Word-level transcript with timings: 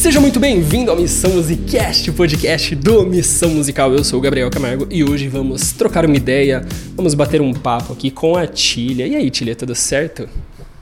Seja 0.00 0.18
muito 0.18 0.40
bem-vindo 0.40 0.90
ao 0.90 0.96
Missão 0.96 1.32
Musicast, 1.32 2.08
o 2.08 2.14
podcast 2.14 2.74
do 2.74 3.04
Missão 3.04 3.50
Musical. 3.50 3.92
Eu 3.92 4.02
sou 4.02 4.18
o 4.18 4.22
Gabriel 4.22 4.50
Camargo 4.50 4.86
e 4.90 5.04
hoje 5.04 5.28
vamos 5.28 5.72
trocar 5.72 6.06
uma 6.06 6.16
ideia, 6.16 6.64
vamos 6.96 7.12
bater 7.12 7.42
um 7.42 7.52
papo 7.52 7.92
aqui 7.92 8.10
com 8.10 8.34
a 8.34 8.46
Tília. 8.46 9.06
E 9.06 9.14
aí, 9.14 9.30
Tília, 9.30 9.54
tudo 9.54 9.74
certo? 9.74 10.26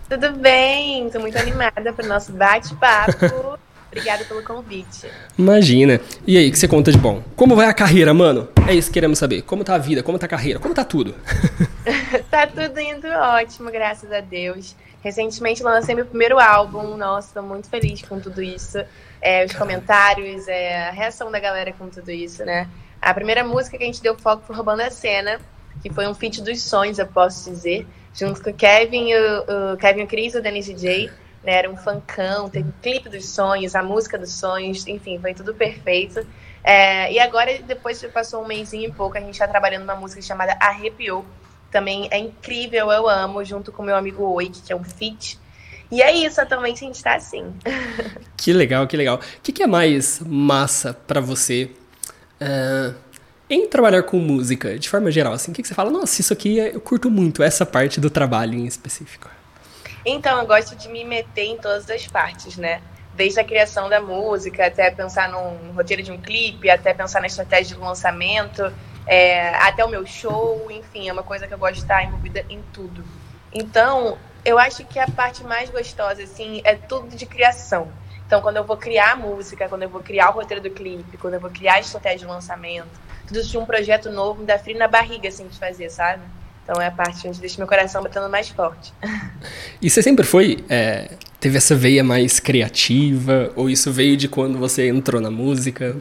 Tudo 0.09 0.35
bem, 0.35 1.11
tô 1.11 1.19
muito 1.19 1.37
animada 1.37 1.93
para 1.93 2.05
o 2.05 2.09
nosso 2.09 2.31
bate-papo. 2.31 3.59
Obrigada 3.91 4.25
pelo 4.25 4.41
convite. 4.45 5.09
Imagina. 5.37 6.01
E 6.25 6.39
aí, 6.39 6.49
o 6.49 6.53
que 6.53 6.59
você 6.59 6.69
conta 6.69 6.93
de 6.93 6.99
bom? 6.99 7.21
Como 7.35 7.57
vai 7.57 7.67
a 7.67 7.75
carreira, 7.75 8.15
mano? 8.15 8.47
É 8.69 8.75
isso 8.75 8.87
que 8.87 8.95
queremos 8.95 9.19
saber. 9.19 9.43
Como 9.43 9.65
tá 9.65 9.75
a 9.75 9.79
vida? 9.79 10.01
Como 10.01 10.17
tá 10.17 10.27
a 10.27 10.29
carreira? 10.29 10.61
Como 10.61 10.73
tá 10.73 10.85
tudo? 10.85 11.13
tá 12.31 12.47
tudo 12.47 12.79
indo 12.79 13.09
ótimo, 13.09 13.71
graças 13.71 14.13
a 14.13 14.21
Deus. 14.21 14.77
Recentemente 15.03 15.63
lancei 15.63 15.95
meu 15.95 16.07
primeiro 16.07 16.39
álbum. 16.39 16.97
Nossa, 16.97 17.35
tô 17.35 17.43
muito 17.43 17.69
feliz 17.69 18.03
com 18.03 18.21
tudo 18.21 18.43
isso. 18.43 18.79
É, 19.21 19.45
os 19.45 19.53
comentários, 19.53 20.47
é, 20.49 20.89
a 20.89 20.91
reação 20.91 21.31
da 21.31 21.39
galera 21.39 21.73
com 21.73 21.89
tudo 21.89 22.11
isso, 22.11 22.45
né? 22.45 22.69
A 23.01 23.15
primeira 23.15 23.45
música 23.45 23.77
que 23.77 23.85
a 23.85 23.87
gente 23.87 24.03
deu 24.03 24.17
foco 24.19 24.43
foi 24.47 24.57
Roubando 24.57 24.83
a 24.83 24.91
Cena, 24.91 25.41
que 25.83 25.91
foi 25.91 26.07
um 26.09 26.15
feat 26.15 26.43
dos 26.43 26.63
sonhos, 26.63 26.99
eu 26.99 27.07
posso 27.07 27.49
dizer, 27.49 27.87
junto 28.13 28.43
com 28.43 28.51
o 28.51 28.55
Kevin, 28.55 29.13
o, 29.15 29.75
o 29.75 29.77
Kevin 29.77 30.07
Cris 30.07 30.35
e 30.35 30.39
o 30.39 30.43
Dennis 30.43 30.67
DJ 30.67 31.11
né? 31.43 31.55
Era 31.55 31.71
um 31.71 31.77
funkão, 31.77 32.49
teve 32.49 32.69
o 32.69 32.75
clipe 32.83 33.09
dos 33.09 33.29
sonhos, 33.29 33.75
a 33.75 33.83
música 33.83 34.19
dos 34.19 34.33
sonhos, 34.33 34.87
enfim, 34.87 35.19
foi 35.19 35.35
tudo 35.35 35.55
perfeito. 35.55 36.27
É, 36.63 37.13
e 37.13 37.19
agora, 37.19 37.59
depois 37.63 38.01
que 38.01 38.09
passou 38.09 38.43
um 38.43 38.47
mêsinho 38.47 38.89
e 38.89 38.93
pouco, 38.93 39.17
a 39.17 39.21
gente 39.21 39.33
está 39.33 39.49
trabalhando 39.49 39.83
numa 39.83 39.95
música 39.95 40.21
chamada 40.21 40.53
Arrepiou. 40.61 41.25
Também 41.71 42.09
é 42.11 42.19
incrível, 42.19 42.91
eu 42.91 43.09
amo, 43.09 43.45
junto 43.45 43.71
com 43.71 43.83
meu 43.83 43.97
amigo 43.97 44.25
Oik, 44.25 44.63
que 44.63 44.73
é 44.73 44.77
um 44.77 44.85
feat. 44.85 45.39
E 45.91 46.03
é 46.03 46.13
isso, 46.13 46.41
atualmente 46.41 46.85
a 46.85 46.87
gente 46.87 46.97
está 46.97 47.15
assim. 47.15 47.53
que 48.37 48.53
legal, 48.53 48.87
que 48.87 48.97
legal. 48.97 49.17
O 49.17 49.41
que, 49.43 49.53
que 49.53 49.63
é 49.63 49.67
mais 49.67 50.21
massa 50.21 50.93
para 50.93 51.21
você 51.21 51.71
uh, 52.41 52.95
em 53.49 53.67
trabalhar 53.67 54.03
com 54.03 54.19
música, 54.19 54.79
de 54.79 54.89
forma 54.89 55.11
geral? 55.11 55.33
Assim, 55.33 55.51
o 55.51 55.55
que, 55.55 55.63
que 55.63 55.69
você 55.69 55.75
fala? 55.75 55.91
Nossa, 55.91 56.21
isso 56.21 56.33
aqui 56.33 56.59
eu 56.59 56.81
curto 56.81 57.11
muito, 57.11 57.43
essa 57.43 57.65
parte 57.65 58.01
do 58.01 58.11
trabalho 58.11 58.55
em 58.55 58.67
específico. 58.67 59.31
Então, 60.05 60.39
eu 60.39 60.47
gosto 60.47 60.77
de 60.77 60.89
me 60.89 61.05
meter 61.05 61.45
em 61.45 61.57
todas 61.57 61.89
as 61.91 62.07
partes, 62.07 62.57
né? 62.57 62.81
Desde 63.15 63.41
a 63.41 63.45
criação 63.45 63.89
da 63.89 64.01
música, 64.01 64.67
até 64.67 64.91
pensar 64.91 65.31
num 65.31 65.73
roteiro 65.73 66.03
de 66.03 66.13
um 66.13 66.19
clipe, 66.19 66.71
até 66.71 66.95
pensar 66.95 67.21
na 67.21 67.27
estratégia 67.27 67.77
de 67.77 67.83
lançamento, 67.83 68.73
é, 69.09 69.49
até 69.57 69.83
o 69.85 69.89
meu 69.89 70.05
show, 70.07 70.71
enfim, 70.71 71.09
é 71.09 71.13
uma 71.13 71.23
coisa 71.23 71.47
que 71.47 71.55
eu 71.55 71.59
gosto 71.59 71.77
de 71.77 71.81
estar 71.81 72.05
envolvida 72.05 72.45
em 72.51 72.63
tudo. 72.73 73.03
Então, 73.53 74.19
eu 74.45 74.59
acho 74.59 74.85
que 74.85 74.99
a 74.99 75.09
parte 75.09 75.43
mais 75.43 75.71
gostosa, 75.71 76.23
assim, 76.23 76.61
é 76.63 76.75
tudo 76.75 77.17
de 77.17 77.25
criação. 77.25 77.89
Então, 78.27 78.43
quando 78.43 78.59
eu 78.59 78.65
vou 78.65 78.77
criar 78.77 79.13
a 79.13 79.17
música, 79.17 79.67
quando 79.67 79.85
eu 79.85 79.89
vou 79.89 80.03
criar 80.03 80.29
o 80.29 80.35
roteiro 80.35 80.63
do 80.63 80.71
clipe, 80.71 81.17
quando 81.17 81.35
eu 81.35 81.41
vou 81.41 81.51
criar 81.51 81.75
a 81.75 81.81
estratégia 81.81 82.19
de 82.19 82.27
lançamento, 82.27 83.01
tudo 83.27 83.41
isso 83.41 83.51
de 83.51 83.57
um 83.57 83.65
projeto 83.65 84.11
novo 84.11 84.41
me 84.41 84.47
dá 84.47 84.59
frio 84.59 84.79
na 84.79 84.87
barriga, 84.87 85.29
assim, 85.29 85.49
de 85.49 85.59
fazer, 85.59 85.89
sabe? 85.89 86.23
Então 86.63 86.83
é 86.83 86.89
a 86.89 86.91
parte 86.91 87.27
onde 87.27 87.41
deixa 87.41 87.57
meu 87.57 87.67
coração 87.67 88.03
batendo 88.03 88.29
mais 88.29 88.51
forte. 88.51 88.93
E 89.81 89.89
você 89.89 90.03
sempre 90.03 90.27
foi. 90.27 90.65
É, 90.69 91.13
teve 91.39 91.57
essa 91.57 91.75
veia 91.75 92.03
mais 92.03 92.41
criativa? 92.41 93.53
Ou 93.55 93.71
isso 93.71 93.93
veio 93.93 94.17
de 94.17 94.29
quando 94.29 94.59
você 94.59 94.89
entrou 94.89 95.21
na 95.21 95.31
música? 95.31 95.97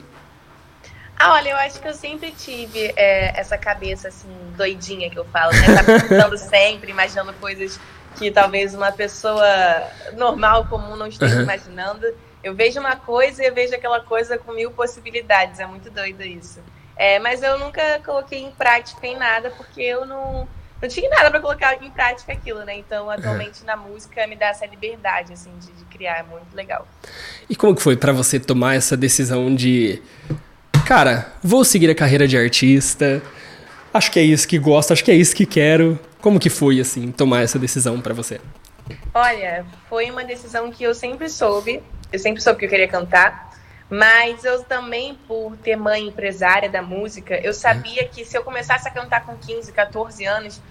Ah, 1.20 1.34
olha, 1.34 1.50
eu 1.50 1.58
acho 1.58 1.82
que 1.82 1.88
eu 1.88 1.94
sempre 1.94 2.32
tive 2.32 2.94
é, 2.96 3.40
essa 3.40 3.58
cabeça 3.58 4.10
assim, 4.10 4.30
doidinha 4.56 5.10
que 5.10 5.18
eu 5.18 5.26
falo, 5.26 5.52
né? 5.52 5.76
Tá 5.76 5.84
pensando 5.84 6.38
sempre, 6.40 6.92
imaginando 6.92 7.34
coisas 7.34 7.80
que 8.16 8.30
talvez 8.30 8.76
uma 8.76 8.92
pessoa 8.92 9.46
normal, 10.16 10.66
comum, 10.66 10.96
não 10.96 11.08
esteja 11.08 11.38
uhum. 11.38 11.44
imaginando. 11.44 12.06
Eu 12.44 12.54
vejo 12.54 12.80
uma 12.80 12.96
coisa 12.96 13.44
e 13.44 13.48
eu 13.48 13.54
vejo 13.54 13.74
aquela 13.74 14.00
coisa 14.00 14.38
com 14.38 14.54
mil 14.54 14.72
possibilidades. 14.72 15.60
É 15.60 15.66
muito 15.66 15.90
doido 15.90 16.22
isso. 16.22 16.60
É, 16.96 17.20
mas 17.20 17.42
eu 17.42 17.58
nunca 17.60 18.00
coloquei 18.06 18.40
em 18.40 18.52
prática 18.52 19.06
em 19.06 19.16
nada, 19.16 19.52
porque 19.52 19.82
eu 19.82 20.06
não, 20.06 20.48
não 20.82 20.90
tinha 20.90 21.10
nada 21.10 21.30
para 21.30 21.40
colocar 21.40 21.84
em 21.84 21.92
prática 21.92 22.34
aquilo, 22.34 22.64
né? 22.64 22.76
Então, 22.76 23.10
atualmente 23.10 23.64
na 23.64 23.76
música 23.76 24.26
me 24.26 24.36
dá 24.36 24.48
essa 24.48 24.66
liberdade, 24.66 25.34
assim, 25.34 25.52
de, 25.60 25.72
de 25.72 25.86
criar, 25.86 26.20
é 26.20 26.24
muito 26.24 26.56
legal. 26.56 26.88
E 27.48 27.56
como 27.56 27.76
que 27.76 27.82
foi 27.82 27.96
para 27.96 28.12
você 28.12 28.40
tomar 28.40 28.76
essa 28.76 28.98
decisão 28.98 29.54
de, 29.54 30.02
cara, 30.88 31.34
vou 31.44 31.66
seguir 31.66 31.90
a 31.90 31.96
carreira 31.96 32.26
de 32.26 32.38
artista, 32.38 33.22
acho 33.94 34.10
que 34.10 34.20
é 34.20 34.24
isso 34.24 34.48
que 34.48 34.58
gosto, 34.58 34.94
acho 34.94 35.04
que 35.04 35.12
é 35.12 35.16
isso 35.16 35.36
que 35.36 35.46
quero. 35.46 36.00
Como 36.22 36.40
que 36.40 36.50
foi, 36.50 36.80
assim, 36.80 37.12
tomar 37.12 37.44
essa 37.44 37.60
decisão 37.60 38.00
para 38.00 38.14
você? 38.14 38.40
Olha, 39.14 39.66
foi 39.90 40.10
uma 40.10 40.24
decisão 40.24 40.72
que 40.72 40.86
eu 40.86 40.96
sempre 40.96 41.28
soube, 41.28 41.84
eu 42.10 42.18
sempre 42.18 42.42
soube 42.42 42.60
que 42.60 42.66
eu 42.66 42.70
queria 42.70 42.88
cantar, 42.88 43.52
mas 43.90 44.46
eu 44.46 44.64
também, 44.64 45.14
por 45.28 45.58
ter 45.58 45.76
mãe 45.76 46.08
empresária 46.08 46.70
da 46.70 46.82
música, 46.82 47.36
eu 47.36 47.54
sabia 47.54 48.08
que 48.08 48.24
se 48.24 48.38
eu 48.38 48.44
começasse 48.46 48.88
a 48.88 48.92
cantar 48.92 49.26
com 49.26 49.36
15, 49.36 49.74
14 49.74 50.24
anos, 50.24 50.62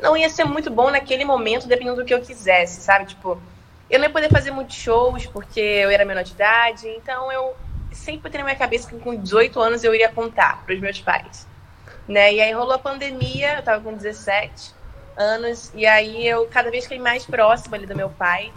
não 0.00 0.16
ia 0.16 0.30
ser 0.30 0.44
muito 0.44 0.70
bom 0.70 0.88
naquele 0.88 1.24
momento, 1.24 1.66
dependendo 1.66 1.96
do 1.96 2.04
que 2.04 2.14
eu 2.14 2.20
quisesse, 2.20 2.80
sabe? 2.80 3.06
Tipo, 3.06 3.42
eu 3.90 3.98
não 3.98 4.06
ia 4.06 4.12
poder 4.12 4.30
fazer 4.30 4.52
muitos 4.52 4.76
shows 4.76 5.26
porque 5.26 5.58
eu 5.58 5.90
era 5.90 6.04
menor 6.04 6.22
de 6.22 6.30
idade, 6.30 6.86
então 6.90 7.32
eu 7.32 7.56
sempre 7.98 8.30
tenho 8.30 8.44
na 8.44 8.50
minha 8.50 8.58
cabeça 8.58 8.88
que 8.88 8.98
com 8.98 9.14
18 9.14 9.60
anos 9.60 9.84
eu 9.84 9.94
iria 9.94 10.08
contar 10.08 10.62
para 10.64 10.74
os 10.74 10.80
meus 10.80 11.00
pais. 11.00 11.46
Né? 12.06 12.34
E 12.34 12.40
aí 12.40 12.52
rolou 12.52 12.72
a 12.72 12.78
pandemia, 12.78 13.56
eu 13.56 13.62
tava 13.62 13.82
com 13.82 13.94
17 13.94 14.74
anos, 15.16 15.70
e 15.74 15.84
aí 15.84 16.26
eu 16.26 16.46
cada 16.46 16.70
vez 16.70 16.84
fiquei 16.84 16.98
mais 16.98 17.26
próxima 17.26 17.76
ali 17.76 17.86
do 17.86 17.94
meu 17.94 18.08
pai 18.08 18.52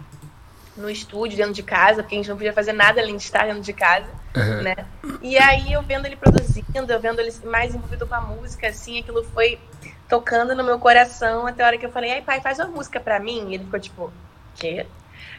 no 0.76 0.88
estúdio, 0.88 1.36
dentro 1.36 1.52
de 1.52 1.62
casa, 1.62 2.02
porque 2.02 2.14
a 2.14 2.18
gente 2.18 2.30
não 2.30 2.36
podia 2.36 2.52
fazer 2.52 2.72
nada 2.72 3.00
além 3.00 3.16
de 3.16 3.22
estar 3.22 3.46
dentro 3.46 3.60
de 3.60 3.72
casa, 3.74 4.08
uhum. 4.34 4.62
né? 4.62 4.74
E 5.20 5.36
aí 5.36 5.72
eu 5.72 5.82
vendo 5.82 6.06
ele 6.06 6.16
produzindo, 6.16 6.90
eu 6.90 7.00
vendo 7.00 7.20
ele 7.20 7.32
mais 7.44 7.74
envolvido 7.74 8.06
com 8.06 8.14
a 8.14 8.20
música, 8.20 8.68
assim, 8.68 9.00
aquilo 9.00 9.22
foi 9.24 9.60
tocando 10.08 10.54
no 10.54 10.64
meu 10.64 10.78
coração 10.78 11.46
até 11.46 11.62
a 11.62 11.66
hora 11.66 11.78
que 11.78 11.86
eu 11.86 11.92
falei, 11.92 12.12
ai 12.12 12.22
pai, 12.22 12.40
faz 12.40 12.58
uma 12.58 12.68
música 12.68 13.00
pra 13.00 13.18
mim. 13.18 13.50
E 13.50 13.54
ele 13.54 13.64
ficou 13.64 13.80
tipo, 13.80 14.12
quê? 14.54 14.86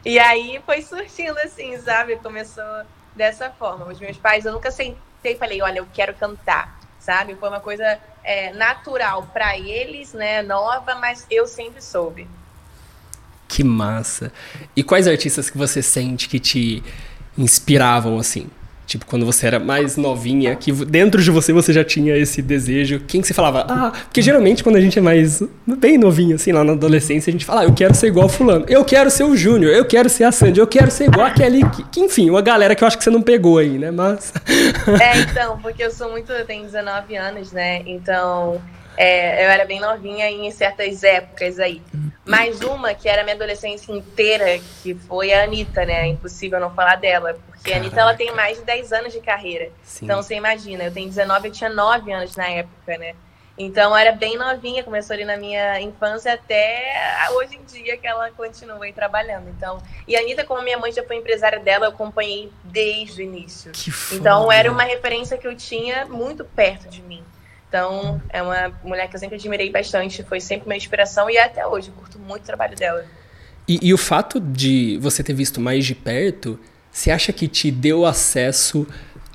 E 0.05 0.19
aí 0.19 0.61
foi 0.65 0.81
surgindo 0.81 1.37
assim, 1.39 1.77
sabe? 1.79 2.17
Começou 2.17 2.83
dessa 3.15 3.49
forma. 3.49 3.85
Os 3.85 3.99
meus 3.99 4.17
pais, 4.17 4.45
eu 4.45 4.51
nunca 4.51 4.71
sentei 4.71 5.33
e 5.33 5.37
falei, 5.37 5.61
olha, 5.61 5.79
eu 5.79 5.87
quero 5.93 6.13
cantar, 6.13 6.79
sabe? 6.99 7.35
Foi 7.35 7.49
uma 7.49 7.59
coisa 7.59 7.99
é, 8.23 8.51
natural 8.53 9.23
para 9.33 9.57
eles, 9.57 10.13
né? 10.13 10.41
Nova, 10.41 10.95
mas 10.95 11.25
eu 11.29 11.47
sempre 11.47 11.81
soube. 11.81 12.27
Que 13.47 13.63
massa. 13.63 14.31
E 14.75 14.83
quais 14.83 15.07
artistas 15.07 15.49
que 15.49 15.57
você 15.57 15.81
sente 15.81 16.27
que 16.27 16.39
te 16.39 16.83
inspiravam 17.37 18.17
assim? 18.17 18.49
Tipo, 18.85 19.05
quando 19.05 19.25
você 19.25 19.47
era 19.47 19.59
mais 19.59 19.95
novinha, 19.95 20.55
que 20.55 20.71
dentro 20.71 21.21
de 21.21 21.31
você 21.31 21.53
você 21.53 21.71
já 21.71 21.83
tinha 21.83 22.15
esse 22.17 22.41
desejo. 22.41 22.99
Quem 23.07 23.21
que 23.21 23.27
você 23.27 23.33
falava? 23.33 23.65
Ah, 23.69 23.91
porque 23.91 24.21
geralmente 24.21 24.63
quando 24.63 24.75
a 24.75 24.81
gente 24.81 24.99
é 24.99 25.01
mais 25.01 25.41
bem 25.65 25.97
novinho, 25.97 26.35
assim, 26.35 26.51
lá 26.51 26.63
na 26.63 26.73
adolescência, 26.73 27.29
a 27.29 27.33
gente 27.33 27.45
fala, 27.45 27.61
ah, 27.61 27.65
eu 27.65 27.73
quero 27.73 27.95
ser 27.95 28.07
igual 28.07 28.27
fulano, 28.27 28.65
eu 28.67 28.83
quero 28.83 29.09
ser 29.09 29.23
o 29.23 29.35
Júnior, 29.35 29.73
eu 29.73 29.85
quero 29.85 30.09
ser 30.09 30.25
a 30.25 30.31
Sandy, 30.31 30.59
eu 30.59 30.67
quero 30.67 30.91
ser 30.91 31.05
igual 31.05 31.25
a 31.25 31.31
Kelly. 31.31 31.63
Que, 31.91 32.01
enfim, 32.01 32.29
uma 32.29 32.41
galera 32.41 32.75
que 32.75 32.83
eu 32.83 32.87
acho 32.87 32.97
que 32.97 33.03
você 33.03 33.09
não 33.09 33.21
pegou 33.21 33.57
aí, 33.57 33.77
né? 33.77 33.91
Mas. 33.91 34.33
É, 35.01 35.19
então, 35.19 35.57
porque 35.59 35.83
eu 35.83 35.91
sou 35.91 36.11
muito. 36.11 36.31
Eu 36.31 36.45
tenho 36.45 36.63
19 36.63 37.15
anos, 37.15 37.51
né? 37.51 37.81
Então. 37.85 38.61
É, 38.95 39.45
eu 39.45 39.49
era 39.49 39.65
bem 39.65 39.79
novinha 39.79 40.29
em 40.29 40.49
certas 40.51 41.03
épocas 41.03 41.59
aí. 41.59 41.81
Mais 42.25 42.61
uma 42.61 42.93
que 42.93 43.09
era 43.09 43.23
minha 43.23 43.35
adolescência 43.35 43.91
inteira, 43.91 44.59
que 44.81 44.93
foi 44.93 45.33
a 45.33 45.43
Anitta, 45.43 45.85
né? 45.85 46.03
É 46.03 46.07
impossível 46.07 46.59
não 46.59 46.73
falar 46.73 46.95
dela. 46.95 47.33
Porque 47.33 47.71
Caraca. 47.71 47.73
a 47.73 47.77
Anitta 47.77 48.01
ela 48.01 48.13
tem 48.13 48.31
mais 48.33 48.57
de 48.57 48.63
10 48.63 48.93
anos 48.93 49.13
de 49.13 49.19
carreira. 49.19 49.69
Sim. 49.83 50.05
Então 50.05 50.21
você 50.21 50.35
imagina, 50.35 50.85
eu 50.85 50.91
tenho 50.91 51.09
19, 51.09 51.47
eu 51.47 51.51
tinha 51.51 51.69
9 51.69 52.11
anos 52.11 52.35
na 52.35 52.47
época, 52.47 52.97
né? 52.97 53.13
Então 53.57 53.91
eu 53.91 53.95
era 53.95 54.11
bem 54.11 54.35
novinha, 54.35 54.83
começou 54.83 55.13
ali 55.13 55.25
na 55.25 55.37
minha 55.37 55.79
infância 55.79 56.33
até 56.33 57.29
hoje 57.33 57.55
em 57.55 57.63
dia 57.63 57.97
que 57.97 58.07
ela 58.07 58.31
continua 58.31 58.83
aí 58.83 58.91
trabalhando. 58.91 59.47
Então, 59.49 59.77
e 60.07 60.15
a 60.15 60.21
Anitta, 60.21 60.43
como 60.43 60.61
minha 60.63 60.77
mãe 60.77 60.91
já 60.91 61.03
foi 61.03 61.17
empresária 61.17 61.59
dela, 61.59 61.85
eu 61.85 61.89
acompanhei 61.89 62.51
desde 62.63 63.21
o 63.21 63.23
início. 63.23 63.71
Que 63.71 63.91
então 64.15 64.51
era 64.51 64.71
uma 64.71 64.83
referência 64.83 65.37
que 65.37 65.47
eu 65.47 65.55
tinha 65.55 66.05
muito 66.05 66.43
perto 66.43 66.89
de 66.89 67.03
mim. 67.03 67.23
Então, 67.73 68.21
é 68.29 68.39
uma 68.39 68.71
mulher 68.83 69.09
que 69.09 69.15
eu 69.15 69.19
sempre 69.19 69.35
admirei 69.35 69.71
bastante, 69.71 70.21
foi 70.21 70.39
sempre 70.39 70.67
uma 70.67 70.75
inspiração 70.75 71.27
e 71.27 71.39
até 71.39 71.65
hoje 71.65 71.87
eu 71.87 71.95
curto 71.95 72.19
muito 72.19 72.43
o 72.43 72.45
trabalho 72.45 72.77
dela. 72.77 73.03
E, 73.67 73.79
e 73.81 73.91
o 73.91 73.97
fato 73.97 74.39
de 74.39 74.99
você 75.01 75.23
ter 75.23 75.33
visto 75.33 75.59
mais 75.59 75.83
de 75.83 75.95
perto, 75.95 76.59
você 76.91 77.09
acha 77.09 77.33
que 77.33 77.47
te 77.47 77.71
deu 77.71 78.05
acesso 78.05 78.85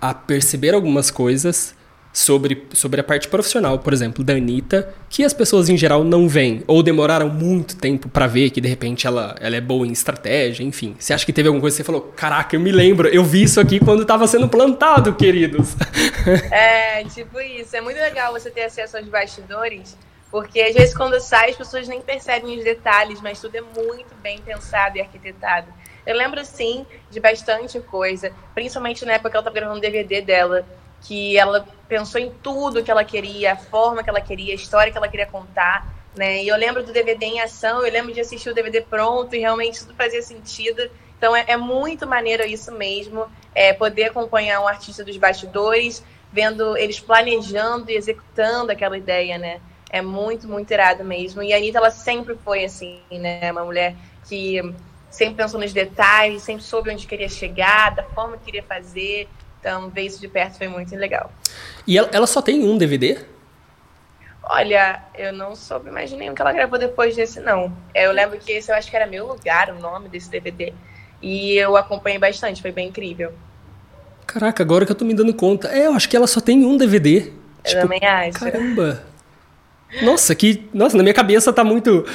a 0.01 0.15
perceber 0.15 0.73
algumas 0.73 1.11
coisas 1.11 1.75
sobre, 2.19 2.67
sobre 2.73 3.01
a 3.01 3.05
parte 3.05 3.29
profissional, 3.29 3.79
por 3.79 3.93
exemplo, 3.93 4.25
da 4.25 4.33
Anitta, 4.33 4.93
que 5.09 5.23
as 5.25 5.33
pessoas 5.33 5.69
em 5.69 5.77
geral 5.77 6.03
não 6.03 6.29
veem, 6.29 6.65
ou 6.67 6.83
demoraram 6.83 7.29
muito 7.29 7.77
tempo 7.77 8.09
para 8.09 8.27
ver 8.27 8.51
que 8.51 8.61
de 8.61 8.69
repente 8.69 9.07
ela, 9.07 9.37
ela 9.41 9.55
é 9.55 9.61
boa 9.61 9.87
em 9.87 9.93
estratégia, 9.93 10.65
enfim. 10.65 10.97
Você 10.99 11.15
acha 11.15 11.25
que 11.25 11.33
teve 11.33 11.47
alguma 11.47 11.61
coisa 11.61 11.77
que 11.77 11.83
você 11.83 11.87
falou, 11.87 12.13
caraca, 12.17 12.57
eu 12.57 12.61
me 12.61 12.73
lembro, 12.73 13.07
eu 13.07 13.23
vi 13.23 13.45
isso 13.45 13.61
aqui 13.61 13.79
quando 13.79 14.03
estava 14.03 14.27
sendo 14.27 14.49
plantado, 14.49 15.15
queridos? 15.15 15.77
É, 16.51 17.05
tipo 17.05 17.41
isso. 17.41 17.75
É 17.77 17.81
muito 17.81 17.97
legal 17.97 18.33
você 18.33 18.51
ter 18.51 18.65
acesso 18.65 18.97
aos 18.97 19.07
bastidores, 19.07 19.97
porque 20.31 20.61
às 20.61 20.75
vezes 20.75 20.95
quando 20.95 21.19
sai 21.21 21.51
as 21.51 21.57
pessoas 21.57 21.87
nem 21.87 22.01
percebem 22.01 22.59
os 22.59 22.65
detalhes, 22.65 23.21
mas 23.21 23.41
tudo 23.41 23.55
é 23.57 23.61
muito 23.61 24.15
bem 24.23 24.39
pensado 24.41 24.99
e 24.99 25.01
arquitetado. 25.01 25.69
Eu 26.05 26.17
lembro, 26.17 26.45
sim, 26.45 26.85
de 27.11 27.21
bastante 27.21 27.79
coisa, 27.81 28.33
principalmente 28.55 29.05
na 29.05 29.15
época 29.15 29.31
que 29.31 29.37
ela 29.37 29.43
estava 29.43 29.55
gravando 29.55 29.79
o 29.79 29.81
DVD 29.81 30.21
dela, 30.21 30.67
que 31.03 31.39
ela 31.39 31.67
pensou 31.89 32.21
em 32.21 32.31
tudo 32.43 32.83
que 32.83 32.91
ela 32.91 33.05
queria, 33.05 33.53
a 33.53 33.57
forma 33.57 34.03
que 34.03 34.11
ela 34.11 34.21
queria, 34.21 34.53
a 34.53 34.57
história 34.57 34.93
que 34.93 34.99
ela 34.99 35.09
queria 35.09 35.27
contar, 35.27 35.93
né? 36.15 36.43
E 36.43 36.49
eu 36.49 36.57
lembro 36.57 36.85
do 36.85 36.93
DVD 36.93 37.27
em 37.27 37.41
ação, 37.41 37.85
eu 37.85 37.93
lembro 37.93 38.13
de 38.13 38.21
assistir 38.21 38.51
o 38.51 38.55
DVD 38.55 38.81
pronto 38.83 39.35
e 39.35 39.39
realmente 39.39 39.81
tudo 39.81 39.95
fazia 39.95 40.21
sentido. 40.21 40.91
Então 41.17 41.35
é, 41.35 41.45
é 41.49 41.57
muito 41.57 42.07
maneiro 42.07 42.45
isso 42.45 42.71
mesmo, 42.73 43.27
é, 43.55 43.73
poder 43.73 44.05
acompanhar 44.05 44.61
um 44.61 44.69
artista 44.69 45.05
dos 45.05 45.17
bastidores, 45.17 46.05
vendo 46.33 46.77
eles 46.77 47.01
planejando 47.01 47.91
e 47.91 47.97
executando 47.97 48.71
aquela 48.71 48.97
ideia, 48.97 49.39
né? 49.39 49.61
É 49.91 50.03
muito, 50.03 50.47
muito 50.47 50.71
irado 50.71 51.03
mesmo. 51.03 51.43
E 51.43 51.53
a 51.53 51.57
Anitta, 51.57 51.79
ela 51.79 51.91
sempre 51.91 52.37
foi 52.45 52.65
assim, 52.65 53.01
né? 53.11 53.51
Uma 53.51 53.65
mulher 53.65 53.97
que 54.29 54.61
sempre 55.11 55.37
pensou 55.37 55.59
nos 55.59 55.73
detalhes, 55.73 56.43
sempre 56.43 56.63
soube 56.63 56.91
onde 56.91 57.07
queria 57.07 57.29
chegar, 57.29 57.95
da 57.95 58.03
forma 58.03 58.37
que 58.37 58.45
queria 58.45 58.63
fazer. 58.63 59.29
Então, 59.61 59.91
ver 59.91 60.03
isso 60.03 60.21
de 60.21 60.29
perto 60.29 60.59
foi 60.59 60.69
muito 60.69 60.95
legal. 60.95 61.33
E 61.87 61.99
ela, 61.99 62.09
ela 62.13 62.27
só 62.27 62.41
tem 62.41 62.65
um 62.65 62.79
DVD? 62.79 63.19
Olha, 64.51 65.03
eu 65.15 65.33
não 65.33 65.55
soube 65.55 65.91
mais 65.91 66.11
nenhum 66.11 66.35
que 66.35 66.41
ela 66.41 66.53
gravou 66.53 66.79
depois 66.79 67.15
desse, 67.15 67.41
não. 67.41 67.71
Eu 67.95 68.13
lembro 68.13 68.39
que 68.39 68.53
esse 68.53 68.71
eu 68.71 68.77
acho 68.77 68.89
que 68.89 68.97
era 68.97 69.07
Meu 69.07 69.27
Lugar, 69.27 69.71
o 69.71 69.79
nome 69.79 70.09
desse 70.09 70.31
DVD. 70.31 70.73
E 71.21 71.55
eu 71.57 71.77
acompanhei 71.77 72.19
bastante, 72.19 72.63
foi 72.63 72.73
bem 72.73 72.89
incrível. 72.89 73.33
Caraca, 74.27 74.63
agora 74.63 74.87
que 74.87 74.93
eu 74.93 74.97
tô 74.97 75.05
me 75.05 75.15
dando 75.15 75.35
conta. 75.35 75.69
É, 75.69 75.87
eu 75.87 75.93
acho 75.93 76.09
que 76.09 76.17
ela 76.17 76.27
só 76.27 76.41
tem 76.41 76.65
um 76.65 76.77
DVD. 76.77 77.19
Eu 77.19 77.33
tipo, 77.65 77.81
também 77.83 78.05
acho. 78.05 78.39
Caramba. 78.39 79.03
Nossa, 80.03 80.35
que. 80.35 80.69
Nossa, 80.73 80.97
na 80.97 81.03
minha 81.03 81.15
cabeça 81.15 81.53
tá 81.53 81.65
muito. 81.65 82.07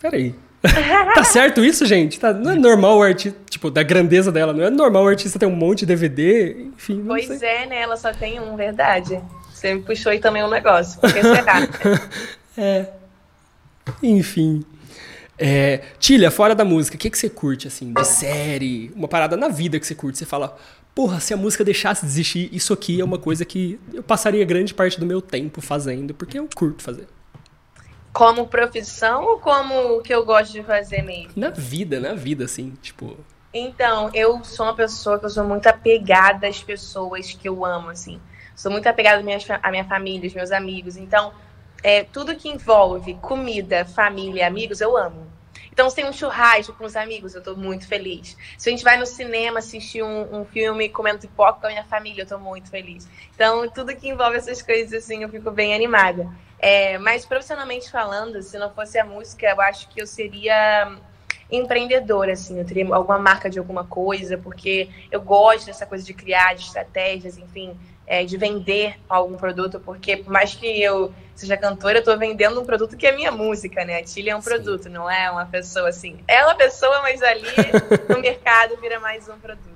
Peraí. 0.00 0.34
tá 1.14 1.24
certo 1.24 1.64
isso, 1.64 1.86
gente? 1.86 2.18
Tá, 2.18 2.32
não 2.32 2.52
é 2.52 2.54
normal 2.56 2.98
o 2.98 3.02
artista, 3.02 3.38
tipo, 3.48 3.70
da 3.70 3.82
grandeza 3.82 4.32
dela, 4.32 4.52
não 4.52 4.64
é 4.64 4.70
normal 4.70 5.04
o 5.04 5.08
artista 5.08 5.38
ter 5.38 5.46
um 5.46 5.54
monte 5.54 5.80
de 5.80 5.86
DVD, 5.86 6.66
enfim. 6.76 7.04
pois 7.06 7.26
sei. 7.26 7.48
é, 7.48 7.66
né? 7.66 7.82
Ela 7.82 7.96
só 7.96 8.12
tem 8.12 8.40
um, 8.40 8.56
verdade. 8.56 9.20
Você 9.52 9.74
me 9.74 9.82
puxou 9.82 10.12
aí 10.12 10.20
também 10.20 10.42
um 10.42 10.50
negócio. 10.50 11.00
Porque 11.00 11.20
será? 11.20 11.68
é. 12.56 12.86
Enfim. 14.02 14.64
É, 15.38 15.82
Tilha, 16.00 16.30
fora 16.30 16.54
da 16.54 16.64
música, 16.64 16.96
o 16.96 16.98
que, 16.98 17.08
que 17.08 17.18
você 17.18 17.30
curte, 17.30 17.68
assim, 17.68 17.92
de 17.92 18.04
série? 18.04 18.90
Uma 18.94 19.06
parada 19.06 19.36
na 19.36 19.48
vida 19.48 19.78
que 19.78 19.86
você 19.86 19.94
curte? 19.94 20.18
Você 20.18 20.26
fala, 20.26 20.56
porra, 20.94 21.20
se 21.20 21.32
a 21.32 21.36
música 21.36 21.64
deixasse 21.64 22.04
de 22.04 22.10
existir, 22.10 22.48
isso 22.52 22.72
aqui 22.72 23.00
é 23.00 23.04
uma 23.04 23.18
coisa 23.18 23.44
que 23.44 23.78
eu 23.94 24.02
passaria 24.02 24.44
grande 24.44 24.74
parte 24.74 24.98
do 24.98 25.06
meu 25.06 25.22
tempo 25.22 25.60
fazendo, 25.60 26.12
porque 26.12 26.38
eu 26.38 26.48
curto 26.54 26.82
fazer. 26.82 27.06
Como 28.18 28.48
profissão 28.48 29.22
ou 29.22 29.38
como 29.38 29.98
o 29.98 30.02
que 30.02 30.12
eu 30.12 30.24
gosto 30.24 30.50
de 30.50 30.64
fazer 30.64 31.02
mesmo? 31.02 31.30
Na 31.36 31.50
vida, 31.50 32.00
na 32.00 32.14
vida, 32.14 32.46
assim, 32.46 32.72
tipo. 32.82 33.16
Então, 33.54 34.10
eu 34.12 34.42
sou 34.42 34.66
uma 34.66 34.74
pessoa 34.74 35.20
que 35.20 35.26
eu 35.26 35.30
sou 35.30 35.44
muito 35.44 35.68
apegada 35.68 36.48
às 36.48 36.60
pessoas 36.60 37.32
que 37.32 37.48
eu 37.48 37.64
amo, 37.64 37.90
assim. 37.90 38.20
Sou 38.56 38.72
muito 38.72 38.88
apegada 38.88 39.20
à 39.20 39.22
minha, 39.22 39.38
à 39.62 39.70
minha 39.70 39.84
família, 39.84 40.26
aos 40.26 40.34
meus 40.34 40.50
amigos. 40.50 40.96
Então, 40.96 41.32
é, 41.80 42.02
tudo 42.02 42.34
que 42.34 42.48
envolve 42.48 43.14
comida, 43.22 43.84
família, 43.84 44.48
amigos, 44.48 44.80
eu 44.80 44.96
amo. 44.96 45.24
Então, 45.72 45.88
se 45.88 45.94
tem 45.94 46.04
um 46.04 46.12
churrasco 46.12 46.72
com 46.72 46.86
os 46.86 46.96
amigos, 46.96 47.36
eu 47.36 47.40
tô 47.40 47.54
muito 47.54 47.86
feliz. 47.86 48.36
Se 48.58 48.68
a 48.68 48.72
gente 48.72 48.82
vai 48.82 48.96
no 48.96 49.06
cinema 49.06 49.60
assistir 49.60 50.02
um, 50.02 50.40
um 50.40 50.44
filme 50.44 50.88
comendo 50.88 51.20
pipoca 51.20 51.60
com 51.60 51.66
a 51.68 51.70
minha 51.70 51.84
família, 51.84 52.22
eu 52.22 52.26
tô 52.26 52.36
muito 52.36 52.68
feliz. 52.68 53.08
Então, 53.32 53.70
tudo 53.70 53.94
que 53.94 54.08
envolve 54.08 54.38
essas 54.38 54.60
coisas, 54.60 55.04
assim, 55.04 55.22
eu 55.22 55.28
fico 55.28 55.52
bem 55.52 55.72
animada. 55.72 56.28
É, 56.58 56.98
mas, 56.98 57.24
profissionalmente 57.24 57.90
falando, 57.90 58.42
se 58.42 58.58
não 58.58 58.70
fosse 58.70 58.98
a 58.98 59.04
música, 59.04 59.46
eu 59.46 59.60
acho 59.60 59.88
que 59.88 60.00
eu 60.00 60.06
seria 60.06 60.96
empreendedora, 61.50 62.32
assim, 62.32 62.58
eu 62.58 62.64
teria 62.64 62.86
alguma 62.94 63.18
marca 63.18 63.48
de 63.48 63.58
alguma 63.58 63.84
coisa, 63.84 64.36
porque 64.36 64.90
eu 65.10 65.20
gosto 65.20 65.66
dessa 65.66 65.86
coisa 65.86 66.04
de 66.04 66.12
criar, 66.12 66.54
de 66.54 66.62
estratégias, 66.62 67.38
enfim, 67.38 67.78
é, 68.06 68.24
de 68.24 68.36
vender 68.36 68.98
algum 69.08 69.36
produto, 69.36 69.80
porque 69.80 70.16
por 70.16 70.30
mais 70.30 70.54
que 70.54 70.66
eu 70.82 71.12
seja 71.34 71.56
cantora, 71.56 71.98
eu 71.98 72.00
estou 72.00 72.18
vendendo 72.18 72.60
um 72.60 72.64
produto 72.64 72.96
que 72.96 73.06
é 73.06 73.12
minha 73.12 73.30
música, 73.30 73.84
né? 73.84 73.98
A 73.98 74.02
Tilly 74.02 74.30
é 74.30 74.36
um 74.36 74.42
Sim. 74.42 74.50
produto, 74.50 74.90
não 74.90 75.08
é 75.08 75.30
uma 75.30 75.46
pessoa 75.46 75.88
assim. 75.88 76.18
É 76.26 76.44
uma 76.44 76.54
pessoa, 76.54 77.00
mas 77.02 77.22
ali 77.22 77.46
no 78.08 78.18
mercado 78.20 78.76
vira 78.78 78.98
mais 78.98 79.28
um 79.28 79.38
produto. 79.38 79.68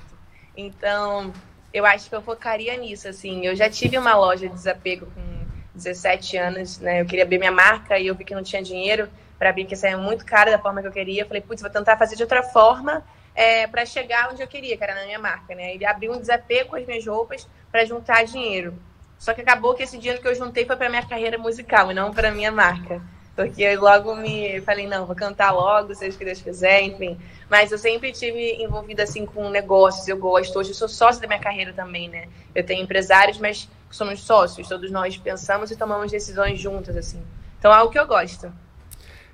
Então, 0.57 1.33
eu 1.73 1.87
acho 1.87 2.09
que 2.09 2.17
eu 2.17 2.23
focaria 2.23 2.77
nisso, 2.77 3.07
assim. 3.07 3.47
Eu 3.47 3.55
já 3.55 3.71
tive 3.71 3.97
uma 3.97 4.15
loja 4.15 4.49
de 4.49 4.55
desapego 4.55 5.07
com 5.07 5.42
17 5.75 6.37
anos, 6.37 6.79
né? 6.79 7.01
Eu 7.01 7.07
queria 7.07 7.25
abrir 7.25 7.39
minha 7.39 7.53
marca 7.53 7.99
e 7.99 8.07
eu 8.07 8.15
vi 8.15 8.25
que 8.25 8.35
não 8.35 8.43
tinha 8.43 8.63
dinheiro 8.63 9.09
para 9.39 9.51
abrir, 9.51 9.65
que 9.65 9.75
saia 9.75 9.97
muito 9.97 10.25
caro 10.25 10.51
da 10.51 10.59
forma 10.59 10.81
que 10.81 10.89
eu 10.89 10.93
queria. 10.93 11.27
Falei, 11.27 11.43
putz, 11.43 11.63
vou 11.63 11.71
tentar 11.71 11.97
fazer 11.97 12.17
de 12.17 12.23
outra 12.23 12.43
forma 12.43 13.03
é, 13.35 13.67
para 13.67 13.85
chegar 13.85 14.31
onde 14.31 14.43
eu 14.43 14.47
queria, 14.47 14.77
que 14.77 14.85
era 14.85 14.95
na 14.95 15.05
minha 15.05 15.19
marca, 15.19 15.55
né? 15.55 15.75
Ele 15.75 15.85
abriu 15.85 16.13
um 16.13 16.21
desapego 16.21 16.71
com 16.71 16.77
as 16.77 16.87
minhas 16.87 17.07
roupas 17.07 17.49
para 17.71 17.85
juntar 17.85 18.25
dinheiro. 18.25 18.75
Só 19.19 19.33
que 19.33 19.41
acabou 19.41 19.75
que 19.75 19.83
esse 19.83 19.99
dinheiro 19.99 20.21
que 20.21 20.29
eu 20.29 20.35
juntei 20.35 20.67
foi 20.67 20.77
para 20.77 20.89
minha 20.89 21.07
carreira 21.07 21.39
musical 21.39 21.91
e 21.91 21.95
não 21.95 22.13
para 22.13 22.31
minha 22.31 22.51
marca. 22.51 23.01
Porque 23.35 23.63
eu 23.63 23.81
logo 23.81 24.15
me 24.15 24.61
falei, 24.61 24.87
não, 24.87 25.07
vou 25.07 25.17
cantar 25.17 25.53
logo, 25.53 25.95
seja 25.95 26.15
o 26.15 26.19
que 26.19 26.25
Deus 26.25 26.43
quiser, 26.43 26.83
enfim. 26.83 27.19
Mas 27.49 27.73
eu 27.73 27.79
sempre 27.79 28.13
tive 28.13 28.63
envolvida 28.63 29.03
assim 29.03 29.25
com 29.25 29.49
negócios, 29.49 30.07
eu 30.07 30.17
gosto. 30.17 30.59
Hoje 30.59 30.71
eu 30.71 30.75
sou 30.75 30.89
sócia 30.89 31.21
da 31.21 31.27
minha 31.27 31.39
carreira 31.39 31.73
também, 31.73 32.09
né? 32.09 32.29
Eu 32.55 32.65
tenho 32.65 32.83
empresários, 32.83 33.39
mas 33.39 33.69
somos 33.91 34.21
sócios, 34.21 34.69
todos 34.69 34.91
nós 34.91 35.17
pensamos 35.17 35.71
e 35.71 35.77
tomamos 35.77 36.11
decisões 36.11 36.61
juntas, 36.61 36.97
assim. 36.97 37.23
Então 37.59 37.73
é 37.73 37.77
algo 37.77 37.91
que 37.93 37.99
eu 37.99 38.07
gosto. 38.07 38.53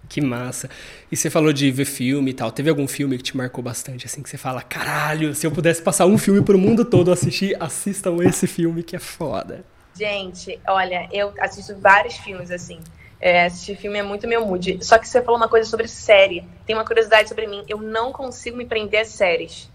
Que 0.08 0.20
massa. 0.20 0.70
E 1.12 1.16
você 1.16 1.28
falou 1.28 1.52
de 1.52 1.70
ver 1.70 1.84
filme 1.84 2.30
e 2.30 2.34
tal. 2.34 2.50
Teve 2.50 2.70
algum 2.70 2.88
filme 2.88 3.16
que 3.18 3.22
te 3.22 3.36
marcou 3.36 3.62
bastante, 3.62 4.06
assim, 4.06 4.22
que 4.22 4.30
você 4.30 4.38
fala, 4.38 4.62
caralho, 4.62 5.34
se 5.34 5.46
eu 5.46 5.50
pudesse 5.50 5.82
passar 5.82 6.06
um 6.06 6.16
filme 6.16 6.40
pro 6.42 6.58
mundo 6.58 6.84
todo 6.84 7.12
assistir, 7.12 7.56
assistam 7.60 8.16
esse 8.22 8.46
filme 8.46 8.82
que 8.82 8.96
é 8.96 8.98
foda. 8.98 9.64
Gente, 9.94 10.58
olha, 10.66 11.08
eu 11.12 11.34
assisto 11.40 11.76
vários 11.76 12.16
filmes, 12.16 12.50
assim. 12.50 12.80
É, 13.20 13.46
assistir 13.46 13.76
filme 13.76 13.98
é 13.98 14.02
muito 14.02 14.28
meu 14.28 14.46
mood. 14.46 14.78
Só 14.84 14.98
que 14.98 15.08
você 15.08 15.20
falou 15.22 15.38
uma 15.38 15.48
coisa 15.48 15.68
sobre 15.68 15.88
série. 15.88 16.44
Tem 16.66 16.76
uma 16.76 16.84
curiosidade 16.84 17.28
sobre 17.28 17.46
mim. 17.46 17.64
Eu 17.68 17.78
não 17.78 18.12
consigo 18.12 18.56
me 18.56 18.64
prender 18.64 19.00
a 19.00 19.04
séries. 19.04 19.68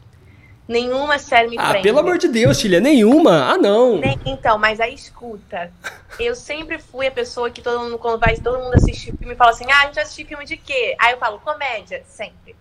Nenhuma 0.65 1.19
série 1.19 1.49
me 1.49 1.57
ah, 1.57 1.71
prende. 1.71 1.83
pelo 1.83 1.99
amor 1.99 2.17
de 2.17 2.29
Deus, 2.29 2.57
Tilha, 2.57 2.79
nenhuma. 2.79 3.51
Ah, 3.51 3.57
não. 3.57 3.97
Nem, 3.97 4.17
então, 4.25 4.57
mas 4.57 4.79
aí 4.79 4.93
escuta. 4.93 5.73
Eu 6.17 6.35
sempre 6.35 6.79
fui 6.79 7.05
a 7.05 7.11
pessoa 7.11 7.49
que 7.49 7.61
todo 7.61 7.81
mundo, 7.81 7.97
quando 7.97 8.17
vai, 8.17 8.37
todo 8.37 8.59
mundo 8.59 8.73
assiste 8.75 9.11
filme, 9.17 9.35
fala 9.35 9.51
assim: 9.51 9.65
ah, 9.69 9.81
a 9.81 9.85
gente 9.87 9.95
vai 9.95 10.03
assistir 10.03 10.25
filme 10.25 10.45
de 10.45 10.55
quê? 10.55 10.95
Aí 10.99 11.13
eu 11.13 11.17
falo, 11.17 11.39
comédia, 11.39 12.01
sempre. 12.07 12.55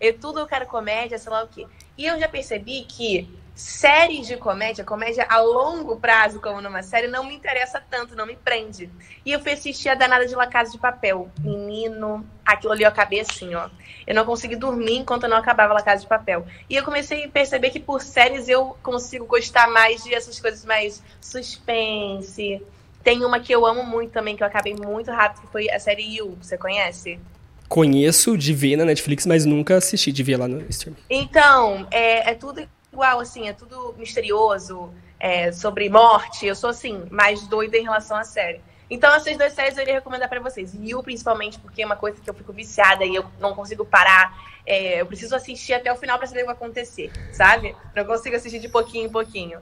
Eu 0.00 0.18
tudo 0.18 0.40
eu 0.40 0.46
quero 0.46 0.66
comédia, 0.66 1.16
sei 1.16 1.30
lá 1.30 1.44
o 1.44 1.48
quê. 1.48 1.64
E 1.96 2.06
eu 2.06 2.18
já 2.18 2.28
percebi 2.28 2.84
que 2.88 3.28
séries 3.54 4.26
de 4.26 4.36
comédia, 4.36 4.84
comédia 4.84 5.26
a 5.28 5.40
longo 5.40 5.96
prazo, 5.96 6.40
como 6.40 6.60
numa 6.60 6.82
série, 6.82 7.06
não 7.06 7.24
me 7.24 7.34
interessa 7.34 7.80
tanto, 7.88 8.16
não 8.16 8.26
me 8.26 8.34
prende. 8.34 8.90
E 9.24 9.30
eu 9.30 9.40
fui 9.40 9.52
assistir 9.52 9.88
a 9.88 9.94
danada 9.94 10.26
de 10.26 10.34
La 10.34 10.46
Casa 10.46 10.72
de 10.72 10.78
Papel. 10.78 11.30
Menino, 11.40 12.26
aquilo 12.44 12.72
ali 12.72 12.82
eu 12.82 12.88
acabei 12.88 13.20
assim, 13.20 13.54
ó. 13.54 13.68
Eu 14.06 14.14
não 14.14 14.24
consegui 14.24 14.56
dormir 14.56 14.96
enquanto 14.96 15.24
eu 15.24 15.28
não 15.28 15.36
acabava 15.36 15.72
La 15.72 15.82
Casa 15.82 16.02
de 16.02 16.08
Papel. 16.08 16.44
E 16.68 16.74
eu 16.74 16.82
comecei 16.82 17.24
a 17.24 17.28
perceber 17.28 17.70
que 17.70 17.78
por 17.78 18.02
séries 18.02 18.48
eu 18.48 18.76
consigo 18.82 19.24
gostar 19.24 19.68
mais 19.68 20.02
de 20.02 20.12
essas 20.12 20.40
coisas 20.40 20.64
mais 20.64 21.02
suspense. 21.20 22.60
Tem 23.04 23.24
uma 23.24 23.38
que 23.38 23.52
eu 23.52 23.64
amo 23.64 23.84
muito 23.84 24.10
também, 24.10 24.36
que 24.36 24.42
eu 24.42 24.46
acabei 24.46 24.74
muito 24.74 25.10
rápido, 25.12 25.42
que 25.42 25.52
foi 25.52 25.70
a 25.70 25.78
série 25.78 26.16
You. 26.16 26.36
Você 26.40 26.58
conhece? 26.58 27.20
Conheço 27.68 28.36
de 28.36 28.52
ver 28.52 28.76
na 28.76 28.84
Netflix, 28.84 29.26
mas 29.26 29.44
nunca 29.44 29.76
assisti 29.76 30.12
de 30.12 30.22
ver 30.22 30.36
lá 30.36 30.48
no 30.48 30.60
streaming. 30.68 30.98
Então, 31.08 31.86
é, 31.90 32.30
é 32.30 32.34
tudo 32.34 32.66
igual, 32.94 33.20
assim, 33.20 33.48
é 33.48 33.52
tudo 33.52 33.94
misterioso, 33.98 34.90
é, 35.18 35.52
sobre 35.52 35.88
morte. 35.88 36.46
Eu 36.46 36.54
sou, 36.54 36.70
assim, 36.70 37.04
mais 37.10 37.46
doida 37.46 37.76
em 37.76 37.82
relação 37.82 38.16
à 38.16 38.24
série. 38.24 38.60
Então, 38.88 39.12
essas 39.14 39.36
duas 39.36 39.52
séries 39.52 39.76
eu 39.76 39.82
iria 39.82 39.94
recomendar 39.94 40.28
para 40.28 40.40
vocês. 40.40 40.72
You, 40.74 41.02
principalmente, 41.02 41.58
porque 41.58 41.82
é 41.82 41.86
uma 41.86 41.96
coisa 41.96 42.20
que 42.20 42.28
eu 42.28 42.34
fico 42.34 42.52
viciada 42.52 43.04
e 43.04 43.14
eu 43.14 43.24
não 43.40 43.54
consigo 43.54 43.84
parar. 43.84 44.32
É, 44.66 45.00
eu 45.00 45.06
preciso 45.06 45.34
assistir 45.34 45.74
até 45.74 45.92
o 45.92 45.96
final 45.96 46.16
para 46.16 46.26
saber 46.26 46.40
o 46.40 46.42
que 46.42 46.46
vai 46.46 46.54
acontecer, 46.54 47.10
sabe? 47.32 47.74
Não 47.94 48.04
consigo 48.04 48.36
assistir 48.36 48.60
de 48.60 48.68
pouquinho 48.68 49.06
em 49.06 49.10
pouquinho. 49.10 49.60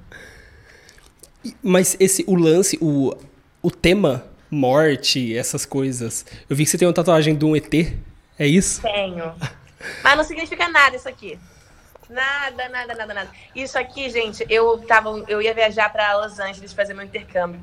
Mas 1.63 1.97
esse, 1.99 2.25
o 2.29 2.35
lance, 2.35 2.79
o, 2.81 3.17
o 3.63 3.71
tema 3.71 4.25
morte, 4.51 5.37
essas 5.37 5.65
coisas. 5.65 6.27
Eu 6.49 6.55
vi 6.55 6.65
que 6.65 6.71
você 6.71 6.79
tem 6.79 6.87
uma 6.87 6.95
tatuagem 6.95 7.35
de 7.35 7.45
um 7.45 7.57
ET, 7.57 7.73
é 8.39 8.47
isso? 8.47 8.83
Tenho. 8.83 9.35
Mas 10.05 10.17
não 10.17 10.25
significa 10.25 10.69
nada 10.69 10.97
isso 10.97 11.09
aqui. 11.09 11.39
Nada, 12.13 12.69
nada, 12.69 12.95
nada, 12.95 13.15
nada. 13.15 13.31
Isso 13.55 13.79
aqui, 13.79 14.11
gente, 14.11 14.45
eu 14.51 14.79
tava, 14.87 15.25
eu 15.29 15.41
ia 15.41 15.55
viajar 15.55 15.91
para 15.91 16.15
Los 16.19 16.39
Angeles 16.39 16.75
fazer 16.75 16.93
meu 16.93 17.07
intercâmbio. 17.07 17.59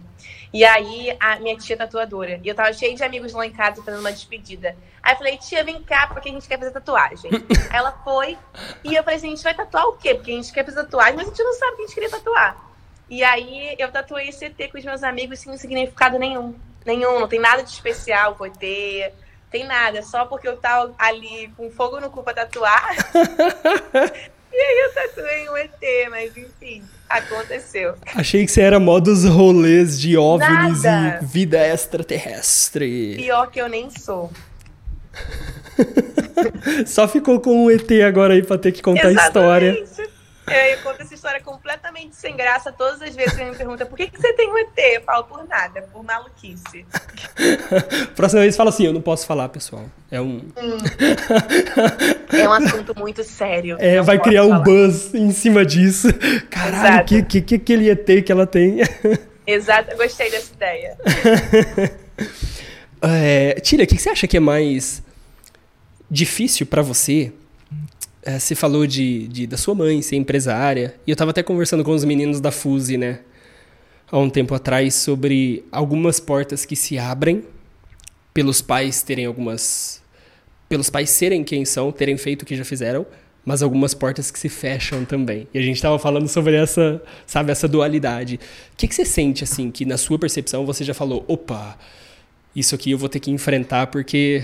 E 0.51 0.65
aí 0.65 1.15
a 1.19 1.39
minha 1.39 1.55
tia 1.55 1.77
tatuadora, 1.77 2.41
e 2.43 2.47
eu 2.47 2.55
tava 2.55 2.73
cheia 2.73 2.95
de 2.95 3.03
amigos 3.03 3.31
lá 3.33 3.45
em 3.45 3.51
casa 3.51 3.83
fazendo 3.83 3.99
uma 3.99 4.11
despedida. 4.11 4.75
Aí 5.03 5.13
eu 5.13 5.17
falei: 5.17 5.37
"Tia, 5.37 5.63
vem 5.63 5.83
cá, 5.83 6.07
porque 6.07 6.29
a 6.29 6.31
gente 6.31 6.47
quer 6.47 6.57
fazer 6.57 6.71
tatuagem". 6.71 7.29
Ela 7.71 7.91
foi, 8.03 8.35
e 8.83 8.95
eu 8.95 9.03
falei 9.03 9.17
assim: 9.17 9.27
"A 9.27 9.35
gente 9.35 9.43
vai 9.43 9.53
tatuar 9.53 9.85
o 9.85 9.97
quê? 9.97 10.15
Porque 10.15 10.31
a 10.31 10.35
gente 10.35 10.51
quer 10.51 10.65
fazer 10.65 10.77
tatuagem, 10.77 11.15
mas 11.15 11.27
a 11.27 11.29
gente 11.29 11.43
não 11.43 11.53
sabe 11.53 11.73
o 11.73 11.75
que 11.75 11.81
a 11.83 11.85
gente 11.85 11.93
queria 11.93 12.09
tatuar". 12.09 12.57
E 13.07 13.23
aí 13.23 13.75
eu 13.77 13.91
tatuei 13.91 14.29
ET 14.29 14.71
com 14.71 14.79
os 14.79 14.85
meus 14.85 15.03
amigos 15.03 15.39
sem 15.39 15.55
significado 15.59 16.17
nenhum. 16.17 16.55
Nenhum, 16.83 17.19
não 17.19 17.27
tem 17.27 17.39
nada 17.39 17.61
de 17.61 17.69
especial 17.69 18.33
com 18.33 18.47
ET 18.47 19.13
Tem 19.51 19.63
nada, 19.63 20.01
só 20.01 20.25
porque 20.25 20.47
eu 20.47 20.57
tava 20.57 20.95
ali 20.97 21.53
com 21.55 21.69
fogo 21.69 21.99
no 21.99 22.09
cu 22.09 22.23
pra 22.23 22.33
tatuar. 22.33 22.89
e 24.51 24.57
aí 24.57 24.79
eu 24.85 24.93
tatuei 24.93 25.49
um 25.49 25.57
ET, 25.57 26.09
mas 26.09 26.37
enfim, 26.37 26.83
aconteceu. 27.07 27.95
Achei 28.15 28.45
que 28.45 28.51
você 28.51 28.61
era 28.61 28.79
mó 28.79 28.99
dos 28.99 29.25
rolês 29.25 29.99
de 29.99 30.17
OVNIs 30.17 30.83
Nada. 30.83 31.19
e 31.21 31.25
vida 31.25 31.57
extraterrestre. 31.57 33.15
Pior 33.17 33.49
que 33.49 33.59
eu 33.61 33.69
nem 33.69 33.89
sou. 33.89 34.31
Só 36.85 37.07
ficou 37.07 37.39
com 37.39 37.65
um 37.65 37.71
ET 37.71 37.89
agora 38.07 38.33
aí 38.33 38.43
pra 38.43 38.57
ter 38.57 38.71
que 38.71 38.81
contar 38.81 39.07
a 39.07 39.13
história. 39.13 39.85
Eu 40.51 40.77
conto 40.83 41.01
essa 41.01 41.13
história 41.13 41.41
completamente 41.41 42.15
sem 42.15 42.35
graça 42.35 42.71
todas 42.71 43.01
as 43.01 43.15
vezes 43.15 43.33
que 43.33 43.41
ele 43.41 43.51
me 43.51 43.57
pergunta 43.57 43.85
por 43.85 43.97
que, 43.97 44.07
que 44.07 44.19
você 44.19 44.33
tem 44.33 44.49
um 44.49 44.57
ET? 44.57 44.77
Eu 44.77 45.01
falo 45.01 45.23
por 45.25 45.47
nada, 45.47 45.81
por 45.83 46.03
maluquice. 46.03 46.85
Próxima 48.15 48.41
vez 48.41 48.55
fala 48.55 48.69
assim, 48.69 48.85
eu 48.85 48.93
não 48.93 49.01
posso 49.01 49.25
falar, 49.25 49.49
pessoal. 49.49 49.85
É 50.11 50.19
um. 50.19 50.41
É 52.31 52.47
um 52.47 52.53
assunto 52.53 52.97
muito 52.97 53.23
sério. 53.23 53.77
É, 53.79 54.01
vai 54.01 54.19
criar 54.19 54.43
um 54.43 54.49
falar. 54.49 54.63
buzz 54.63 55.13
em 55.13 55.31
cima 55.31 55.65
disso. 55.65 56.07
Caralho, 56.49 56.85
Exato. 56.87 57.05
que, 57.05 57.23
que, 57.23 57.41
que 57.41 57.55
aquele 57.55 57.89
ET 57.89 58.23
que 58.25 58.31
ela 58.31 58.47
tem? 58.47 58.79
Exato, 59.45 59.91
eu 59.91 59.97
gostei 59.97 60.29
dessa 60.29 60.53
ideia. 60.53 60.97
É, 63.01 63.53
Tira, 63.61 63.83
o 63.83 63.87
que 63.87 63.95
que 63.95 64.01
você 64.01 64.09
acha 64.09 64.27
que 64.27 64.35
é 64.35 64.41
mais 64.41 65.01
difícil 66.11 66.65
pra 66.65 66.81
você? 66.81 67.31
É, 68.21 68.37
você 68.37 68.53
falou 68.53 68.85
de, 68.85 69.27
de- 69.27 69.47
da 69.47 69.57
sua 69.57 69.73
mãe 69.73 70.01
ser 70.01 70.15
empresária, 70.17 70.95
e 71.07 71.11
eu 71.11 71.15
tava 71.15 71.31
até 71.31 71.41
conversando 71.41 71.83
com 71.83 71.91
os 71.91 72.03
meninos 72.03 72.39
da 72.41 72.51
Fuse, 72.51 72.97
né? 72.97 73.19
Há 74.11 74.17
um 74.17 74.29
tempo 74.29 74.53
atrás, 74.55 74.95
sobre 74.95 75.63
algumas 75.71 76.19
portas 76.19 76.65
que 76.65 76.75
se 76.75 76.97
abrem 76.97 77.43
pelos 78.33 78.61
pais 78.61 79.01
terem 79.01 79.25
algumas. 79.25 80.01
pelos 80.67 80.89
pais 80.89 81.09
serem 81.09 81.43
quem 81.43 81.63
são, 81.65 81.91
terem 81.91 82.17
feito 82.17 82.41
o 82.43 82.45
que 82.45 82.55
já 82.55 82.65
fizeram, 82.65 83.05
mas 83.45 83.63
algumas 83.63 83.93
portas 83.93 84.29
que 84.29 84.37
se 84.37 84.49
fecham 84.49 85.05
também. 85.05 85.47
E 85.53 85.57
a 85.59 85.61
gente 85.61 85.81
tava 85.81 85.97
falando 85.97 86.27
sobre 86.27 86.55
essa, 86.55 87.01
sabe, 87.25 87.51
essa 87.51 87.67
dualidade. 87.67 88.39
O 88.73 88.75
que, 88.77 88.87
que 88.87 88.93
você 88.95 89.05
sente, 89.05 89.43
assim, 89.43 89.71
que 89.71 89.85
na 89.85 89.97
sua 89.97 90.19
percepção 90.19 90.65
você 90.65 90.83
já 90.83 90.93
falou, 90.93 91.23
opa, 91.27 91.77
isso 92.55 92.75
aqui 92.75 92.91
eu 92.91 92.97
vou 92.97 93.07
ter 93.09 93.19
que 93.19 93.31
enfrentar 93.31 93.87
porque 93.87 94.43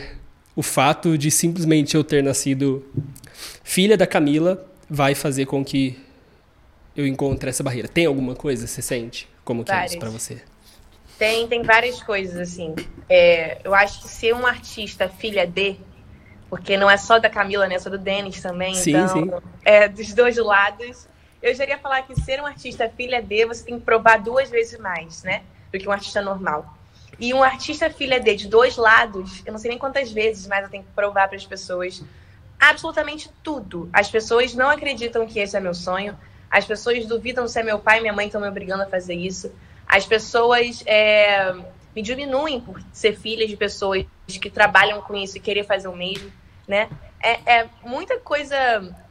o 0.56 0.64
fato 0.64 1.18
de 1.18 1.30
simplesmente 1.30 1.96
eu 1.96 2.04
ter 2.04 2.24
nascido 2.24 2.84
filha 3.66 3.98
da 3.98 4.06
Camila 4.06 4.64
vai 4.88 5.16
fazer 5.16 5.48
com 5.48 5.66
que 5.66 6.00
eu 6.96 7.06
encontre 7.06 7.50
essa 7.50 7.64
barreira. 7.64 7.88
Tem 7.88 8.06
alguma 8.06 8.36
coisa 8.36 8.68
você 8.68 8.82
sente? 8.82 9.28
Como 9.44 9.66
que 9.66 9.72
é 9.72 9.86
isso 9.86 9.98
Várias. 9.98 10.00
pra 10.00 10.10
você? 10.10 10.42
Tem, 11.18 11.48
tem 11.48 11.64
várias 11.64 12.02
coisas, 12.02 12.38
assim. 12.40 12.76
É, 13.10 13.58
eu 13.64 13.74
acho 13.74 14.02
que 14.04 14.08
ser 14.08 14.34
um 14.36 14.46
artista 14.46 15.10
filha 15.10 15.48
de, 15.48 15.76
porque 16.50 16.78
não 16.78 16.90
é 16.90 16.96
só 16.96 17.18
da 17.18 17.30
Camila, 17.30 17.68
né? 17.68 17.80
Só 17.80 17.90
do 17.90 17.98
Denis 17.98 18.42
também. 18.42 18.76
Sim, 18.76 18.92
então, 18.92 19.08
sim. 19.08 19.32
É, 19.66 19.90
dos 19.90 20.14
dois 20.14 20.38
lados. 20.38 21.08
Eu 21.42 21.54
já 21.54 21.64
iria 21.64 21.78
falar 21.78 22.04
que 22.04 22.20
ser 22.22 22.40
um 22.42 22.46
artista 22.46 22.90
filha 22.96 23.22
de, 23.22 23.46
você 23.46 23.64
tem 23.64 23.80
que 23.80 23.86
provar 23.86 24.18
duas 24.18 24.50
vezes 24.50 24.80
mais, 24.80 25.24
né? 25.24 25.42
Do 25.72 25.80
que 25.80 25.88
um 25.88 25.92
artista 25.92 26.22
normal. 26.22 26.78
E 27.20 27.34
um 27.34 27.44
artista 27.44 27.90
filha 27.90 28.20
de, 28.20 28.36
de 28.36 28.48
dois 28.48 28.78
lados, 28.78 29.42
eu 29.46 29.52
não 29.52 29.60
sei 29.60 29.70
nem 29.70 29.78
quantas 29.78 30.12
vezes, 30.12 30.48
mas 30.48 30.64
eu 30.64 30.70
tenho 30.70 30.84
que 30.84 30.92
provar 30.92 31.28
para 31.28 31.38
as 31.38 31.46
pessoas 31.46 32.04
absolutamente 32.60 33.30
tudo. 33.44 33.90
As 33.92 34.10
pessoas 34.10 34.54
não 34.54 34.70
acreditam 34.70 35.26
que 35.28 35.40
esse 35.40 35.56
é 35.56 35.60
meu 35.60 35.74
sonho. 35.74 36.18
As 36.50 36.66
pessoas 36.66 37.06
duvidam 37.06 37.48
se 37.48 37.60
é 37.60 37.64
meu 37.64 37.80
pai 37.80 37.98
e 37.98 38.02
minha 38.02 38.14
mãe 38.14 38.28
estão 38.28 38.42
me 38.42 38.48
obrigando 38.48 38.84
a 38.84 38.88
fazer 38.88 39.16
isso. 39.16 39.52
As 39.88 40.06
pessoas 40.06 40.84
é, 40.86 41.54
me 41.96 42.02
diminuem 42.02 42.60
por 42.60 42.82
ser 42.92 43.18
filha 43.18 43.48
de 43.48 43.56
pessoas 43.56 44.06
que 44.28 44.50
trabalham 44.50 45.02
com 45.02 45.16
isso 45.16 45.38
e 45.38 45.40
querer 45.40 45.64
fazer 45.64 45.88
o 45.88 45.96
mesmo, 45.96 46.32
né? 46.68 46.90
É, 47.22 47.60
é 47.60 47.70
muita 47.84 48.20
coisa 48.20 48.56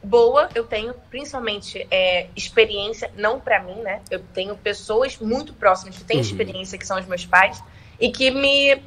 boa 0.03 0.49
eu 0.55 0.63
tenho, 0.63 0.93
principalmente 1.09 1.85
é, 1.91 2.27
experiência, 2.35 3.11
não 3.17 3.39
para 3.39 3.61
mim, 3.61 3.81
né? 3.81 4.01
Eu 4.09 4.19
tenho 4.33 4.55
pessoas 4.55 5.17
muito 5.17 5.53
próximas 5.53 5.97
que 5.97 6.03
têm 6.03 6.17
Uhum. 6.17 6.23
experiência, 6.23 6.77
que 6.77 6.85
são 6.85 6.99
os 6.99 7.05
meus 7.05 7.25
pais, 7.25 7.61
e 7.99 8.11
que 8.11 8.31
me 8.31 8.81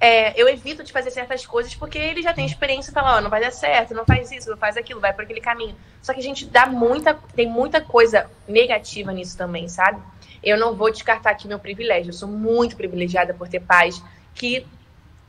é, 0.00 0.40
eu 0.40 0.48
evito 0.48 0.84
de 0.84 0.92
fazer 0.92 1.10
certas 1.10 1.44
coisas 1.44 1.74
porque 1.74 1.98
ele 1.98 2.22
já 2.22 2.32
tem 2.32 2.46
experiência 2.46 2.90
e 2.90 2.94
fala, 2.94 3.16
ó, 3.16 3.20
não 3.20 3.30
vai 3.30 3.40
dar 3.40 3.50
certo, 3.50 3.94
não 3.94 4.04
faz 4.04 4.30
isso, 4.30 4.48
não 4.48 4.56
faz 4.56 4.76
aquilo, 4.76 5.00
vai 5.00 5.12
por 5.12 5.24
aquele 5.24 5.40
caminho. 5.40 5.74
Só 6.00 6.12
que 6.14 6.20
a 6.20 6.22
gente 6.22 6.46
dá 6.46 6.66
muita, 6.66 7.14
tem 7.34 7.48
muita 7.48 7.80
coisa 7.80 8.30
negativa 8.46 9.12
nisso 9.12 9.36
também, 9.36 9.68
sabe? 9.68 10.00
Eu 10.42 10.56
não 10.56 10.74
vou 10.74 10.90
descartar 10.92 11.30
aqui 11.30 11.48
meu 11.48 11.58
privilégio. 11.58 12.10
Eu 12.10 12.14
sou 12.14 12.28
muito 12.28 12.76
privilegiada 12.76 13.34
por 13.34 13.48
ter 13.48 13.60
pais 13.60 14.00
que 14.34 14.64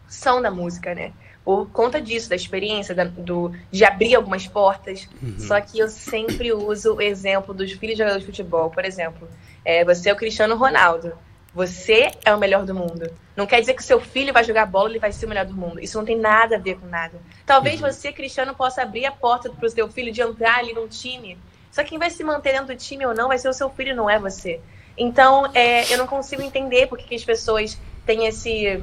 são 0.08 0.42
da 0.42 0.52
música, 0.52 0.94
né? 0.94 1.14
Por 1.44 1.68
conta 1.72 2.00
disso, 2.00 2.30
da 2.30 2.36
experiência, 2.36 2.94
da- 2.94 3.06
do, 3.06 3.52
de 3.72 3.84
abrir 3.84 4.14
algumas 4.14 4.46
portas. 4.46 5.08
Só 5.40 5.60
que 5.60 5.80
eu 5.80 5.88
sempre 5.90 6.54
uso 6.54 6.96
o 6.96 7.02
exemplo 7.02 7.54
dos 7.56 7.72
filhos 7.72 7.96
de 7.96 8.00
jogadores 8.04 8.22
de 8.24 8.32
futebol. 8.32 8.70
Por 8.70 8.86
exemplo, 8.86 9.28
é, 9.66 9.84
você 9.84 10.10
é 10.10 10.14
o 10.14 10.16
Cristiano 10.16 10.56
Ronaldo. 10.56 11.14
Você 11.60 12.14
é 12.24 12.34
o 12.34 12.40
melhor 12.40 12.64
do 12.66 12.74
mundo. 12.74 13.06
Não 13.36 13.46
quer 13.46 13.60
dizer 13.60 13.74
que 13.74 13.82
o 13.82 13.86
seu 13.86 14.00
filho 14.00 14.32
vai 14.32 14.46
jogar 14.46 14.66
bola 14.66 14.88
e 14.88 14.92
ele 14.94 15.00
vai 15.00 15.12
ser 15.12 15.26
o 15.26 15.30
melhor 15.30 15.46
do 15.46 15.54
mundo. 15.54 15.78
Isso 15.82 15.98
não 15.98 16.06
tem 16.06 16.18
nada 16.18 16.56
a 16.56 16.60
ver 16.60 16.80
com 16.80 16.86
nada. 16.86 17.20
Talvez 17.46 17.82
você, 17.82 18.14
Cristiano, 18.14 18.56
possa 18.56 18.82
abrir 18.82 19.06
a 19.06 19.12
porta 19.12 19.50
para 19.50 19.66
o 19.66 19.70
seu 19.70 19.90
filho 19.90 20.10
de 20.10 20.22
entrar 20.22 20.60
ali 20.60 20.72
num 20.74 20.88
time. 20.88 21.38
Só 21.70 21.84
que 21.84 21.90
quem 21.90 22.00
vai 22.00 22.10
se 22.10 22.24
manter 22.24 22.54
dentro 22.54 22.68
do 22.68 22.78
time 22.78 23.06
ou 23.06 23.14
não 23.14 23.28
vai 23.28 23.38
ser 23.38 23.50
o 23.50 23.54
seu 23.54 23.70
filho, 23.70 23.94
não 23.94 24.10
é 24.10 24.18
você. 24.18 24.62
Então, 24.98 25.52
é, 25.54 25.94
eu 25.94 25.98
não 25.98 26.08
consigo 26.08 26.42
entender 26.42 26.88
por 26.88 26.98
que 26.98 27.14
as 27.14 27.26
pessoas 27.26 27.78
têm 28.06 28.26
esse 28.26 28.82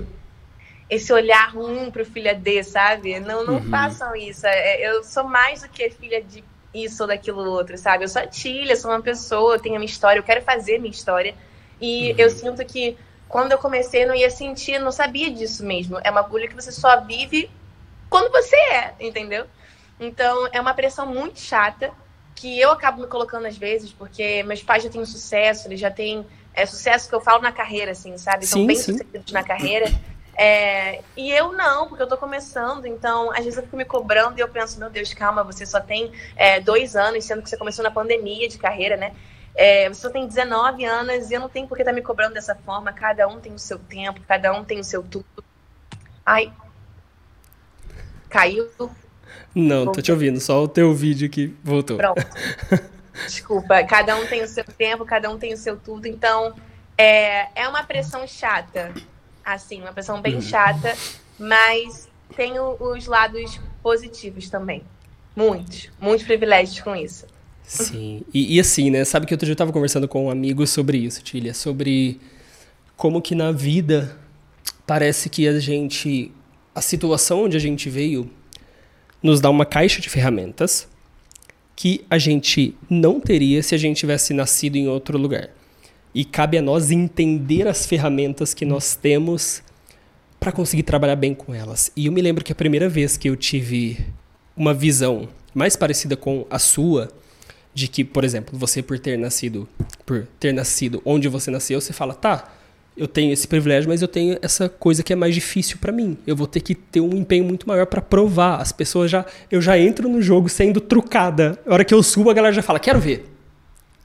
esse 0.88 1.12
olhar 1.12 1.50
ruim 1.52 1.90
pro 1.90 2.04
filha 2.04 2.34
D, 2.34 2.62
sabe? 2.62 3.18
Não, 3.20 3.42
não 3.44 3.54
Uhum. 3.54 3.70
façam 3.70 4.14
isso. 4.14 4.46
É, 4.46 4.86
Eu 4.86 5.02
sou 5.02 5.24
mais 5.24 5.62
do 5.62 5.68
que 5.68 5.88
filha 5.90 6.22
de 6.22 6.44
isso 6.72 7.02
ou 7.02 7.08
daquilo 7.08 7.40
outro, 7.50 7.76
sabe? 7.78 8.04
Eu 8.04 8.08
sou 8.08 8.20
a 8.22 8.26
Tilha, 8.26 8.76
sou 8.76 8.90
uma 8.90 9.00
pessoa, 9.02 9.58
tenho 9.58 9.76
a 9.76 9.78
minha 9.78 9.90
história, 9.90 10.18
eu 10.20 10.22
quero 10.24 10.42
fazer 10.42 10.78
minha 10.78 10.90
história. 10.90 11.34
E 11.80 12.10
Uhum. 12.12 12.14
eu 12.18 12.30
sinto 12.30 12.64
que 12.64 12.96
quando 13.28 13.52
eu 13.52 13.58
comecei, 13.58 14.04
eu 14.04 14.08
não 14.08 14.14
ia 14.14 14.30
sentir, 14.30 14.78
não 14.78 14.92
sabia 14.92 15.30
disso 15.30 15.64
mesmo. 15.64 15.98
É 16.02 16.10
uma 16.10 16.20
agulha 16.20 16.48
que 16.48 16.54
você 16.54 16.72
só 16.72 17.00
vive 17.00 17.50
quando 18.08 18.30
você 18.30 18.56
é, 18.56 18.94
entendeu? 19.00 19.46
Então, 19.98 20.48
é 20.52 20.60
uma 20.60 20.74
pressão 20.74 21.06
muito 21.06 21.40
chata 21.40 21.90
que 22.34 22.60
eu 22.60 22.70
acabo 22.70 23.00
me 23.00 23.06
colocando 23.06 23.46
às 23.46 23.56
vezes, 23.56 23.92
porque 23.92 24.42
meus 24.42 24.62
pais 24.62 24.82
já 24.82 24.90
têm 24.90 25.04
sucesso, 25.04 25.66
eles 25.66 25.80
já 25.80 25.90
têm 25.90 26.24
é, 26.54 26.66
sucesso 26.66 27.08
que 27.08 27.14
eu 27.14 27.20
falo 27.20 27.42
na 27.42 27.50
carreira, 27.50 27.92
assim, 27.92 28.16
sabe? 28.18 28.46
São 28.46 28.60
Sim, 28.60 28.66
bem 28.66 28.76
sim. 28.76 28.92
sucedidos 28.92 29.32
na 29.32 29.42
carreira. 29.42 29.86
É, 30.38 31.00
e 31.16 31.32
eu 31.32 31.52
não, 31.52 31.88
porque 31.88 32.02
eu 32.02 32.06
tô 32.06 32.18
começando, 32.18 32.84
então 32.86 33.30
às 33.30 33.38
vezes 33.38 33.56
eu 33.56 33.62
fico 33.62 33.76
me 33.76 33.86
cobrando 33.86 34.38
e 34.38 34.42
eu 34.42 34.48
penso, 34.48 34.78
meu 34.78 34.90
Deus, 34.90 35.14
calma, 35.14 35.42
você 35.42 35.64
só 35.64 35.80
tem 35.80 36.12
é, 36.36 36.60
dois 36.60 36.94
anos, 36.94 37.24
sendo 37.24 37.42
que 37.42 37.48
você 37.48 37.56
começou 37.56 37.82
na 37.82 37.90
pandemia 37.90 38.46
de 38.46 38.58
carreira, 38.58 38.98
né? 38.98 39.14
É, 39.56 39.88
você 39.88 40.02
só 40.02 40.10
tem 40.10 40.26
19 40.26 40.84
anos 40.84 41.30
e 41.30 41.34
eu 41.34 41.40
não 41.40 41.48
tenho 41.48 41.66
por 41.66 41.76
que 41.76 41.82
estar 41.82 41.92
me 41.92 42.02
cobrando 42.02 42.34
dessa 42.34 42.54
forma. 42.54 42.92
Cada 42.92 43.26
um 43.26 43.40
tem 43.40 43.52
o 43.54 43.58
seu 43.58 43.78
tempo, 43.78 44.20
cada 44.28 44.52
um 44.52 44.62
tem 44.62 44.78
o 44.78 44.84
seu 44.84 45.02
tudo. 45.02 45.24
Ai. 46.24 46.52
Caiu. 48.28 48.68
Não, 49.54 49.90
tô 49.90 50.02
te 50.02 50.12
ouvindo, 50.12 50.38
só 50.38 50.62
o 50.62 50.68
teu 50.68 50.92
vídeo 50.92 51.30
que 51.30 51.54
voltou. 51.64 51.96
Pronto. 51.96 52.22
Desculpa, 53.24 53.82
cada 53.84 54.14
um 54.16 54.26
tem 54.26 54.42
o 54.42 54.48
seu 54.48 54.64
tempo, 54.64 55.06
cada 55.06 55.30
um 55.30 55.38
tem 55.38 55.54
o 55.54 55.56
seu 55.56 55.78
tudo, 55.78 56.06
então 56.06 56.54
é, 56.98 57.48
é 57.54 57.66
uma 57.66 57.82
pressão 57.82 58.26
chata, 58.26 58.92
assim, 59.42 59.80
uma 59.80 59.92
pressão 59.92 60.20
bem 60.20 60.42
chata, 60.42 60.94
mas 61.38 62.10
tem 62.36 62.60
os 62.60 63.06
lados 63.06 63.58
positivos 63.82 64.50
também. 64.50 64.84
Muitos, 65.34 65.90
muitos 65.98 66.26
privilégios 66.26 66.80
com 66.80 66.94
isso. 66.94 67.26
Sim. 67.66 68.22
E, 68.32 68.56
e 68.56 68.60
assim, 68.60 68.90
né? 68.90 69.04
Sabe 69.04 69.26
que 69.26 69.34
outro 69.34 69.44
dia 69.44 69.52
eu 69.52 69.56
tava 69.56 69.72
conversando 69.72 70.06
com 70.06 70.26
um 70.26 70.30
amigo 70.30 70.66
sobre 70.66 70.98
isso, 70.98 71.22
Tília, 71.22 71.52
sobre 71.52 72.20
como 72.96 73.20
que 73.20 73.34
na 73.34 73.50
vida 73.50 74.16
parece 74.86 75.28
que 75.28 75.46
a 75.48 75.58
gente. 75.58 76.30
A 76.74 76.80
situação 76.80 77.44
onde 77.44 77.56
a 77.56 77.60
gente 77.60 77.88
veio 77.88 78.30
nos 79.22 79.40
dá 79.40 79.50
uma 79.50 79.64
caixa 79.64 80.00
de 80.00 80.08
ferramentas 80.08 80.86
que 81.74 82.04
a 82.08 82.18
gente 82.18 82.74
não 82.88 83.18
teria 83.18 83.62
se 83.62 83.74
a 83.74 83.78
gente 83.78 83.98
tivesse 83.98 84.32
nascido 84.32 84.76
em 84.76 84.86
outro 84.86 85.18
lugar. 85.18 85.50
E 86.14 86.24
cabe 86.24 86.56
a 86.56 86.62
nós 86.62 86.90
entender 86.90 87.66
as 87.66 87.86
ferramentas 87.86 88.54
que 88.54 88.64
nós 88.64 88.94
temos 88.94 89.62
para 90.38 90.52
conseguir 90.52 90.82
trabalhar 90.82 91.16
bem 91.16 91.34
com 91.34 91.54
elas. 91.54 91.90
E 91.96 92.06
eu 92.06 92.12
me 92.12 92.22
lembro 92.22 92.44
que 92.44 92.52
a 92.52 92.54
primeira 92.54 92.88
vez 92.88 93.16
que 93.16 93.28
eu 93.28 93.36
tive 93.36 93.98
uma 94.56 94.72
visão 94.72 95.28
mais 95.54 95.76
parecida 95.76 96.16
com 96.16 96.46
a 96.48 96.58
sua, 96.58 97.10
de 97.76 97.88
que, 97.88 98.02
por 98.02 98.24
exemplo, 98.24 98.58
você 98.58 98.82
por 98.82 98.98
ter 98.98 99.18
nascido, 99.18 99.68
por 100.06 100.26
ter 100.40 100.50
nascido 100.50 101.02
onde 101.04 101.28
você 101.28 101.50
nasceu, 101.50 101.78
você 101.78 101.92
fala, 101.92 102.14
tá, 102.14 102.50
eu 102.96 103.06
tenho 103.06 103.34
esse 103.34 103.46
privilégio, 103.46 103.86
mas 103.86 104.00
eu 104.00 104.08
tenho 104.08 104.38
essa 104.40 104.66
coisa 104.66 105.02
que 105.02 105.12
é 105.12 105.16
mais 105.16 105.34
difícil 105.34 105.76
para 105.78 105.92
mim. 105.92 106.16
Eu 106.26 106.34
vou 106.34 106.46
ter 106.46 106.60
que 106.60 106.74
ter 106.74 107.02
um 107.02 107.14
empenho 107.14 107.44
muito 107.44 107.68
maior 107.68 107.84
para 107.84 108.00
provar. 108.00 108.62
As 108.62 108.72
pessoas 108.72 109.10
já, 109.10 109.26
eu 109.50 109.60
já 109.60 109.78
entro 109.78 110.08
no 110.08 110.22
jogo 110.22 110.48
sendo 110.48 110.80
trucada. 110.80 111.60
A 111.66 111.74
hora 111.74 111.84
que 111.84 111.92
eu 111.92 112.02
subo, 112.02 112.30
a 112.30 112.32
galera 112.34 112.54
já 112.54 112.62
fala, 112.62 112.80
quero 112.80 112.98
ver. 112.98 113.30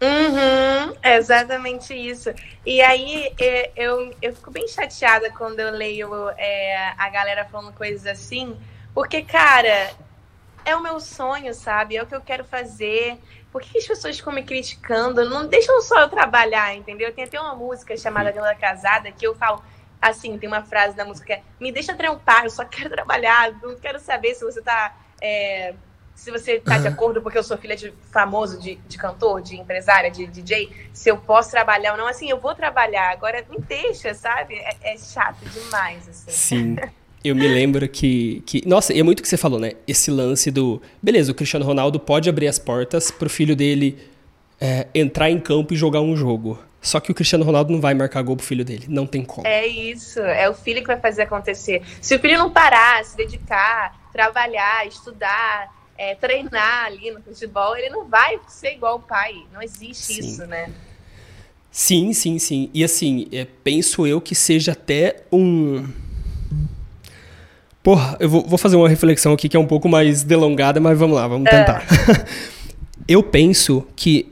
Uhum, 0.01 0.93
exatamente 1.01 1.93
isso. 1.93 2.29
E 2.65 2.81
aí 2.81 3.31
eu, 3.77 4.13
eu 4.21 4.35
fico 4.35 4.51
bem 4.51 4.67
chateada 4.67 5.31
quando 5.31 5.61
eu 5.61 5.71
leio 5.71 6.09
é, 6.37 6.91
a 6.97 7.09
galera 7.09 7.45
falando 7.45 7.71
coisas 7.71 8.05
assim, 8.05 8.53
porque, 8.93 9.21
cara, 9.21 9.91
é 10.65 10.75
o 10.75 10.83
meu 10.83 10.99
sonho, 10.99 11.53
sabe? 11.53 11.95
É 11.95 12.03
o 12.03 12.05
que 12.05 12.15
eu 12.15 12.21
quero 12.21 12.43
fazer. 12.43 13.17
Por 13.51 13.61
que 13.61 13.77
as 13.77 13.85
pessoas 13.85 14.17
ficam 14.17 14.33
me 14.33 14.43
criticando? 14.43 15.29
Não 15.29 15.45
deixam 15.45 15.81
só 15.81 16.01
eu 16.01 16.09
trabalhar, 16.09 16.75
entendeu? 16.75 17.13
Tem 17.13 17.25
até 17.25 17.39
uma 17.39 17.55
música 17.55 17.97
chamada 17.97 18.31
Vila 18.31 18.55
Casada 18.55 19.11
que 19.11 19.27
eu 19.27 19.35
falo 19.35 19.61
assim, 20.01 20.37
tem 20.37 20.47
uma 20.47 20.63
frase 20.63 20.95
da 20.95 21.05
música 21.05 21.27
que 21.27 21.33
é 21.33 21.43
me 21.59 21.71
deixa 21.71 21.93
trampar, 21.93 22.45
eu 22.45 22.49
só 22.49 22.65
quero 22.65 22.89
trabalhar, 22.89 23.53
não 23.61 23.75
quero 23.75 23.99
saber 23.99 24.33
se 24.33 24.43
você 24.43 24.61
tá. 24.61 24.95
É, 25.21 25.75
se 26.15 26.29
você 26.29 26.59
tá 26.59 26.77
de 26.77 26.87
acordo 26.87 27.21
porque 27.21 27.37
eu 27.37 27.43
sou 27.43 27.57
filha 27.57 27.75
de 27.75 27.91
famoso, 28.11 28.59
de, 28.59 28.75
de 28.75 28.97
cantor, 28.97 29.41
de 29.41 29.59
empresária, 29.59 30.11
de 30.11 30.27
DJ, 30.27 30.89
se 30.93 31.09
eu 31.09 31.17
posso 31.17 31.49
trabalhar 31.49 31.93
ou 31.93 31.97
não, 31.97 32.05
assim, 32.05 32.29
eu 32.29 32.39
vou 32.39 32.53
trabalhar. 32.53 33.11
Agora 33.11 33.43
me 33.49 33.57
deixa, 33.59 34.13
sabe? 34.13 34.55
É, 34.55 34.93
é 34.93 34.97
chato 34.97 35.43
demais, 35.45 36.07
assim. 36.07 36.31
Sim. 36.31 36.75
Eu 37.23 37.35
me 37.35 37.47
lembro 37.47 37.87
que, 37.87 38.41
que. 38.45 38.67
Nossa, 38.67 38.93
e 38.93 38.99
é 38.99 39.03
muito 39.03 39.19
o 39.19 39.21
que 39.21 39.29
você 39.29 39.37
falou, 39.37 39.59
né? 39.59 39.73
Esse 39.87 40.09
lance 40.09 40.49
do. 40.49 40.81
Beleza, 41.01 41.31
o 41.31 41.35
Cristiano 41.35 41.65
Ronaldo 41.65 41.99
pode 41.99 42.29
abrir 42.29 42.47
as 42.47 42.57
portas 42.57 43.11
pro 43.11 43.29
filho 43.29 43.55
dele 43.55 43.97
é, 44.59 44.87
entrar 44.93 45.29
em 45.29 45.39
campo 45.39 45.73
e 45.73 45.77
jogar 45.77 46.01
um 46.01 46.15
jogo. 46.15 46.59
Só 46.81 46.99
que 46.99 47.11
o 47.11 47.13
Cristiano 47.13 47.45
Ronaldo 47.45 47.71
não 47.71 47.79
vai 47.79 47.93
marcar 47.93 48.23
gol 48.23 48.35
pro 48.35 48.45
filho 48.45 48.65
dele. 48.65 48.85
Não 48.89 49.05
tem 49.05 49.23
como. 49.23 49.45
É 49.45 49.67
isso. 49.67 50.19
É 50.19 50.49
o 50.49 50.53
filho 50.53 50.81
que 50.81 50.87
vai 50.87 50.99
fazer 50.99 51.23
acontecer. 51.23 51.83
Se 52.01 52.15
o 52.15 52.19
filho 52.19 52.39
não 52.39 52.49
parar, 52.49 53.05
se 53.05 53.15
dedicar, 53.15 54.09
trabalhar, 54.11 54.87
estudar, 54.87 55.71
é, 55.95 56.15
treinar 56.15 56.85
ali 56.85 57.11
no 57.11 57.21
futebol, 57.21 57.77
ele 57.77 57.89
não 57.89 58.07
vai 58.07 58.39
ser 58.47 58.73
igual 58.73 58.95
o 58.95 58.99
pai. 58.99 59.35
Não 59.53 59.61
existe 59.61 60.13
sim. 60.13 60.19
isso, 60.19 60.45
né? 60.47 60.71
Sim, 61.71 62.11
sim, 62.13 62.39
sim. 62.39 62.69
E 62.73 62.83
assim, 62.83 63.27
é, 63.31 63.45
penso 63.45 64.07
eu 64.07 64.19
que 64.19 64.33
seja 64.33 64.71
até 64.71 65.23
um. 65.31 65.87
Porra, 67.83 68.15
eu 68.19 68.29
vou, 68.29 68.45
vou, 68.45 68.57
fazer 68.57 68.75
uma 68.75 68.87
reflexão 68.87 69.33
aqui 69.33 69.49
que 69.49 69.57
é 69.57 69.59
um 69.59 69.65
pouco 69.65 69.89
mais 69.89 70.23
delongada, 70.23 70.79
mas 70.79 70.97
vamos 70.97 71.15
lá, 71.15 71.27
vamos 71.27 71.49
tentar. 71.49 71.83
É. 71.83 72.25
eu 73.07 73.23
penso 73.23 73.87
que 73.95 74.31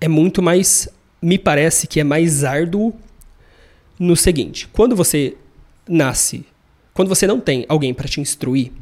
é 0.00 0.08
muito 0.08 0.42
mais 0.42 0.88
me 1.22 1.38
parece 1.38 1.86
que 1.86 2.00
é 2.00 2.04
mais 2.04 2.42
árduo 2.42 2.92
no 3.98 4.16
seguinte: 4.16 4.68
quando 4.72 4.96
você 4.96 5.36
nasce, 5.88 6.44
quando 6.92 7.08
você 7.08 7.26
não 7.26 7.38
tem 7.38 7.64
alguém 7.68 7.94
para 7.94 8.08
te 8.08 8.20
instruir, 8.20 8.72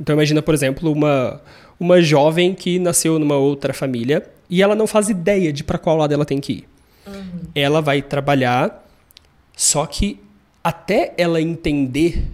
então 0.00 0.14
imagina, 0.14 0.42
por 0.42 0.52
exemplo, 0.52 0.90
uma 0.90 1.40
uma 1.78 2.00
jovem 2.00 2.54
que 2.54 2.78
nasceu 2.78 3.18
numa 3.18 3.36
outra 3.36 3.74
família 3.74 4.26
e 4.48 4.62
ela 4.62 4.74
não 4.74 4.86
faz 4.86 5.08
ideia 5.08 5.52
de 5.52 5.62
para 5.62 5.78
qual 5.78 5.96
lado 5.96 6.12
ela 6.12 6.24
tem 6.24 6.40
que 6.40 6.52
ir. 6.52 6.68
Uhum. 7.06 7.40
Ela 7.54 7.80
vai 7.80 8.00
trabalhar, 8.00 8.84
só 9.54 9.84
que 9.86 10.18
até 10.64 11.12
ela 11.18 11.40
entender 11.40 12.26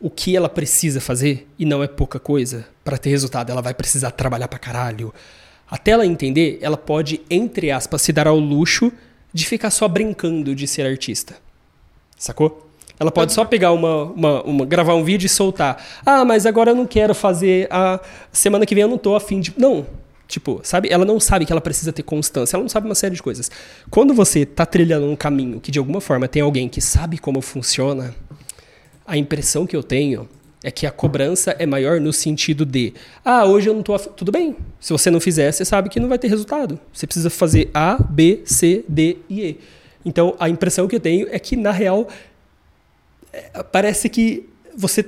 o 0.00 0.10
que 0.10 0.36
ela 0.36 0.48
precisa 0.48 1.00
fazer, 1.00 1.48
e 1.58 1.64
não 1.64 1.82
é 1.82 1.88
pouca 1.88 2.18
coisa, 2.18 2.66
para 2.84 2.98
ter 2.98 3.10
resultado, 3.10 3.50
ela 3.50 3.62
vai 3.62 3.74
precisar 3.74 4.10
trabalhar 4.10 4.48
pra 4.48 4.58
caralho, 4.58 5.12
até 5.68 5.92
ela 5.92 6.06
entender, 6.06 6.58
ela 6.60 6.76
pode, 6.76 7.20
entre 7.28 7.70
aspas, 7.70 8.02
se 8.02 8.12
dar 8.12 8.26
ao 8.26 8.38
luxo 8.38 8.92
de 9.32 9.46
ficar 9.46 9.70
só 9.70 9.88
brincando 9.88 10.54
de 10.54 10.66
ser 10.66 10.86
artista. 10.86 11.36
Sacou? 12.16 12.66
Ela 12.98 13.10
pode 13.10 13.32
só 13.32 13.44
pegar 13.44 13.72
uma, 13.72 14.04
uma, 14.04 14.42
uma, 14.42 14.64
gravar 14.64 14.94
um 14.94 15.04
vídeo 15.04 15.26
e 15.26 15.28
soltar. 15.28 15.84
Ah, 16.04 16.24
mas 16.24 16.46
agora 16.46 16.70
eu 16.70 16.74
não 16.74 16.86
quero 16.86 17.14
fazer. 17.14 17.68
A 17.70 18.00
semana 18.32 18.64
que 18.64 18.74
vem 18.74 18.82
eu 18.82 18.88
não 18.88 18.96
tô 18.96 19.14
afim 19.14 19.38
de. 19.40 19.52
Não. 19.58 19.86
Tipo, 20.26 20.60
sabe? 20.62 20.88
Ela 20.90 21.04
não 21.04 21.20
sabe 21.20 21.44
que 21.44 21.52
ela 21.52 21.60
precisa 21.60 21.92
ter 21.92 22.02
constância. 22.02 22.56
Ela 22.56 22.62
não 22.62 22.70
sabe 22.70 22.86
uma 22.86 22.94
série 22.94 23.14
de 23.14 23.22
coisas. 23.22 23.50
Quando 23.90 24.14
você 24.14 24.46
tá 24.46 24.64
trilhando 24.64 25.06
um 25.06 25.14
caminho 25.14 25.60
que 25.60 25.70
de 25.70 25.78
alguma 25.78 26.00
forma 26.00 26.26
tem 26.26 26.40
alguém 26.40 26.68
que 26.68 26.80
sabe 26.80 27.18
como 27.18 27.42
funciona, 27.42 28.14
a 29.06 29.16
impressão 29.16 29.66
que 29.66 29.76
eu 29.76 29.82
tenho 29.82 30.28
é 30.62 30.70
que 30.70 30.86
a 30.86 30.90
cobrança 30.90 31.54
é 31.58 31.66
maior 31.66 32.00
no 32.00 32.12
sentido 32.12 32.66
de, 32.66 32.92
ah, 33.24 33.44
hoje 33.44 33.68
eu 33.68 33.74
não 33.74 33.94
af... 33.94 34.08
tudo 34.16 34.32
bem. 34.32 34.56
Se 34.80 34.92
você 34.92 35.10
não 35.10 35.20
fizer, 35.20 35.52
você 35.52 35.64
sabe 35.64 35.88
que 35.88 36.00
não 36.00 36.08
vai 36.08 36.18
ter 36.18 36.28
resultado. 36.28 36.78
Você 36.92 37.06
precisa 37.06 37.30
fazer 37.30 37.70
A, 37.72 37.96
B, 38.02 38.42
C, 38.44 38.84
D 38.88 39.18
e 39.28 39.42
E. 39.42 39.60
Então, 40.04 40.34
a 40.40 40.48
impressão 40.48 40.88
que 40.88 40.96
eu 40.96 41.00
tenho 41.00 41.28
é 41.30 41.38
que 41.38 41.56
na 41.56 41.70
real 41.70 42.08
é, 43.32 43.62
parece 43.62 44.08
que 44.08 44.48
você 44.76 45.04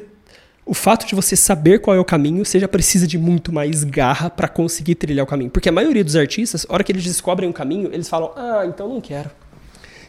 o 0.64 0.74
fato 0.74 1.06
de 1.06 1.14
você 1.14 1.34
saber 1.34 1.80
qual 1.80 1.96
é 1.96 1.98
o 1.98 2.04
caminho, 2.04 2.44
você 2.44 2.60
já 2.60 2.68
precisa 2.68 3.06
de 3.06 3.16
muito 3.16 3.50
mais 3.50 3.84
garra 3.84 4.28
para 4.28 4.46
conseguir 4.46 4.96
trilhar 4.96 5.24
o 5.24 5.26
caminho. 5.26 5.50
Porque 5.50 5.70
a 5.70 5.72
maioria 5.72 6.04
dos 6.04 6.14
artistas, 6.14 6.66
a 6.68 6.74
hora 6.74 6.84
que 6.84 6.92
eles 6.92 7.02
descobrem 7.02 7.48
um 7.48 7.52
caminho, 7.52 7.88
eles 7.90 8.06
falam: 8.06 8.32
"Ah, 8.36 8.64
então 8.66 8.86
não 8.86 9.00
quero". 9.00 9.30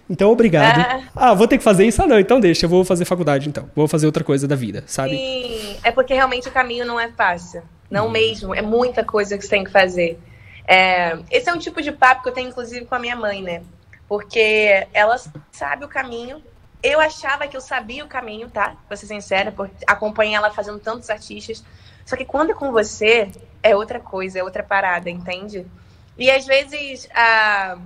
Então, 0.09 0.31
obrigado. 0.31 0.79
É. 0.79 1.03
Ah, 1.15 1.33
vou 1.33 1.47
ter 1.47 1.57
que 1.57 1.63
fazer 1.63 1.85
isso? 1.85 2.01
Ah, 2.01 2.07
não, 2.07 2.19
então 2.19 2.39
deixa, 2.39 2.65
eu 2.65 2.69
vou 2.69 2.83
fazer 2.83 3.05
faculdade, 3.05 3.47
então. 3.47 3.69
Vou 3.75 3.87
fazer 3.87 4.07
outra 4.07 4.23
coisa 4.23 4.47
da 4.47 4.55
vida, 4.55 4.83
sabe? 4.87 5.11
Sim, 5.11 5.77
é 5.83 5.91
porque 5.91 6.13
realmente 6.13 6.47
o 6.47 6.51
caminho 6.51 6.85
não 6.85 6.99
é 6.99 7.09
fácil. 7.11 7.61
Não 7.91 8.07
hum. 8.07 8.11
mesmo, 8.11 8.55
é 8.55 8.61
muita 8.61 9.03
coisa 9.03 9.37
que 9.37 9.43
você 9.43 9.49
tem 9.49 9.63
que 9.63 9.71
fazer. 9.71 10.19
É, 10.67 11.17
esse 11.29 11.49
é 11.49 11.53
um 11.53 11.57
tipo 11.57 11.81
de 11.81 11.91
papo 11.91 12.23
que 12.23 12.29
eu 12.29 12.33
tenho, 12.33 12.49
inclusive, 12.49 12.85
com 12.85 12.95
a 12.95 12.99
minha 12.99 13.15
mãe, 13.15 13.41
né? 13.41 13.61
Porque 14.07 14.87
ela 14.93 15.15
sabe 15.51 15.85
o 15.85 15.87
caminho. 15.87 16.41
Eu 16.81 16.99
achava 16.99 17.47
que 17.47 17.57
eu 17.57 17.61
sabia 17.61 18.03
o 18.03 18.07
caminho, 18.07 18.49
tá? 18.49 18.75
Pra 18.87 18.97
ser 18.97 19.05
sincera, 19.05 19.51
porque 19.51 19.83
acompanhei 19.85 20.35
ela 20.35 20.49
fazendo 20.49 20.79
tantos 20.79 21.09
artistas. 21.09 21.63
Só 22.05 22.15
que 22.15 22.25
quando 22.25 22.51
é 22.51 22.53
com 22.53 22.71
você, 22.71 23.29
é 23.61 23.75
outra 23.75 23.99
coisa, 23.99 24.39
é 24.39 24.43
outra 24.43 24.63
parada, 24.63 25.09
entende? 25.09 25.65
E 26.17 26.29
às 26.31 26.45
vezes 26.45 27.07
a 27.13 27.77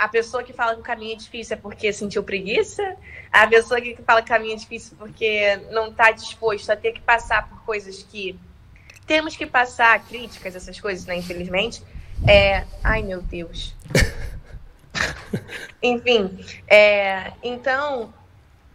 a 0.00 0.08
pessoa 0.08 0.42
que 0.42 0.54
fala 0.54 0.72
que 0.72 0.80
o 0.80 0.82
caminho 0.82 1.12
é 1.12 1.16
difícil 1.16 1.54
é 1.54 1.60
porque 1.60 1.92
sentiu 1.92 2.22
preguiça, 2.22 2.96
a 3.30 3.46
pessoa 3.46 3.78
que 3.82 3.94
fala 3.96 4.22
que 4.22 4.30
o 4.30 4.34
caminho 4.34 4.54
é 4.54 4.56
difícil 4.56 4.96
porque 4.98 5.56
não 5.70 5.88
está 5.88 6.10
disposto 6.10 6.70
a 6.70 6.76
ter 6.76 6.92
que 6.92 7.02
passar 7.02 7.46
por 7.46 7.62
coisas 7.66 8.02
que 8.02 8.34
temos 9.06 9.36
que 9.36 9.44
passar, 9.44 10.02
críticas, 10.06 10.56
essas 10.56 10.80
coisas, 10.80 11.04
né, 11.04 11.18
infelizmente. 11.18 11.82
É... 12.26 12.64
Ai, 12.82 13.02
meu 13.02 13.20
Deus. 13.20 13.74
Enfim, 15.82 16.46
é... 16.66 17.32
então 17.42 18.10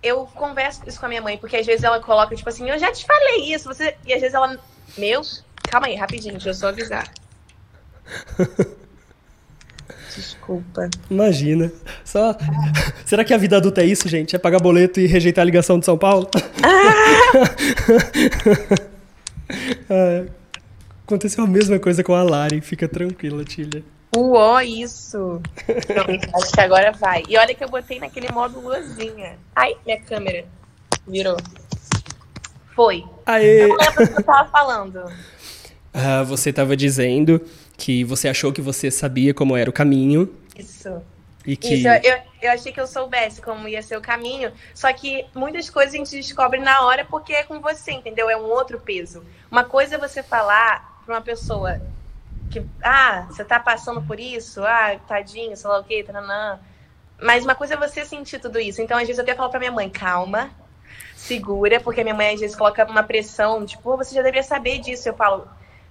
eu 0.04 0.28
converso 0.28 0.88
isso 0.88 1.00
com 1.00 1.08
a 1.08 1.10
minha 1.10 1.24
mãe, 1.24 1.40
porque 1.40 1.58
às 1.58 1.66
vezes 1.66 1.84
ela 1.84 2.00
coloca, 2.00 2.36
tipo 2.36 2.48
assim, 2.48 2.70
eu 2.70 2.78
já 2.78 2.92
te 2.92 3.04
falei 3.04 3.52
isso, 3.52 3.68
você. 3.68 3.98
E 4.06 4.14
às 4.14 4.22
vezes 4.22 4.36
ela. 4.36 4.60
Meus. 4.96 5.44
Calma 5.72 5.88
aí, 5.88 5.96
rapidinho, 5.96 6.34
deixa 6.34 6.50
eu 6.50 6.54
só 6.54 6.68
avisar. 6.68 7.12
Desculpa. 10.16 10.90
Imagina. 11.10 11.72
Só. 12.04 12.36
Será 13.06 13.24
que 13.24 13.34
a 13.34 13.38
vida 13.38 13.58
adulta 13.58 13.82
é 13.82 13.86
isso, 13.86 14.08
gente? 14.08 14.36
É 14.36 14.40
pagar 14.40 14.60
boleto 14.60 15.00
e 15.00 15.08
rejeitar 15.08 15.42
a 15.42 15.46
ligação 15.46 15.80
de 15.80 15.86
São 15.86 15.98
Paulo? 15.98 16.30
Ah! 16.64 17.06
aconteceu 21.06 21.44
a 21.44 21.48
mesma 21.48 21.78
coisa 21.80 22.04
com 22.04 22.14
a 22.14 22.24
Lari. 22.24 22.62
Fica 22.62 22.88
tranquila, 22.88 23.44
Tilha. 23.44 23.84
Uó, 24.16 24.62
isso. 24.62 25.42
Acho 26.34 26.52
que 26.52 26.62
agora 26.62 26.92
vai. 26.94 27.24
E 27.28 27.38
olha 27.38 27.54
que 27.54 27.64
eu 27.64 27.70
botei 27.70 28.00
naquele 28.00 28.32
modo 28.32 28.60
luzinha. 28.60 29.38
Ai, 29.56 29.76
minha 29.86 30.00
câmera 30.00 30.46
virou. 31.08 31.38
Foi. 32.76 33.04
Aê. 33.26 33.64
Eu 33.64 33.70
não 33.70 33.78
lembro 33.78 34.04
o 34.04 34.08
que 34.08 34.20
eu 34.20 34.24
tava 34.24 34.50
falando. 34.50 35.04
Ah, 35.94 36.24
você 36.24 36.52
tava 36.52 36.76
dizendo 36.76 37.42
que 37.78 38.04
você 38.04 38.28
achou 38.28 38.52
que 38.52 38.62
você 38.62 38.90
sabia 38.90 39.34
como 39.34 39.56
era 39.56 39.70
o 39.70 39.74
caminho. 39.74 40.34
Isso. 40.58 41.02
E 41.46 41.56
que... 41.56 41.76
Isso, 41.76 41.88
eu, 41.88 42.18
eu 42.42 42.52
achei 42.52 42.72
que 42.72 42.80
eu 42.80 42.88
soubesse 42.88 43.42
como 43.42 43.68
ia 43.68 43.82
ser 43.82 43.98
o 43.98 44.02
caminho, 44.02 44.52
só 44.74 44.92
que 44.92 45.26
muitas 45.36 45.70
coisas 45.70 45.94
a 45.94 45.98
gente 45.98 46.16
descobre 46.16 46.60
na 46.60 46.82
hora 46.82 47.06
porque 47.06 47.34
é 47.34 47.44
com 47.44 47.60
você, 47.60 47.92
entendeu? 47.92 48.30
É 48.30 48.36
um 48.36 48.46
outro 48.46 48.80
peso. 48.80 49.24
Uma 49.52 49.64
coisa 49.64 49.96
é 49.96 49.98
você 49.98 50.24
falar 50.24 51.02
para 51.06 51.16
uma 51.16 51.22
pessoa 51.22 51.80
que, 52.50 52.66
ah, 52.84 53.28
você 53.30 53.44
tá 53.44 53.60
passando 53.60 54.02
por 54.02 54.20
isso, 54.20 54.64
ah, 54.64 54.98
tadinho, 55.08 55.56
sei 55.56 55.70
lá 55.70 55.80
o 55.80 55.84
quê, 55.84 56.04
tananã. 56.04 56.60
Mas 57.22 57.44
uma 57.44 57.56
coisa 57.56 57.76
é 57.76 57.78
você 57.78 58.04
sentir 58.06 58.40
tudo 58.40 58.60
isso. 58.60 58.82
Então, 58.82 58.98
às 58.98 59.04
vezes, 59.04 59.18
eu 59.18 59.24
até 59.24 59.36
falo 59.36 59.50
pra 59.50 59.60
minha 59.60 59.72
mãe, 59.72 59.90
calma, 59.90 60.50
segura, 61.16 61.80
porque 61.80 62.02
a 62.02 62.04
minha 62.04 62.16
mãe 62.16 62.34
às 62.34 62.40
vezes 62.40 62.56
coloca 62.56 62.86
uma 62.86 63.04
pressão, 63.04 63.66
tipo, 63.66 63.96
você 63.96 64.16
já 64.16 64.22
deveria 64.22 64.44
saber 64.44 64.80
disso. 64.80 65.08
Eu 65.08 65.16
falo, 65.16 65.48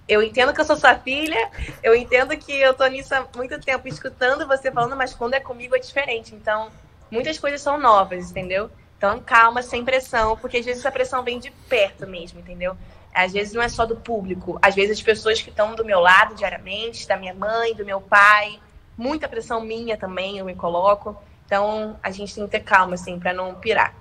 eu 0.07 0.21
entendo 0.21 0.53
que 0.53 0.61
eu 0.61 0.65
sou 0.65 0.75
sua 0.75 0.95
filha, 0.95 1.49
eu 1.81 1.95
entendo 1.95 2.37
que 2.37 2.51
eu 2.53 2.73
tô 2.73 2.85
nisso 2.87 3.13
há 3.15 3.27
muito 3.35 3.59
tempo 3.59 3.87
escutando 3.87 4.47
você 4.47 4.71
falando, 4.71 4.95
mas 4.95 5.13
quando 5.13 5.33
é 5.33 5.39
comigo 5.39 5.75
é 5.75 5.79
diferente. 5.79 6.35
Então, 6.35 6.69
muitas 7.09 7.39
coisas 7.39 7.61
são 7.61 7.79
novas, 7.79 8.29
entendeu? 8.29 8.69
Então, 8.97 9.19
calma, 9.19 9.61
sem 9.63 9.83
pressão, 9.83 10.37
porque 10.37 10.57
às 10.57 10.65
vezes 10.65 10.81
essa 10.81 10.91
pressão 10.91 11.23
vem 11.23 11.39
de 11.39 11.51
perto 11.67 12.07
mesmo, 12.07 12.39
entendeu? 12.39 12.77
Às 13.13 13.33
vezes 13.33 13.53
não 13.53 13.61
é 13.61 13.69
só 13.69 13.85
do 13.85 13.95
público, 13.95 14.59
às 14.61 14.75
vezes 14.75 14.97
as 14.97 15.01
pessoas 15.01 15.41
que 15.41 15.49
estão 15.49 15.73
do 15.73 15.83
meu 15.83 15.99
lado 15.99 16.35
diariamente, 16.35 17.07
da 17.07 17.17
minha 17.17 17.33
mãe, 17.33 17.73
do 17.73 17.85
meu 17.85 17.99
pai, 17.99 18.59
muita 18.97 19.27
pressão 19.27 19.61
minha 19.61 19.97
também, 19.97 20.37
eu 20.37 20.45
me 20.45 20.55
coloco. 20.55 21.15
Então, 21.45 21.99
a 22.01 22.11
gente 22.11 22.33
tem 22.33 22.45
que 22.45 22.51
ter 22.51 22.59
calma, 22.61 22.95
assim, 22.95 23.19
para 23.19 23.33
não 23.33 23.55
pirar. 23.55 23.93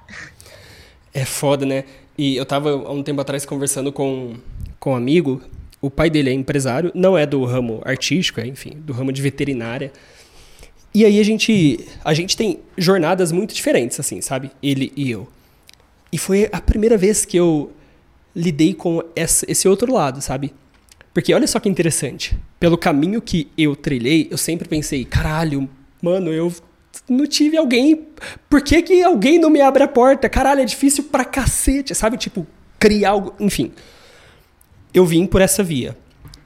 É 1.13 1.25
foda, 1.25 1.65
né? 1.65 1.85
E 2.17 2.37
eu 2.37 2.47
tava 2.47 2.71
há 2.71 2.91
um 2.91 3.03
tempo 3.03 3.21
atrás 3.21 3.45
conversando 3.45 3.93
com, 3.93 4.37
com 4.81 4.93
um 4.93 4.97
amigo 4.97 5.43
o 5.85 5.91
pai 5.91 6.09
dele 6.09 6.31
é 6.31 6.33
empresário, 6.33 6.91
não 6.95 7.17
é 7.17 7.27
do 7.27 7.45
ramo 7.45 7.83
artístico, 7.85 8.41
é, 8.41 8.47
enfim, 8.47 8.71
do 8.79 8.93
ramo 8.95 9.13
de 9.13 9.21
veterinária. 9.21 9.93
E 10.95 11.05
aí 11.05 11.21
a 11.21 11.23
gente, 11.23 11.79
a 12.03 12.15
gente 12.15 12.39
tem 12.39 12.61
jornadas 12.79 13.31
muito 13.31 13.55
diferentes, 13.55 14.01
assim, 14.01 14.23
sabe? 14.23 14.51
Ele 14.63 14.93
e 14.97 15.11
eu. 15.11 15.29
E 16.11 16.17
foi 16.17 16.49
a 16.51 16.59
primeira 16.59 16.97
vez 16.97 17.27
que 17.27 17.37
eu 17.37 17.71
lidei 18.35 18.73
com 18.73 19.03
esse 19.15 19.69
outro 19.69 19.93
lado, 19.93 20.23
sabe? 20.23 20.55
Porque 21.13 21.35
olha 21.35 21.47
só 21.47 21.61
que 21.61 21.69
interessante. 21.69 22.35
Pelo 22.59 22.79
caminho 22.79 23.21
que 23.21 23.49
eu 23.59 23.77
trilhei, 23.77 24.29
eu 24.31 24.39
sempre 24.39 24.67
pensei, 24.67 25.05
caralho, 25.05 25.69
mano, 26.01 26.33
eu 26.33 26.51
não 27.07 27.27
tive 27.27 27.59
alguém. 27.59 28.07
Por 28.49 28.63
que, 28.63 28.81
que 28.81 29.03
alguém 29.03 29.39
não 29.39 29.51
me 29.51 29.61
abre 29.61 29.83
a 29.83 29.89
porta? 29.89 30.31
Caralho, 30.31 30.63
é 30.63 30.65
difícil 30.65 31.05
pra 31.05 31.27
cacete, 31.27 31.95
sabe? 31.95 32.17
Tipo, 32.17 32.47
criar 32.79 33.11
algo. 33.11 33.35
Enfim 33.39 33.71
eu 34.95 35.05
vim 35.05 35.27
por 35.27 35.41
essa 35.41 35.63
via. 35.63 35.97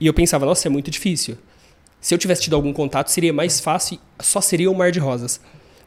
E 0.01 0.07
eu 0.07 0.15
pensava, 0.15 0.47
nossa, 0.47 0.67
é 0.67 0.71
muito 0.71 0.91
difícil. 0.91 1.37
Se 2.01 2.15
eu 2.15 2.19
tivesse 2.19 2.43
tido 2.43 2.57
algum 2.57 2.73
contato, 2.73 3.09
seria 3.09 3.33
mais 3.33 3.61
fácil, 3.61 3.99
só 4.19 4.41
seria 4.41 4.71
um 4.71 4.75
mar 4.75 4.91
de 4.91 4.99
rosas. 4.99 5.41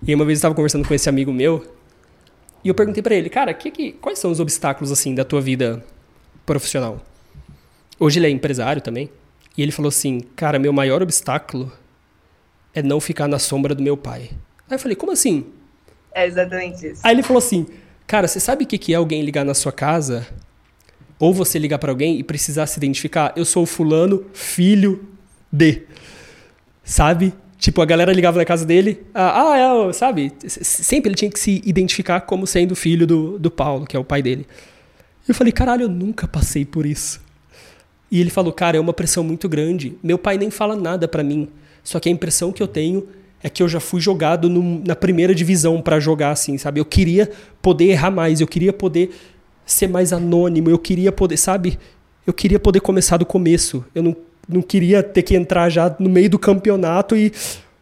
E 0.06 0.14
uma 0.14 0.24
vez 0.24 0.38
eu 0.38 0.40
estava 0.40 0.56
conversando 0.56 0.88
com 0.88 0.94
esse 0.94 1.10
amigo 1.10 1.34
meu, 1.34 1.66
e 2.64 2.68
eu 2.68 2.76
perguntei 2.76 3.02
para 3.02 3.16
ele, 3.16 3.30
cara, 3.30 3.54
que, 3.54 3.72
que, 3.72 3.92
quais 3.94 4.20
são 4.20 4.30
os 4.30 4.40
obstáculos 4.40 4.92
assim 4.92 5.16
da 5.16 5.26
tua 5.26 5.42
vida 5.42 5.84
profissional? 6.46 7.02
Hoje 8.00 8.20
ele 8.20 8.28
é 8.28 8.30
empresário 8.30 8.82
também. 8.82 9.10
E 9.58 9.62
ele 9.62 9.72
falou 9.72 9.90
assim, 9.90 10.20
cara, 10.36 10.60
meu 10.60 10.72
maior 10.72 11.02
obstáculo 11.02 11.72
é 12.74 12.82
não 12.82 13.00
ficar 13.00 13.28
na 13.28 13.40
sombra 13.40 13.74
do 13.74 13.82
meu 13.82 13.98
pai. 13.98 14.30
Aí 14.70 14.76
eu 14.76 14.80
falei, 14.80 14.96
como 14.96 15.12
assim? 15.12 15.46
É 16.14 16.26
exatamente 16.26 16.88
isso. 16.88 17.02
Aí 17.04 17.16
ele 17.16 17.24
falou 17.24 17.40
assim, 17.40 17.66
cara, 18.06 18.28
você 18.28 18.40
sabe 18.40 18.64
o 18.64 18.68
que 18.68 18.94
é 18.94 18.96
alguém 18.96 19.24
ligar 19.24 19.44
na 19.44 19.54
sua 19.54 19.72
casa 19.72 20.28
ou 21.22 21.32
você 21.32 21.60
ligar 21.60 21.78
para 21.78 21.92
alguém 21.92 22.18
e 22.18 22.24
precisar 22.24 22.66
se 22.66 22.80
identificar, 22.80 23.32
eu 23.36 23.46
sou 23.46 23.62
o 23.62 23.68
fulano, 23.68 24.26
filho 24.34 25.08
de. 25.52 25.84
Sabe? 26.84 27.32
Tipo, 27.60 27.80
a 27.84 27.86
galera 27.86 28.12
ligava 28.12 28.40
na 28.40 28.44
casa 28.44 28.66
dele, 28.66 29.04
ah, 29.14 29.52
ah 29.52 29.88
é, 29.88 29.94
sabe? 29.94 30.34
Sempre 30.48 31.10
ele 31.10 31.16
tinha 31.16 31.30
que 31.30 31.40
se 31.40 31.62
identificar 31.64 32.22
como 32.22 32.48
sendo 32.48 32.76
filho 32.76 33.06
do, 33.06 33.38
do 33.38 33.52
Paulo, 33.52 33.86
que 33.86 33.96
é 33.96 34.00
o 34.00 34.04
pai 34.04 34.24
dele. 34.24 34.48
Eu 35.28 35.36
falei, 35.36 35.54
caralho, 35.54 35.84
eu 35.84 35.90
nunca 35.90 36.28
passei 36.28 36.66
por 36.66 36.88
isso. 36.88 37.22
E 38.10 38.20
ele 38.20 38.32
falou, 38.32 38.52
cara, 38.52 38.78
é 38.78 38.80
uma 38.80 38.92
pressão 38.92 39.24
muito 39.24 39.48
grande. 39.48 39.96
Meu 40.02 40.18
pai 40.18 40.40
nem 40.40 40.50
fala 40.50 40.76
nada 40.76 41.08
para 41.08 41.22
mim. 41.22 41.50
Só 41.84 42.00
que 42.00 42.10
a 42.10 42.12
impressão 42.12 42.52
que 42.52 42.64
eu 42.64 42.68
tenho 42.68 43.08
é 43.44 43.50
que 43.50 43.62
eu 43.62 43.70
já 43.70 43.80
fui 43.80 44.02
jogado 44.02 44.50
no, 44.50 44.84
na 44.84 44.96
primeira 44.96 45.36
divisão 45.36 45.84
para 45.84 46.00
jogar 46.00 46.32
assim, 46.32 46.58
sabe? 46.58 46.80
Eu 46.80 46.86
queria 46.86 47.30
poder 47.62 47.86
errar 47.86 48.10
mais, 48.10 48.42
eu 48.42 48.48
queria 48.48 48.74
poder 48.74 49.12
ser 49.72 49.88
mais 49.88 50.12
anônimo, 50.14 50.70
eu 50.70 50.78
queria 50.78 51.12
poder, 51.12 51.38
sabe? 51.38 51.80
Eu 52.26 52.34
queria 52.34 52.60
poder 52.60 52.80
começar 52.80 53.18
do 53.18 53.26
começo. 53.26 53.84
Eu 53.94 54.04
não, 54.04 54.16
não 54.48 54.62
queria 54.62 55.02
ter 55.02 55.24
que 55.24 55.36
entrar 55.36 55.70
já 55.70 55.96
no 56.00 56.10
meio 56.10 56.30
do 56.30 56.38
campeonato 56.38 57.16
e 57.16 57.32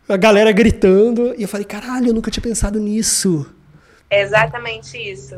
a 0.08 0.17
galera 0.17 0.52
gritando. 0.52 1.34
E 1.38 1.43
eu 1.43 1.47
falei, 1.47 1.65
caralho, 1.65 2.08
eu 2.08 2.13
nunca 2.13 2.32
tinha 2.32 2.43
pensado 2.43 2.80
nisso. 2.80 3.45
É 4.10 4.21
exatamente 4.21 4.97
isso. 4.97 5.36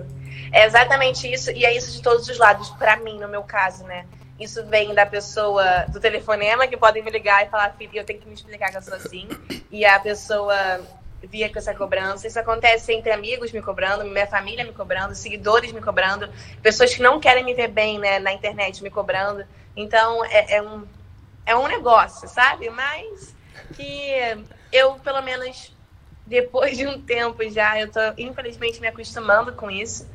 É 0.51 0.65
exatamente 0.65 1.31
isso. 1.31 1.51
E 1.51 1.65
é 1.65 1.75
isso 1.75 1.91
de 1.91 2.01
todos 2.01 2.27
os 2.27 2.37
lados, 2.37 2.69
para 2.71 2.97
mim, 2.97 3.19
no 3.19 3.27
meu 3.27 3.43
caso, 3.43 3.83
né? 3.83 4.05
Isso 4.39 4.65
vem 4.65 4.93
da 4.95 5.05
pessoa 5.05 5.85
do 5.89 5.99
telefonema 5.99 6.67
que 6.67 6.75
podem 6.75 7.03
me 7.03 7.11
ligar 7.11 7.45
e 7.45 7.49
falar, 7.49 7.75
filho, 7.77 7.91
eu 7.93 8.03
tenho 8.03 8.19
que 8.19 8.27
me 8.27 8.33
explicar 8.33 8.71
que 8.71 8.77
eu 8.77 8.81
sou 8.81 8.95
assim. 8.95 9.27
E 9.71 9.85
a 9.85 9.99
pessoa 9.99 10.81
via 11.23 11.51
com 11.51 11.59
essa 11.59 11.73
cobrança. 11.73 12.27
Isso 12.27 12.39
acontece 12.39 12.93
entre 12.93 13.11
amigos 13.11 13.51
me 13.51 13.61
cobrando, 13.61 14.05
minha 14.05 14.27
família 14.27 14.63
me 14.63 14.73
cobrando, 14.73 15.15
seguidores 15.15 15.71
me 15.71 15.81
cobrando, 15.81 16.29
pessoas 16.61 16.93
que 16.93 17.01
não 17.01 17.19
querem 17.19 17.43
me 17.43 17.53
ver 17.53 17.69
bem 17.69 17.99
né, 17.99 18.19
na 18.19 18.33
internet 18.33 18.81
me 18.83 18.89
cobrando. 18.89 19.45
Então, 19.75 20.23
é, 20.25 20.55
é, 20.55 20.61
um, 20.61 20.85
é 21.45 21.55
um 21.55 21.67
negócio, 21.67 22.27
sabe? 22.27 22.69
Mas 22.69 23.35
que 23.75 24.13
eu, 24.71 24.95
pelo 24.95 25.21
menos, 25.21 25.75
depois 26.25 26.77
de 26.77 26.87
um 26.87 27.01
tempo 27.01 27.47
já, 27.49 27.79
eu 27.79 27.91
tô, 27.91 27.99
infelizmente, 28.17 28.79
me 28.79 28.87
acostumando 28.87 29.53
com 29.53 29.69
isso. 29.69 30.09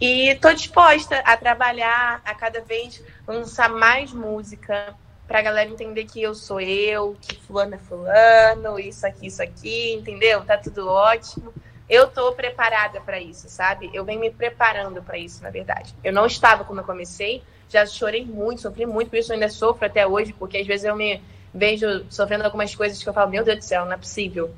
E 0.00 0.28
estou 0.28 0.54
disposta 0.54 1.18
a 1.20 1.36
trabalhar, 1.36 2.22
a 2.24 2.34
cada 2.34 2.60
vez 2.60 3.02
lançar 3.26 3.68
mais 3.68 4.12
música, 4.12 4.94
pra 5.28 5.42
galera 5.42 5.68
entender 5.68 6.06
que 6.06 6.22
eu 6.22 6.34
sou 6.34 6.58
eu, 6.58 7.14
que 7.20 7.36
fulano 7.36 7.74
é 7.74 7.78
fulano, 7.78 8.80
isso 8.80 9.06
aqui, 9.06 9.26
isso 9.26 9.42
aqui, 9.42 9.92
entendeu? 9.92 10.42
Tá 10.42 10.56
tudo 10.56 10.88
ótimo. 10.88 11.52
Eu 11.86 12.08
tô 12.08 12.32
preparada 12.32 12.98
para 13.02 13.20
isso, 13.20 13.48
sabe? 13.48 13.90
Eu 13.92 14.06
venho 14.06 14.20
me 14.20 14.30
preparando 14.30 15.02
para 15.02 15.18
isso, 15.18 15.42
na 15.42 15.50
verdade. 15.50 15.94
Eu 16.02 16.14
não 16.14 16.24
estava 16.24 16.64
quando 16.64 16.78
eu 16.78 16.84
comecei, 16.84 17.42
já 17.68 17.84
chorei 17.84 18.24
muito, 18.24 18.62
sofri 18.62 18.86
muito, 18.86 19.10
por 19.10 19.18
isso 19.18 19.30
eu 19.30 19.34
ainda 19.34 19.50
sofro 19.50 19.86
até 19.86 20.06
hoje, 20.06 20.32
porque 20.32 20.56
às 20.56 20.66
vezes 20.66 20.84
eu 20.84 20.96
me 20.96 21.22
vejo 21.52 22.06
sofrendo 22.08 22.44
algumas 22.44 22.74
coisas 22.74 23.02
que 23.02 23.08
eu 23.08 23.12
falo, 23.12 23.30
meu 23.30 23.44
Deus 23.44 23.58
do 23.58 23.64
céu, 23.64 23.84
não 23.84 23.92
é 23.92 23.98
possível. 23.98 24.50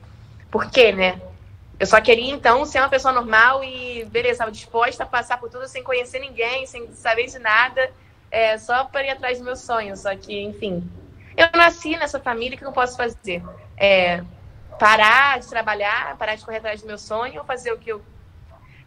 Por 0.52 0.70
quê, 0.70 0.92
né? 0.92 1.20
Eu 1.80 1.86
só 1.86 2.00
queria, 2.00 2.32
então, 2.32 2.64
ser 2.64 2.78
uma 2.78 2.88
pessoa 2.88 3.12
normal 3.12 3.64
e, 3.64 4.04
beleza, 4.04 4.34
estava 4.34 4.52
disposta 4.52 5.02
a 5.02 5.06
passar 5.06 5.40
por 5.40 5.50
tudo 5.50 5.66
sem 5.66 5.82
conhecer 5.82 6.20
ninguém, 6.20 6.64
sem 6.66 6.92
saber 6.92 7.26
de 7.26 7.38
nada 7.40 7.90
é, 8.30 8.56
só 8.58 8.84
para 8.84 9.04
ir 9.06 9.10
atrás 9.10 9.38
do 9.38 9.44
meu 9.44 9.56
sonho. 9.56 9.96
Só 9.96 10.14
que, 10.14 10.40
enfim, 10.40 10.82
eu 11.36 11.46
nasci 11.54 11.90
nessa 11.96 12.20
família, 12.20 12.56
o 12.56 12.58
que 12.58 12.64
eu 12.64 12.72
posso 12.72 12.96
fazer? 12.96 13.42
É, 13.76 14.22
parar 14.78 15.40
de 15.40 15.48
trabalhar, 15.48 16.16
parar 16.16 16.34
de 16.36 16.44
correr 16.44 16.58
atrás 16.58 16.80
do 16.80 16.86
meu 16.86 16.98
sonho 16.98 17.40
ou 17.40 17.44
fazer 17.44 17.72
o 17.72 17.78
que 17.78 17.90
eu 17.90 18.00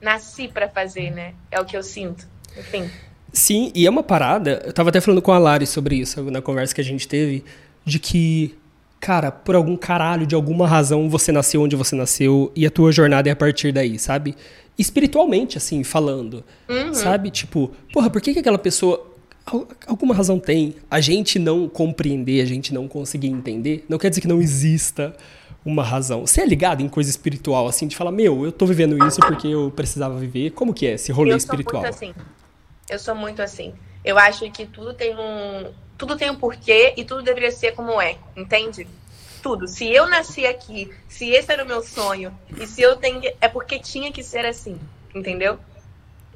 nasci 0.02 0.48
para 0.48 0.68
fazer, 0.68 1.12
né? 1.12 1.34
É 1.52 1.60
o 1.60 1.66
que 1.66 1.78
eu 1.78 1.84
sinto. 1.84 2.28
Enfim. 2.58 2.90
Sim, 3.32 3.72
e 3.74 3.88
é 3.88 3.90
uma 3.90 4.04
parada. 4.04 4.62
Eu 4.66 4.74
tava 4.74 4.90
até 4.90 5.02
falando 5.02 5.22
com 5.22 5.32
a 5.32 5.40
Lari 5.40 5.66
sobre 5.66 5.96
isso 5.96 6.22
na 6.24 6.42
conversa 6.42 6.76
que 6.76 6.82
a 6.82 6.84
gente 6.84 7.08
teve, 7.08 7.44
de 7.84 7.98
que, 7.98 8.56
cara, 9.00 9.32
por 9.32 9.56
algum 9.56 9.76
caralho, 9.76 10.28
de 10.28 10.36
alguma 10.36 10.68
razão, 10.68 11.10
você 11.10 11.32
nasceu 11.32 11.62
onde 11.62 11.76
você 11.76 11.96
nasceu 11.96 12.52
e 12.56 12.66
a 12.66 12.70
tua 12.70 12.92
jornada 12.92 13.30
é 13.30 13.32
a 13.32 13.36
partir 13.36 13.72
daí, 13.72 13.98
sabe? 13.98 14.36
Espiritualmente, 14.78 15.58
assim, 15.58 15.84
falando. 15.84 16.44
Uhum. 16.70 16.94
Sabe? 16.94 17.32
Tipo, 17.32 17.72
porra, 17.92 18.10
por 18.10 18.22
que, 18.22 18.34
que 18.34 18.40
aquela 18.40 18.60
pessoa 18.60 19.13
Alguma 19.88 20.16
razão 20.16 20.40
tem. 20.40 20.76
A 20.90 21.02
gente 21.02 21.38
não 21.38 21.68
compreender, 21.68 22.42
a 22.42 22.46
gente 22.46 22.74
não 22.74 22.88
conseguir 22.88 23.28
entender, 23.28 23.86
não 23.90 23.98
quer 23.98 24.10
dizer 24.10 24.22
que 24.22 24.28
não 24.28 24.42
exista 24.42 25.16
uma 25.66 25.84
razão. 25.84 26.26
Você 26.26 26.42
é 26.42 26.46
ligado 26.46 26.82
em 26.82 26.90
coisa 26.90 27.10
espiritual, 27.10 27.68
assim, 27.68 27.88
de 27.88 27.96
falar, 27.96 28.12
meu, 28.12 28.46
eu 28.46 28.52
tô 28.52 28.66
vivendo 28.66 29.06
isso 29.06 29.20
porque 29.20 29.48
eu 29.48 29.72
precisava 29.72 30.18
viver. 30.18 30.52
Como 30.52 30.74
que 30.74 30.88
é 30.88 30.94
esse 30.94 31.12
rolê 31.12 31.34
eu 31.34 31.38
espiritual? 31.38 31.84
Eu 31.86 31.94
sou 31.94 32.02
muito 32.02 32.14
assim. 32.14 32.26
Eu 32.90 33.00
sou 33.00 33.16
muito 33.16 33.42
assim. 33.42 33.74
Eu 34.04 34.18
acho 34.18 34.50
que 34.52 34.66
tudo 34.66 34.94
tem 34.94 35.16
um. 35.16 35.72
Tudo 35.98 36.18
tem 36.18 36.30
um 36.30 36.36
porquê 36.36 36.94
e 36.98 37.06
tudo 37.06 37.22
deveria 37.22 37.52
ser 37.52 37.74
como 37.74 38.02
é, 38.02 38.18
entende? 38.36 38.88
Tudo. 39.42 39.68
Se 39.68 39.88
eu 39.88 40.08
nasci 40.08 40.46
aqui, 40.46 40.90
se 41.08 41.30
esse 41.30 41.52
era 41.52 41.64
o 41.64 41.68
meu 41.68 41.82
sonho, 41.82 42.34
e 42.60 42.68
se 42.68 42.82
eu 42.82 42.96
tenho. 42.98 43.22
É 43.40 43.48
porque 43.48 43.80
tinha 43.80 44.12
que 44.12 44.24
ser 44.24 44.46
assim, 44.46 44.78
entendeu? 45.16 45.58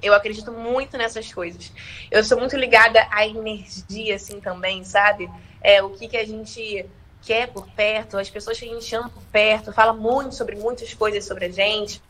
Eu 0.01 0.13
acredito 0.13 0.51
muito 0.51 0.97
nessas 0.97 1.33
coisas. 1.33 1.71
Eu 2.11 2.23
sou 2.23 2.39
muito 2.39 2.55
ligada 2.55 3.07
à 3.11 3.25
energia, 3.25 4.15
assim, 4.15 4.39
também, 4.39 4.83
sabe? 4.83 5.29
É, 5.61 5.81
o 5.81 5.89
que, 5.89 6.07
que 6.07 6.17
a 6.17 6.25
gente 6.25 6.85
quer 7.21 7.47
por 7.47 7.67
perto, 7.71 8.17
as 8.17 8.29
pessoas 8.29 8.59
que 8.59 8.65
a 8.65 8.73
gente 8.73 8.95
ama 8.95 9.09
por 9.09 9.23
perto, 9.23 9.73
fala 9.73 9.91
muito 9.93 10.35
sobre 10.35 10.55
muitas 10.55 10.93
coisas 10.93 11.25
sobre 11.25 11.45
a 11.45 11.51
gente. 11.51 12.01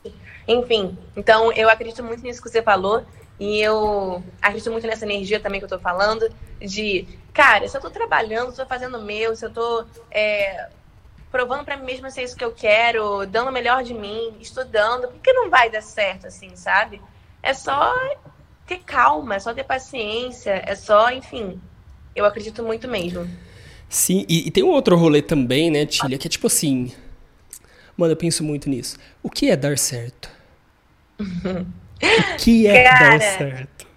Enfim, 0.47 0.97
então 1.15 1.51
eu 1.53 1.69
acredito 1.69 2.03
muito 2.03 2.23
nisso 2.23 2.41
que 2.41 2.49
você 2.49 2.61
falou. 2.61 3.05
E 3.39 3.61
eu 3.61 4.23
acredito 4.41 4.71
muito 4.71 4.87
nessa 4.87 5.05
energia 5.05 5.39
também 5.39 5.59
que 5.59 5.65
eu 5.65 5.69
tô 5.69 5.77
falando, 5.77 6.27
de, 6.59 7.07
cara, 7.33 7.67
se 7.67 7.77
eu 7.77 7.81
tô 7.81 7.89
trabalhando, 7.89 8.51
se 8.51 8.59
eu 8.59 8.65
tô 8.65 8.69
fazendo 8.69 8.97
o 8.97 9.01
meu, 9.03 9.35
se 9.35 9.45
eu 9.45 9.51
tô 9.51 9.85
é, 10.09 10.69
provando 11.31 11.63
para 11.63 11.77
mim 11.77 11.85
mesma 11.85 12.09
se 12.09 12.19
é 12.19 12.23
isso 12.23 12.35
que 12.35 12.43
eu 12.43 12.51
quero, 12.51 13.27
dando 13.27 13.49
o 13.49 13.53
melhor 13.53 13.83
de 13.83 13.93
mim, 13.93 14.35
estudando, 14.39 15.07
por 15.07 15.19
que 15.19 15.31
não 15.33 15.49
vai 15.49 15.69
dar 15.69 15.83
certo, 15.83 16.25
assim, 16.27 16.55
sabe? 16.55 16.99
É 17.41 17.53
só 17.53 17.93
ter 18.65 18.79
calma, 18.79 19.35
é 19.35 19.39
só 19.39 19.53
ter 19.53 19.63
paciência, 19.63 20.61
é 20.65 20.75
só, 20.75 21.11
enfim. 21.11 21.59
Eu 22.15 22.25
acredito 22.25 22.63
muito 22.63 22.87
mesmo. 22.87 23.27
Sim, 23.89 24.25
e, 24.27 24.47
e 24.47 24.51
tem 24.51 24.63
um 24.63 24.69
outro 24.69 24.97
rolê 24.97 25.21
também, 25.21 25.71
né, 25.71 25.85
Tília, 25.85 26.17
que 26.17 26.27
é 26.27 26.29
tipo 26.29 26.47
assim. 26.47 26.91
Mano, 27.95 28.11
eu 28.13 28.17
penso 28.17 28.43
muito 28.43 28.69
nisso. 28.69 28.97
O 29.23 29.29
que 29.29 29.49
é 29.49 29.55
dar 29.55 29.77
certo? 29.77 30.29
o 31.19 32.37
que 32.37 32.67
é 32.67 32.83
Cara, 32.89 33.17
dar 33.17 33.21
certo? 33.21 33.87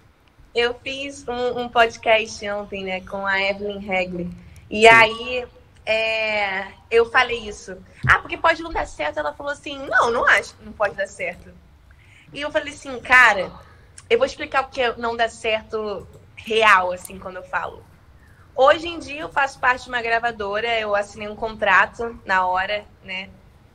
Eu 0.55 0.75
fiz 0.83 1.25
um, 1.27 1.61
um, 1.61 1.69
podcast 1.69 2.49
ontem, 2.49 2.83
né, 2.83 3.01
com 3.01 3.25
a 3.25 3.41
Evelyn 3.41 3.79
Regli. 3.79 4.29
E 4.69 4.81
Sim. 4.81 4.87
aí 4.87 5.45
é, 5.85 6.67
eu 6.89 7.09
falei 7.11 7.47
isso. 7.47 7.77
Ah, 8.07 8.19
porque 8.19 8.37
pode 8.37 8.61
não 8.61 8.71
dar 8.71 8.85
certo. 8.85 9.19
Ela 9.19 9.33
falou 9.33 9.51
assim: 9.51 9.77
não, 9.87 10.11
não 10.11 10.25
acho 10.25 10.55
que 10.55 10.65
não 10.65 10.71
pode 10.71 10.95
dar 10.95 11.07
certo. 11.07 11.51
E 12.33 12.41
eu 12.41 12.51
falei 12.51 12.73
assim, 12.73 12.99
cara, 12.99 13.51
eu 14.09 14.17
vou 14.17 14.25
explicar 14.25 14.63
o 14.63 14.69
que 14.69 14.93
não 14.97 15.15
dá 15.15 15.27
certo 15.27 16.07
real, 16.35 16.91
assim, 16.91 17.19
quando 17.19 17.37
eu 17.37 17.43
falo. 17.43 17.83
Hoje 18.55 18.87
em 18.87 18.99
dia 18.99 19.21
eu 19.21 19.29
faço 19.29 19.59
parte 19.59 19.83
de 19.83 19.89
uma 19.89 20.01
gravadora, 20.01 20.79
eu 20.79 20.95
assinei 20.95 21.27
um 21.27 21.35
contrato 21.35 22.19
na 22.25 22.45
hora, 22.45 22.85
né? 23.03 23.29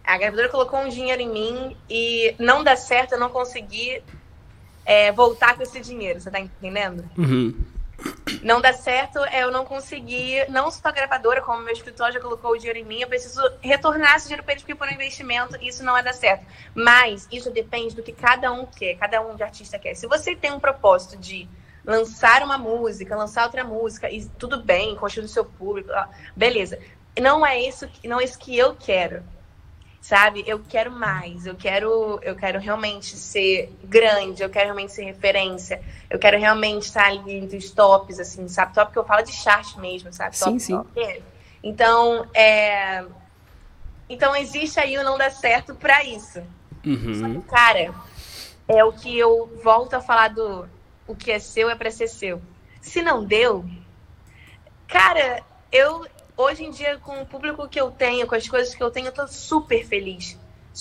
A 0.05 0.16
gravadora 0.19 0.49
colocou 0.49 0.79
um 0.79 0.88
dinheiro 0.88 1.21
em 1.21 1.29
mim 1.29 1.77
e 1.88 2.35
não 2.38 2.62
dá 2.62 2.77
certo, 2.77 3.12
eu 3.12 3.19
não 3.19 3.31
consegui 3.31 4.03
é, 4.85 5.11
voltar 5.11 5.57
com 5.57 5.62
esse 5.62 5.81
dinheiro, 5.81 6.21
você 6.21 6.31
tá 6.31 6.38
entendendo? 6.38 7.09
Uhum. 7.16 7.55
Não 8.42 8.61
dá 8.61 8.72
certo 8.72 9.18
é 9.24 9.42
eu 9.42 9.50
não 9.50 9.64
conseguir, 9.64 10.48
não 10.50 10.70
sou 10.70 10.82
a 10.85 10.92
gravadora, 10.92 11.40
como 11.42 11.62
meu 11.62 11.72
escritório 11.72 12.14
já 12.14 12.20
colocou 12.20 12.52
o 12.52 12.56
dinheiro 12.56 12.78
em 12.78 12.85
mim, 12.85 13.00
eu 13.00 13.09
preciso 13.09 13.40
retornar 13.61 14.16
esse 14.16 14.26
dinheiro 14.26 14.42
para 14.42 14.52
eles 14.52 14.62
porque 14.62 14.74
por 14.74 14.87
um 14.87 14.92
investimento 14.92 15.56
isso 15.61 15.82
não 15.82 15.94
vai 15.94 16.02
dar 16.02 16.12
certo. 16.12 16.46
Mas 16.74 17.26
isso 17.32 17.50
depende 17.50 17.94
do 17.94 18.02
que 18.02 18.12
cada 18.12 18.52
um 18.52 18.66
quer, 18.66 18.96
cada 18.96 19.20
um 19.20 19.35
de 19.35 19.42
artista 19.42 19.78
quer. 19.78 19.94
Se 19.94 20.06
você 20.06 20.37
tem 20.37 20.52
um 20.52 20.61
propósito 20.61 21.16
de 21.16 21.48
lançar 21.85 22.42
uma 22.42 22.59
música, 22.59 23.16
lançar 23.16 23.44
outra 23.44 23.64
música, 23.64 24.11
e 24.11 24.26
tudo 24.30 24.62
bem, 24.62 24.96
construir 24.96 25.26
o 25.26 25.28
seu 25.28 25.44
público, 25.44 25.90
beleza. 26.35 26.78
Não 27.20 27.46
é 27.46 27.61
isso, 27.61 27.88
não 28.04 28.20
é 28.20 28.24
isso 28.24 28.38
que 28.38 28.56
eu 28.56 28.74
quero 28.74 29.22
sabe? 30.00 30.44
Eu 30.46 30.61
quero 30.61 30.90
mais, 30.90 31.46
eu 31.46 31.54
quero, 31.54 32.20
eu 32.22 32.37
quero 32.37 32.59
realmente 32.59 33.16
ser 33.16 33.72
grande, 33.85 34.42
eu 34.42 34.48
quero 34.50 34.66
realmente 34.66 34.92
ser 34.92 35.04
referência, 35.04 35.82
eu 36.09 36.18
quero 36.18 36.38
realmente 36.38 36.85
estar 36.85 37.06
ali 37.06 37.38
entre 37.38 37.56
os 37.56 37.70
tops, 37.70 38.20
assim, 38.20 38.46
sabe? 38.48 38.74
Top 38.74 38.92
que 38.92 38.98
eu 38.98 39.04
falo 39.04 39.22
de 39.22 39.32
chart 39.32 39.76
mesmo, 39.76 40.12
sabe? 40.12 40.38
Top, 40.38 40.52
sim, 40.52 40.59
sim. 40.59 40.76
Top. 40.76 41.22
Então, 41.62 42.26
é... 42.35 43.04
então 44.09 44.37
existe 44.37 44.78
aí 44.78 44.96
o 44.96 45.02
não 45.02 45.18
dar 45.18 45.30
certo 45.30 45.74
para 45.74 46.04
isso. 46.04 46.40
Uhum. 46.85 47.40
Que, 47.40 47.48
cara, 47.48 47.92
é 48.68 48.85
o 48.85 48.92
que 48.92 49.18
eu 49.18 49.50
volto 49.62 49.94
a 49.94 50.00
falar 50.00 50.28
do 50.28 50.68
o 51.06 51.14
que 51.14 51.30
é 51.30 51.38
seu 51.38 51.70
é 51.70 51.74
para 51.74 51.90
ser 51.90 52.09
seu. 52.09 52.40
Se 52.80 53.02
não 53.02 53.24
deu, 53.24 53.64
cara, 54.87 55.42
eu 55.72 56.06
hoje 56.37 56.64
em 56.64 56.70
dia, 56.70 56.99
com 56.99 57.20
o 57.22 57.27
público 57.27 57.68
que 57.68 57.81
eu 57.81 57.90
tenho, 57.90 58.27
com 58.27 58.35
as 58.35 58.49
coisas 58.49 58.75
que 58.75 58.83
eu 58.83 58.90
tenho, 58.90 59.07
eu 59.07 59.12
tô 59.12 59.27
super 59.27 59.85
feliz. 59.85 60.38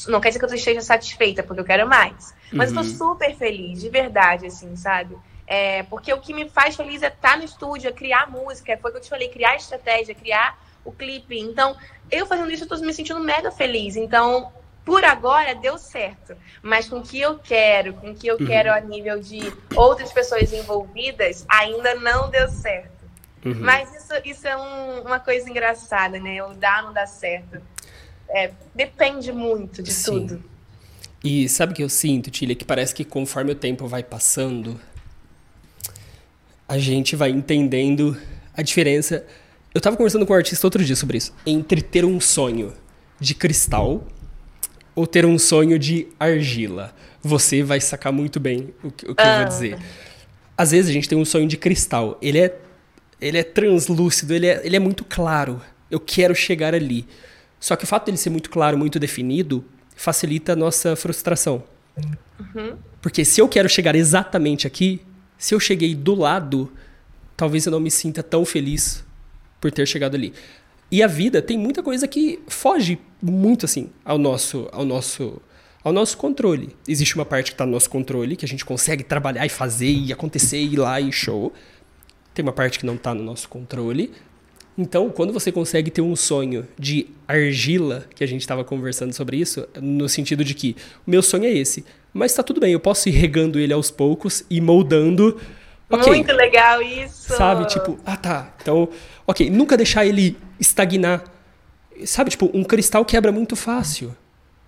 Não 0.08 0.20
quer 0.20 0.30
dizer 0.30 0.40
que 0.40 0.46
eu 0.46 0.54
esteja 0.54 0.82
satisfeita, 0.82 1.42
porque 1.42 1.62
eu 1.62 1.66
quero 1.66 1.88
mais. 1.88 2.34
Mas 2.52 2.70
uhum. 2.72 2.78
eu 2.78 2.84
tô 2.84 2.90
uhum. 2.90 2.98
super 2.98 3.36
feliz, 3.36 3.80
de 3.80 3.90
verdade, 3.90 4.46
assim, 4.48 4.76
sabe? 4.76 5.16
É, 5.48 5.84
porque 5.84 6.12
o 6.12 6.20
que 6.20 6.34
me 6.34 6.50
faz 6.50 6.76
feliz 6.76 7.02
é 7.02 7.08
estar 7.08 7.38
no 7.38 7.44
estúdio, 7.44 7.88
é 7.88 7.94
criar 7.94 8.30
música, 8.30 8.78
foi 8.78 8.90
o 8.90 8.94
que 8.94 9.00
eu 9.00 9.04
te 9.04 9.10
falei, 9.10 9.30
criar 9.30 9.56
estratégia, 9.56 10.14
criar 10.14 10.60
o 10.84 10.92
clipe. 10.92 11.40
Então, 11.40 11.78
eu 12.12 12.26
fazendo 12.26 12.52
isso, 12.52 12.64
eu 12.64 12.68
tô 12.68 12.78
me 12.78 12.94
sentindo 12.94 13.20
mega 13.20 13.52
feliz. 13.52 13.96
Então, 13.96 14.52
por 14.84 15.04
agora, 15.04 15.56
deu 15.56 15.78
certo. 15.78 16.36
Mas 16.62 16.90
com 16.90 16.98
o 16.98 17.04
que 17.04 17.20
eu 17.20 17.40
quero, 17.40 17.94
com 17.94 18.12
o 18.12 18.16
que 18.16 18.28
eu 18.28 18.38
uhum. 18.38 18.46
quero 18.46 18.72
a 18.72 18.80
nível 18.82 19.20
de 19.20 19.52
outras 19.76 20.12
pessoas 20.12 20.52
envolvidas, 20.52 21.46
ainda 21.48 21.96
não 21.96 22.30
deu 22.30 22.50
certo. 22.50 22.95
Uhum. 23.46 23.60
Mas 23.60 23.94
isso, 23.96 24.14
isso 24.26 24.48
é 24.48 24.58
um, 24.58 25.02
uma 25.02 25.20
coisa 25.20 25.48
engraçada, 25.48 26.20
né? 26.20 26.44
O 26.44 26.56
dar 26.56 26.82
não 26.82 26.92
dá 26.92 27.06
certo. 27.06 27.62
É, 28.28 28.52
depende 28.74 29.32
muito 29.32 29.84
de 29.84 29.92
Sim. 29.94 30.28
tudo. 30.28 30.44
E 31.24 31.48
sabe 31.48 31.74
o 31.74 31.76
que 31.76 31.84
eu 31.84 31.90
sinto, 31.90 32.32
Tília? 32.32 32.56
Que 32.56 32.66
parece 32.66 32.94
que 32.94 33.06
conforme 33.06 33.52
o 33.52 33.56
tempo 33.56 33.88
vai 33.88 34.04
passando, 34.04 34.80
a 36.68 36.78
gente 36.80 37.16
vai 37.16 37.30
entendendo 37.30 38.18
a 38.56 38.64
diferença. 38.64 39.26
Eu 39.74 39.80
tava 39.80 39.96
conversando 39.96 40.26
com 40.26 40.34
um 40.34 40.36
artista 40.36 40.66
outro 40.66 40.84
dia 40.84 40.96
sobre 40.96 41.18
isso. 41.18 41.34
Entre 41.46 41.82
ter 41.82 42.04
um 42.04 42.20
sonho 42.20 42.74
de 43.20 43.36
cristal 43.36 44.04
ou 44.96 45.06
ter 45.06 45.26
um 45.26 45.38
sonho 45.38 45.78
de 45.78 46.08
argila. 46.20 46.96
Você 47.22 47.62
vai 47.62 47.80
sacar 47.80 48.12
muito 48.12 48.40
bem 48.40 48.74
o 48.84 48.92
que, 48.92 49.06
o 49.12 49.16
que 49.16 49.22
ah. 49.22 49.28
eu 49.28 49.36
vou 49.38 49.46
ah. 49.46 49.50
dizer. 49.50 49.80
Às 50.58 50.72
vezes 50.72 50.90
a 50.90 50.94
gente 50.94 51.10
tem 51.10 51.18
um 51.18 51.26
sonho 51.26 51.48
de 51.48 51.58
cristal. 51.58 52.18
Ele 52.22 52.40
é 52.40 52.58
ele 53.20 53.38
é 53.38 53.44
translúcido, 53.44 54.34
ele 54.34 54.48
é, 54.48 54.62
ele 54.66 54.76
é 54.76 54.80
muito 54.80 55.04
claro. 55.04 55.62
Eu 55.90 56.00
quero 56.00 56.36
chegar 56.36 56.74
ali. 56.74 57.06
Só 57.60 57.76
que 57.76 57.84
o 57.84 57.88
fato 57.88 58.06
dele 58.06 58.18
ser 58.18 58.30
muito 58.30 58.50
claro, 58.50 58.78
muito 58.78 59.00
definido, 59.00 59.64
facilita 59.96 60.54
a 60.54 60.56
nossa 60.56 60.96
frustração. 60.96 61.64
Uhum. 62.40 62.78
Porque 63.02 63.24
se 63.24 63.40
eu 63.40 63.48
quero 63.48 63.70
chegar 63.70 63.96
exatamente 63.96 64.68
aqui, 64.68 65.02
se 65.38 65.54
eu 65.54 65.60
cheguei 65.60 65.96
do 65.96 66.16
lado, 66.16 66.72
talvez 67.36 67.66
eu 67.66 67.72
não 67.72 67.80
me 67.80 67.92
sinta 67.92 68.22
tão 68.22 68.44
feliz 68.46 69.04
por 69.60 69.72
ter 69.72 69.88
chegado 69.88 70.16
ali. 70.16 70.34
E 70.92 71.02
a 71.02 71.08
vida 71.08 71.42
tem 71.42 71.58
muita 71.58 71.82
coisa 71.82 72.08
que 72.08 72.40
foge 72.48 73.00
muito 73.22 73.66
assim 73.66 73.90
ao 74.04 74.18
nosso 74.18 74.70
ao 74.72 74.86
nosso 74.86 75.42
ao 75.84 75.92
nosso 75.92 76.18
controle. 76.18 76.76
Existe 76.88 77.16
uma 77.16 77.26
parte 77.26 77.52
que 77.52 77.54
está 77.54 77.66
no 77.66 77.72
nosso 77.72 77.90
controle, 77.90 78.36
que 78.36 78.46
a 78.46 78.48
gente 78.48 78.66
consegue 78.66 79.04
trabalhar 79.04 79.46
e 79.46 79.50
fazer 79.50 79.90
e 79.90 80.12
acontecer 80.12 80.58
e 80.58 80.74
ir 80.74 80.78
lá 80.78 81.00
e 81.00 81.12
show 81.12 81.54
tem 82.36 82.44
uma 82.44 82.52
parte 82.52 82.78
que 82.78 82.86
não 82.86 82.96
está 82.96 83.14
no 83.14 83.24
nosso 83.24 83.48
controle. 83.50 84.12
Então, 84.78 85.10
quando 85.10 85.32
você 85.32 85.54
consegue 85.54 85.90
ter 85.90 86.02
um 86.02 86.18
sonho 86.18 86.68
de 86.78 87.08
argila, 87.26 88.06
que 88.14 88.24
a 88.24 88.28
gente 88.28 88.42
estava 88.42 88.64
conversando 88.64 89.14
sobre 89.14 89.38
isso, 89.38 89.66
no 89.82 90.10
sentido 90.10 90.44
de 90.44 90.54
que 90.54 90.76
o 91.08 91.10
meu 91.10 91.22
sonho 91.22 91.46
é 91.46 91.52
esse, 91.52 91.86
mas 92.14 92.32
está 92.32 92.44
tudo 92.44 92.60
bem, 92.60 92.74
eu 92.74 92.80
posso 92.80 93.08
ir 93.08 93.14
regando 93.14 93.58
ele 93.58 93.72
aos 93.72 93.90
poucos 93.90 94.44
e 94.50 94.60
moldando. 94.60 95.40
Okay, 95.90 96.14
Muito 96.14 96.34
legal 96.34 96.82
isso! 96.82 97.34
Sabe, 97.36 97.66
tipo, 97.68 97.98
ah 98.06 98.18
tá, 98.18 98.54
então, 98.62 98.90
ok, 99.26 99.50
nunca 99.50 99.78
deixar 99.78 100.06
ele 100.06 100.38
estagnar. 100.60 101.24
Sabe, 102.04 102.32
tipo, 102.32 102.52
um 102.54 102.64
cristal 102.64 103.06
quebra 103.06 103.32
muito 103.32 103.56
fácil. 103.56 104.14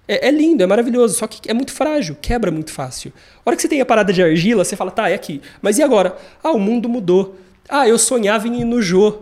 É, 0.07 0.29
é, 0.29 0.31
lindo, 0.31 0.63
é 0.63 0.65
maravilhoso, 0.65 1.15
só 1.15 1.27
que 1.27 1.51
é 1.51 1.53
muito 1.53 1.73
frágil, 1.73 2.15
quebra 2.21 2.49
muito 2.49 2.71
fácil. 2.71 3.11
A 3.45 3.49
hora 3.49 3.55
que 3.57 3.61
você 3.61 3.67
tem 3.67 3.81
a 3.81 3.85
parada 3.85 4.13
de 4.13 4.23
argila, 4.23 4.63
você 4.63 4.75
fala, 4.77 4.89
tá, 4.89 5.09
é 5.09 5.13
aqui. 5.13 5.41
Mas 5.61 5.77
e 5.77 5.83
agora? 5.83 6.17
Ah, 6.41 6.51
o 6.51 6.59
mundo 6.59 6.87
mudou. 6.87 7.37
Ah, 7.69 7.87
eu 7.87 7.97
sonhava 7.99 8.47
em 8.47 8.61
ir 8.61 8.65
no 8.65 8.81
Jô. 8.81 9.21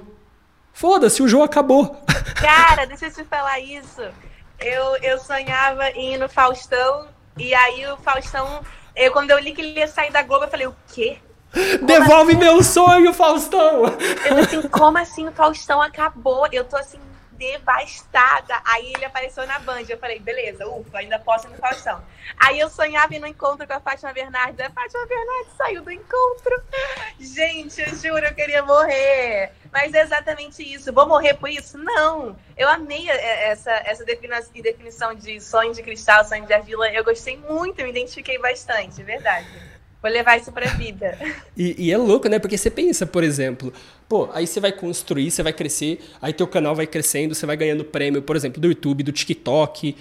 Foda-se, 0.73 1.23
o 1.23 1.27
Jô 1.27 1.41
acabou. 1.41 1.95
Cara, 2.36 2.86
deixa 2.86 3.08
eu 3.08 3.13
te 3.13 3.23
falar 3.23 3.60
isso. 3.60 4.01
Eu, 4.60 4.97
eu 4.97 5.19
sonhava 5.19 5.89
em 5.91 6.13
ir 6.13 6.17
no 6.17 6.29
Faustão, 6.29 7.08
e 7.38 7.53
aí 7.53 7.88
o 7.88 7.97
Faustão, 7.97 8.62
eu, 8.95 9.12
quando 9.12 9.31
eu 9.31 9.39
li 9.39 9.53
que 9.53 9.62
ele 9.62 9.79
ia 9.79 9.88
sair 9.88 10.12
da 10.12 10.21
Globo, 10.21 10.45
eu 10.45 10.49
falei, 10.49 10.67
o 10.67 10.75
quê? 10.93 11.17
Como 11.53 11.88
Devolve 11.88 12.31
assim? 12.31 12.39
meu 12.39 12.63
sonho, 12.63 13.13
Faustão! 13.13 13.84
Eu 14.25 14.38
assim, 14.39 14.62
como 14.63 14.97
assim 14.97 15.27
o 15.27 15.31
Faustão 15.31 15.81
acabou? 15.81 16.47
Eu 16.51 16.65
tô 16.65 16.75
assim, 16.75 16.99
devastada. 17.38 18.62
Aí 18.65 18.93
ele 18.93 19.06
apareceu 19.06 19.45
na 19.45 19.60
Band. 19.60 19.84
Eu 19.88 19.98
falei, 19.98 20.19
beleza, 20.19 20.67
ufa, 20.67 20.98
ainda 20.98 21.19
posso 21.19 21.48
ir 21.48 21.52
no 21.52 21.58
Faustão. 21.58 22.04
Aí 22.38 22.60
eu 22.60 22.69
sonhava 22.69 23.13
ir 23.13 23.19
no 23.19 23.28
encontro 23.28 23.65
com 23.67 23.74
a 23.74 23.80
Fátima 23.80 24.13
Bernardes. 24.13 24.60
A 24.60 24.69
Fátima 24.69 25.06
Bernardes 25.06 25.54
saiu 25.58 25.82
do 25.82 25.91
encontro. 25.91 26.63
Gente, 27.19 27.82
eu 27.82 27.95
juro, 27.95 28.26
eu 28.26 28.34
queria 28.34 28.63
morrer. 28.63 29.52
Mas 29.71 29.93
é 29.93 30.02
exatamente 30.02 30.63
isso. 30.63 30.93
Vou 30.93 31.08
morrer 31.08 31.34
por 31.36 31.50
isso? 31.50 31.78
Não. 31.78 32.36
Eu 32.58 32.69
amei 32.69 33.10
essa, 33.10 33.71
essa 33.71 34.06
definição 34.06 35.13
de 35.13 35.39
sonho 35.41 35.74
de 35.74 35.84
cristal, 35.84 36.24
sonho 36.24 36.45
de 36.45 36.54
argila. 36.54 36.89
Eu 36.89 37.04
gostei 37.04 37.38
muito, 37.38 37.84
me 37.84 37.89
identifiquei 37.89 38.38
bastante, 38.39 39.04
verdade. 39.04 39.74
Vou 40.01 40.12
levar 40.12 40.38
isso 40.38 40.51
pra 40.51 40.67
vida. 40.67 41.17
E, 41.58 41.88
e, 41.88 41.91
é 41.91 41.97
louco, 41.97 42.27
né? 42.27 42.38
Porque 42.38 42.58
você 42.58 42.69
pensa, 42.69 43.05
por 43.05 43.23
exemplo, 43.23 43.71
pô, 44.10 44.29
aí 44.34 44.45
você 44.45 44.60
vai 44.60 44.73
construir, 44.73 45.31
você 45.31 45.41
vai 45.41 45.53
crescer, 45.53 46.01
aí 46.21 46.34
teu 46.34 46.45
canal 46.45 46.75
vai 46.75 46.86
crescendo, 46.86 47.34
você 47.34 47.45
vai 47.45 47.55
ganhando 47.55 47.86
prêmio, 47.86 48.21
por 48.21 48.36
exemplo, 48.36 48.60
do 48.60 48.67
YouTube, 48.67 49.03
do 49.03 49.13
TikTok. 49.13 49.95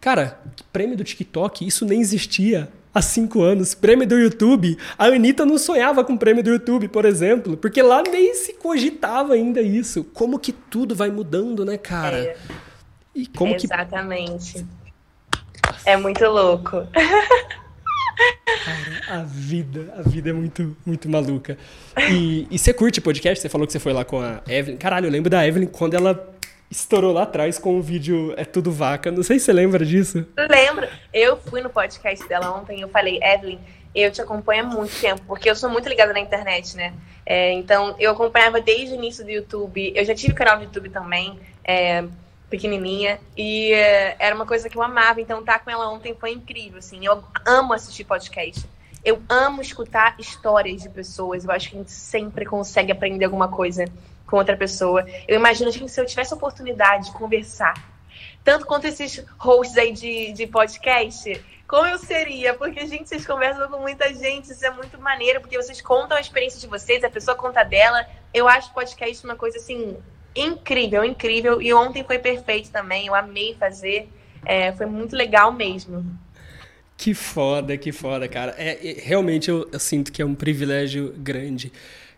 Cara, 0.00 0.40
prêmio 0.72 0.96
do 0.96 1.02
TikTok, 1.02 1.66
isso 1.66 1.84
nem 1.84 2.00
existia 2.00 2.68
há 2.94 3.02
cinco 3.02 3.42
anos. 3.42 3.74
Prêmio 3.74 4.06
do 4.06 4.18
YouTube, 4.18 4.78
a 4.96 5.06
Anitta 5.06 5.44
não 5.44 5.58
sonhava 5.58 6.04
com 6.04 6.16
prêmio 6.16 6.42
do 6.42 6.50
YouTube, 6.50 6.88
por 6.88 7.04
exemplo, 7.04 7.56
porque 7.56 7.82
lá 7.82 8.02
nem 8.02 8.34
se 8.34 8.54
cogitava 8.54 9.34
ainda 9.34 9.60
isso. 9.60 10.04
Como 10.04 10.38
que 10.38 10.52
tudo 10.52 10.94
vai 10.94 11.10
mudando, 11.10 11.64
né, 11.64 11.76
cara? 11.76 12.18
É. 12.18 12.36
E 13.14 13.26
como 13.26 13.54
Exatamente. 13.54 14.54
que. 14.54 14.66
É 15.84 15.96
muito 15.96 16.24
louco. 16.26 16.86
Cara, 18.64 19.20
a 19.20 19.22
vida, 19.22 19.92
a 19.96 20.02
vida 20.02 20.30
é 20.30 20.32
muito, 20.32 20.76
muito 20.84 21.08
maluca. 21.08 21.56
E, 22.10 22.46
e 22.50 22.58
você 22.58 22.72
curte 22.72 23.00
podcast? 23.00 23.40
Você 23.40 23.48
falou 23.48 23.66
que 23.66 23.72
você 23.72 23.78
foi 23.78 23.92
lá 23.92 24.04
com 24.04 24.20
a 24.20 24.40
Evelyn. 24.48 24.76
Caralho, 24.76 25.06
eu 25.06 25.10
lembro 25.10 25.30
da 25.30 25.46
Evelyn 25.46 25.66
quando 25.66 25.94
ela 25.94 26.32
estourou 26.70 27.12
lá 27.12 27.24
atrás 27.24 27.58
com 27.58 27.78
o 27.78 27.82
vídeo 27.82 28.32
É 28.36 28.44
Tudo 28.44 28.72
Vaca. 28.72 29.10
Não 29.10 29.22
sei 29.22 29.38
se 29.38 29.46
você 29.46 29.52
lembra 29.52 29.84
disso. 29.84 30.26
Lembro. 30.36 30.88
Eu 31.12 31.36
fui 31.36 31.60
no 31.60 31.68
podcast 31.68 32.26
dela 32.26 32.56
ontem 32.56 32.78
e 32.78 32.80
eu 32.82 32.88
falei, 32.88 33.20
Evelyn, 33.22 33.58
eu 33.94 34.10
te 34.10 34.22
acompanho 34.22 34.64
há 34.64 34.66
muito 34.66 34.98
tempo, 34.98 35.20
porque 35.26 35.50
eu 35.50 35.54
sou 35.54 35.68
muito 35.68 35.88
ligada 35.88 36.12
na 36.12 36.20
internet, 36.20 36.76
né? 36.76 36.94
É, 37.26 37.52
então, 37.52 37.94
eu 37.98 38.12
acompanhava 38.12 38.60
desde 38.60 38.94
o 38.94 38.96
início 38.96 39.22
do 39.24 39.30
YouTube. 39.30 39.92
Eu 39.94 40.04
já 40.04 40.14
tive 40.14 40.32
canal 40.34 40.56
no 40.56 40.64
YouTube 40.64 40.88
também. 40.88 41.38
É, 41.62 42.04
pequenininha 42.52 43.18
e 43.34 43.72
uh, 43.72 44.16
era 44.18 44.34
uma 44.34 44.44
coisa 44.44 44.68
que 44.68 44.76
eu 44.76 44.82
amava. 44.82 45.20
Então, 45.20 45.40
estar 45.40 45.54
tá 45.54 45.58
com 45.58 45.70
ela 45.70 45.88
ontem 45.90 46.14
foi 46.14 46.32
incrível, 46.32 46.78
assim. 46.78 47.04
Eu 47.04 47.24
amo 47.46 47.72
assistir 47.72 48.04
podcast. 48.04 48.68
Eu 49.02 49.22
amo 49.28 49.62
escutar 49.62 50.14
histórias 50.18 50.82
de 50.82 50.90
pessoas. 50.90 51.44
Eu 51.44 51.50
acho 51.50 51.70
que 51.70 51.76
a 51.76 51.78
gente 51.78 51.90
sempre 51.90 52.44
consegue 52.44 52.92
aprender 52.92 53.24
alguma 53.24 53.48
coisa 53.48 53.86
com 54.26 54.36
outra 54.36 54.54
pessoa. 54.54 55.04
Eu 55.26 55.36
imagino, 55.36 55.70
gente, 55.70 55.90
se 55.90 56.00
eu 56.00 56.04
tivesse 56.04 56.34
a 56.34 56.36
oportunidade 56.36 57.06
de 57.06 57.12
conversar, 57.12 57.74
tanto 58.44 58.66
quanto 58.66 58.86
esses 58.86 59.24
hosts 59.38 59.78
aí 59.78 59.92
de, 59.92 60.32
de 60.32 60.46
podcast, 60.46 61.42
como 61.66 61.86
eu 61.86 61.96
seria? 61.96 62.52
Porque, 62.52 62.86
gente, 62.86 63.08
vocês 63.08 63.26
conversam 63.26 63.66
com 63.66 63.78
muita 63.78 64.12
gente, 64.12 64.52
isso 64.52 64.64
é 64.64 64.70
muito 64.70 65.00
maneiro, 65.00 65.40
porque 65.40 65.56
vocês 65.56 65.80
contam 65.80 66.18
a 66.18 66.20
experiência 66.20 66.60
de 66.60 66.66
vocês, 66.66 67.02
a 67.02 67.08
pessoa 67.08 67.34
conta 67.34 67.64
dela. 67.64 68.06
Eu 68.32 68.46
acho 68.46 68.74
podcast 68.74 69.24
uma 69.24 69.36
coisa, 69.36 69.56
assim, 69.56 69.96
incrível, 70.34 71.04
incrível. 71.04 71.60
E 71.60 71.72
ontem 71.72 72.04
foi 72.04 72.18
perfeito 72.18 72.70
também. 72.70 73.06
Eu 73.06 73.14
amei 73.14 73.54
fazer. 73.58 74.08
É, 74.44 74.72
foi 74.72 74.86
muito 74.86 75.14
legal 75.14 75.52
mesmo. 75.52 76.04
Que 76.96 77.14
foda, 77.14 77.76
que 77.76 77.92
foda, 77.92 78.28
cara. 78.28 78.54
É, 78.56 78.90
é 78.90 78.92
realmente 79.00 79.50
eu, 79.50 79.68
eu, 79.72 79.78
sinto 79.78 80.12
que 80.12 80.22
é 80.22 80.24
um 80.24 80.34
privilégio 80.34 81.14
grande. 81.16 81.72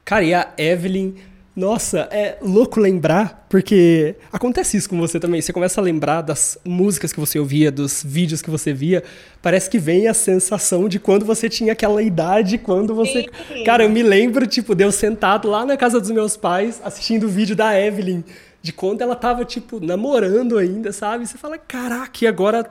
Cara, 0.04 0.24
e 0.24 0.34
a 0.34 0.52
Evelyn 0.58 1.14
nossa, 1.56 2.08
é 2.10 2.36
louco 2.42 2.80
lembrar, 2.80 3.46
porque 3.48 4.16
acontece 4.32 4.76
isso 4.76 4.88
com 4.88 4.98
você 4.98 5.20
também. 5.20 5.40
Você 5.40 5.52
começa 5.52 5.80
a 5.80 5.84
lembrar 5.84 6.20
das 6.20 6.58
músicas 6.64 7.12
que 7.12 7.20
você 7.20 7.38
ouvia, 7.38 7.70
dos 7.70 8.02
vídeos 8.04 8.42
que 8.42 8.50
você 8.50 8.72
via. 8.72 9.04
Parece 9.40 9.70
que 9.70 9.78
vem 9.78 10.08
a 10.08 10.14
sensação 10.14 10.88
de 10.88 10.98
quando 10.98 11.24
você 11.24 11.48
tinha 11.48 11.72
aquela 11.72 12.02
idade, 12.02 12.58
quando 12.58 12.92
você. 12.92 13.26
Sim. 13.46 13.62
Cara, 13.62 13.84
eu 13.84 13.90
me 13.90 14.02
lembro, 14.02 14.48
tipo, 14.48 14.74
de 14.74 14.82
eu 14.82 14.90
sentado 14.90 15.48
lá 15.48 15.64
na 15.64 15.76
casa 15.76 16.00
dos 16.00 16.10
meus 16.10 16.36
pais, 16.36 16.80
assistindo 16.84 17.26
o 17.26 17.28
vídeo 17.28 17.54
da 17.54 17.78
Evelyn, 17.78 18.24
de 18.60 18.72
quando 18.72 19.02
ela 19.02 19.14
tava, 19.14 19.44
tipo, 19.44 19.78
namorando 19.78 20.58
ainda, 20.58 20.92
sabe? 20.92 21.24
Você 21.24 21.38
fala, 21.38 21.56
caraca, 21.56 22.24
e 22.24 22.26
agora 22.26 22.68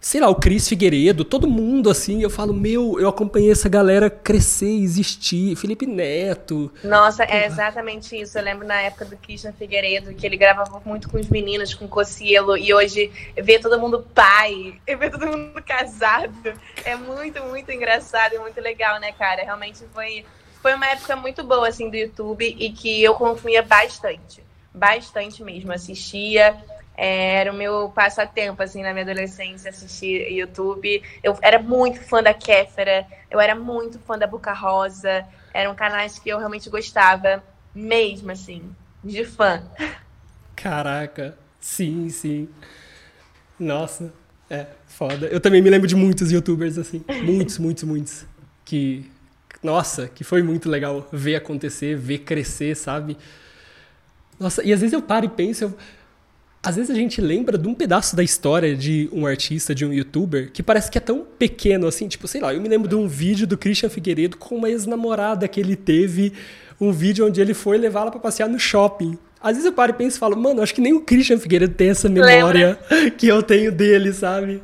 sei 0.00 0.20
lá, 0.20 0.28
o 0.28 0.34
Cris 0.34 0.68
Figueiredo, 0.68 1.24
todo 1.24 1.48
mundo 1.48 1.90
assim, 1.90 2.22
eu 2.22 2.30
falo, 2.30 2.54
meu, 2.54 2.98
eu 3.00 3.08
acompanhei 3.08 3.50
essa 3.50 3.68
galera 3.68 4.08
crescer, 4.08 4.80
existir, 4.80 5.56
Felipe 5.56 5.86
Neto. 5.86 6.72
Nossa, 6.84 7.24
é 7.24 7.46
exatamente 7.46 8.18
isso. 8.18 8.38
Eu 8.38 8.44
lembro 8.44 8.66
na 8.66 8.80
época 8.80 9.04
do 9.04 9.16
Christian 9.16 9.52
Figueiredo, 9.52 10.14
que 10.14 10.24
ele 10.24 10.36
gravava 10.36 10.80
muito 10.84 11.08
com 11.08 11.18
os 11.18 11.28
meninos, 11.28 11.74
com 11.74 11.86
o 11.86 11.88
Cocielo, 11.88 12.56
e 12.56 12.72
hoje 12.72 13.10
ver 13.36 13.58
todo 13.60 13.78
mundo 13.78 14.06
pai, 14.14 14.74
ver 14.86 15.10
todo 15.10 15.26
mundo 15.26 15.62
casado, 15.62 16.52
é 16.84 16.94
muito, 16.94 17.42
muito 17.44 17.70
engraçado 17.72 18.34
e 18.34 18.38
muito 18.38 18.60
legal, 18.60 19.00
né, 19.00 19.12
cara? 19.12 19.42
Realmente 19.42 19.84
foi, 19.92 20.24
foi 20.62 20.74
uma 20.74 20.86
época 20.86 21.16
muito 21.16 21.42
boa, 21.42 21.68
assim, 21.68 21.90
do 21.90 21.96
YouTube 21.96 22.56
e 22.58 22.70
que 22.70 23.02
eu 23.02 23.14
consumia 23.14 23.62
bastante. 23.62 24.46
Bastante 24.72 25.42
mesmo, 25.42 25.72
assistia 25.72 26.56
era 27.00 27.52
o 27.52 27.54
meu 27.54 27.90
passatempo, 27.90 28.60
assim, 28.60 28.82
na 28.82 28.92
minha 28.92 29.04
adolescência, 29.04 29.70
assistir 29.70 30.32
YouTube. 30.32 31.00
Eu 31.22 31.38
era 31.40 31.62
muito 31.62 32.00
fã 32.00 32.20
da 32.20 32.34
Kéfera, 32.34 33.06
eu 33.30 33.38
era 33.38 33.54
muito 33.54 34.00
fã 34.00 34.18
da 34.18 34.26
Boca 34.26 34.52
Rosa. 34.52 35.24
Eram 35.54 35.76
canais 35.76 36.18
que 36.18 36.28
eu 36.28 36.38
realmente 36.38 36.68
gostava, 36.68 37.42
mesmo, 37.72 38.32
assim, 38.32 38.74
de 39.04 39.24
fã. 39.24 39.62
Caraca, 40.56 41.38
sim, 41.60 42.10
sim. 42.10 42.48
Nossa, 43.56 44.12
é, 44.50 44.66
foda. 44.88 45.26
Eu 45.26 45.40
também 45.40 45.62
me 45.62 45.70
lembro 45.70 45.86
de 45.86 45.94
muitos 45.94 46.32
youtubers, 46.32 46.78
assim, 46.78 47.04
muitos, 47.22 47.58
muitos, 47.58 47.84
muitos. 47.84 48.26
Que, 48.64 49.08
nossa, 49.62 50.08
que 50.08 50.24
foi 50.24 50.42
muito 50.42 50.68
legal 50.68 51.06
ver 51.12 51.36
acontecer, 51.36 51.96
ver 51.96 52.18
crescer, 52.18 52.74
sabe? 52.74 53.16
Nossa, 54.38 54.64
e 54.64 54.72
às 54.72 54.80
vezes 54.80 54.92
eu 54.92 55.02
paro 55.02 55.26
e 55.26 55.28
penso, 55.28 55.64
eu 55.64 55.74
às 56.68 56.76
vezes 56.76 56.90
a 56.90 56.94
gente 56.94 57.18
lembra 57.18 57.56
de 57.56 57.66
um 57.66 57.72
pedaço 57.72 58.14
da 58.14 58.22
história 58.22 58.76
de 58.76 59.08
um 59.10 59.26
artista, 59.26 59.74
de 59.74 59.86
um 59.86 59.92
youtuber, 59.92 60.52
que 60.52 60.62
parece 60.62 60.90
que 60.90 60.98
é 60.98 61.00
tão 61.00 61.24
pequeno 61.38 61.86
assim, 61.86 62.06
tipo, 62.06 62.28
sei 62.28 62.42
lá, 62.42 62.52
eu 62.52 62.60
me 62.60 62.68
lembro 62.68 62.86
de 62.86 62.94
um 62.94 63.08
vídeo 63.08 63.46
do 63.46 63.56
Christian 63.56 63.88
Figueiredo 63.88 64.36
com 64.36 64.56
uma 64.56 64.68
ex-namorada 64.68 65.48
que 65.48 65.58
ele 65.58 65.74
teve, 65.74 66.34
um 66.78 66.92
vídeo 66.92 67.26
onde 67.26 67.40
ele 67.40 67.54
foi 67.54 67.78
levá-la 67.78 68.10
para 68.10 68.20
passear 68.20 68.50
no 68.50 68.58
shopping. 68.58 69.16
Às 69.40 69.52
vezes 69.52 69.64
eu 69.64 69.72
paro 69.72 69.92
e 69.92 69.94
penso 69.94 70.18
e 70.18 70.20
falo, 70.20 70.36
mano, 70.36 70.60
acho 70.60 70.74
que 70.74 70.82
nem 70.82 70.92
o 70.92 71.00
Christian 71.00 71.38
Figueiredo 71.38 71.72
tem 71.72 71.88
essa 71.88 72.06
memória 72.06 72.78
Lembra? 72.90 73.10
que 73.12 73.26
eu 73.26 73.42
tenho 73.42 73.72
dele, 73.72 74.12
sabe? 74.12 74.62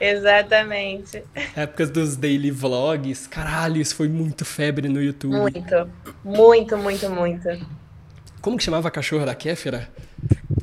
Exatamente. 0.00 1.22
Épocas 1.54 1.88
dos 1.88 2.16
daily 2.16 2.50
vlogs. 2.50 3.28
Caralho, 3.28 3.80
isso 3.80 3.94
foi 3.94 4.08
muito 4.08 4.44
febre 4.44 4.88
no 4.88 5.00
YouTube. 5.00 5.36
Muito, 5.36 5.88
muito, 6.24 6.76
muito, 6.76 7.10
muito. 7.10 7.48
Como 8.40 8.56
que 8.56 8.64
chamava 8.64 8.88
a 8.88 8.90
cachorra 8.90 9.26
da 9.26 9.34
Kéfera? 9.34 9.90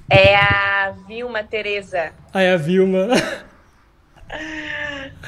É 0.09 0.35
a 0.35 0.95
Vilma 1.07 1.43
Tereza. 1.43 2.11
Ah, 2.33 2.41
é 2.41 2.53
a 2.53 2.57
Vilma. 2.57 3.07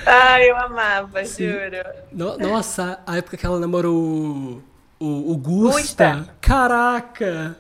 Ai, 0.05 0.49
eu 0.49 0.57
amava, 0.57 1.23
Sim. 1.25 1.47
juro. 1.47 1.77
No, 2.11 2.37
nossa, 2.37 2.99
a 3.05 3.17
época 3.17 3.37
que 3.37 3.45
ela 3.45 3.59
namorou 3.59 4.63
o, 4.99 5.31
o 5.31 5.37
Gusta. 5.37 6.15
Gusta. 6.15 6.35
Caraca! 6.41 7.57